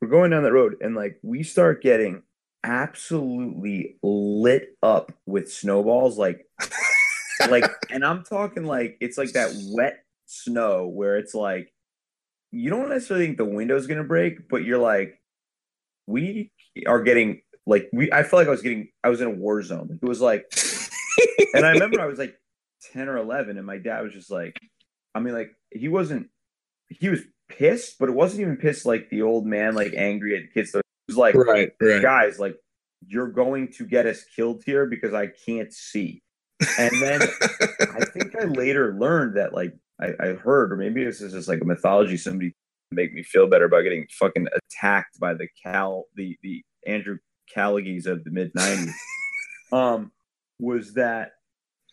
[0.00, 2.22] we're going down that road, and like we start getting
[2.66, 6.46] absolutely lit up with snowballs, like
[7.48, 11.72] like, and I'm talking like it's like that wet snow where it's like
[12.50, 15.20] you don't necessarily think the window's gonna break, but you're like,
[16.06, 16.50] we
[16.86, 18.10] are getting like we.
[18.12, 19.98] I felt like I was getting, I was in a war zone.
[20.02, 20.46] It was like,
[21.54, 22.36] and I remember I was like
[22.92, 24.58] ten or eleven, and my dad was just like,
[25.14, 26.30] I mean, like he wasn't,
[26.88, 30.52] he was pissed, but it wasn't even pissed like the old man, like angry at
[30.52, 30.74] kids.
[31.08, 32.02] Was like, Right, right.
[32.02, 32.56] guys, like
[33.06, 36.22] you're going to get us killed here because I can't see.
[36.78, 41.20] And then I think I later learned that like I, I heard, or maybe this
[41.20, 42.54] is just like a mythology somebody
[42.90, 47.18] make me feel better about getting fucking attacked by the Cal the the Andrew
[47.54, 48.94] Callagys of the mid nineties.
[49.72, 50.12] um,
[50.58, 51.32] was that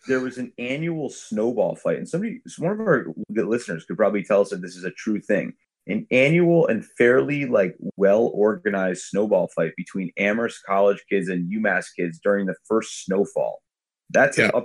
[0.07, 4.41] there was an annual snowball fight, and somebody, one of our listeners, could probably tell
[4.41, 5.53] us if this is a true thing.
[5.85, 11.87] An annual and fairly like well organized snowball fight between Amherst College kids and UMass
[11.97, 13.61] kids during the first snowfall.
[14.09, 14.51] That's Yeah.
[14.53, 14.61] a,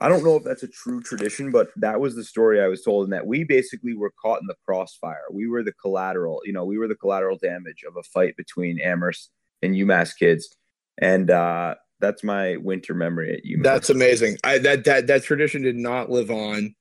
[0.00, 2.82] I don't know if that's a true tradition, but that was the story I was
[2.82, 5.24] told, and that we basically were caught in the crossfire.
[5.30, 8.80] We were the collateral, you know, we were the collateral damage of a fight between
[8.80, 9.30] Amherst
[9.62, 10.56] and UMass kids,
[10.98, 13.62] and uh, that's my winter memory at UMass.
[13.62, 14.38] That's amazing.
[14.44, 16.74] I that that that tradition did not live on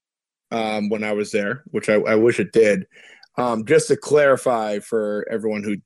[0.51, 2.87] um, when I was there, which I, I wish it did.
[3.37, 5.77] Um, just to clarify for everyone who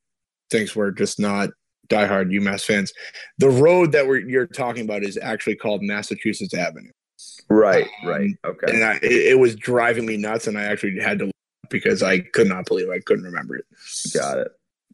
[0.50, 1.50] thinks we're just not
[1.88, 2.92] diehard UMass fans,
[3.38, 6.90] the road that we're you're talking about is actually called Massachusetts Avenue,
[7.48, 8.72] right, Um, right, okay.
[8.72, 11.30] and I, it, it was driving me nuts, and I actually had to
[11.70, 13.64] because I could not believe I couldn't remember it.
[14.14, 14.48] Got it.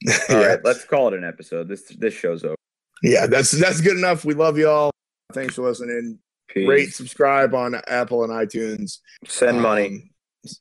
[0.30, 1.68] All yeah, right, let's call it an episode.
[1.68, 2.56] This this show's over.
[3.02, 4.24] yeah, that's that's good enough.
[4.24, 4.90] We love you all.
[5.32, 6.18] Thanks for listening.
[6.48, 6.68] Peace.
[6.68, 8.98] Rate, subscribe on Apple and iTunes.
[9.26, 10.12] Send money.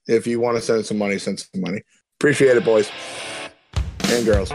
[0.08, 1.82] If you want to send some money, send some money.
[2.20, 2.90] Appreciate it, boys
[4.06, 4.52] and girls.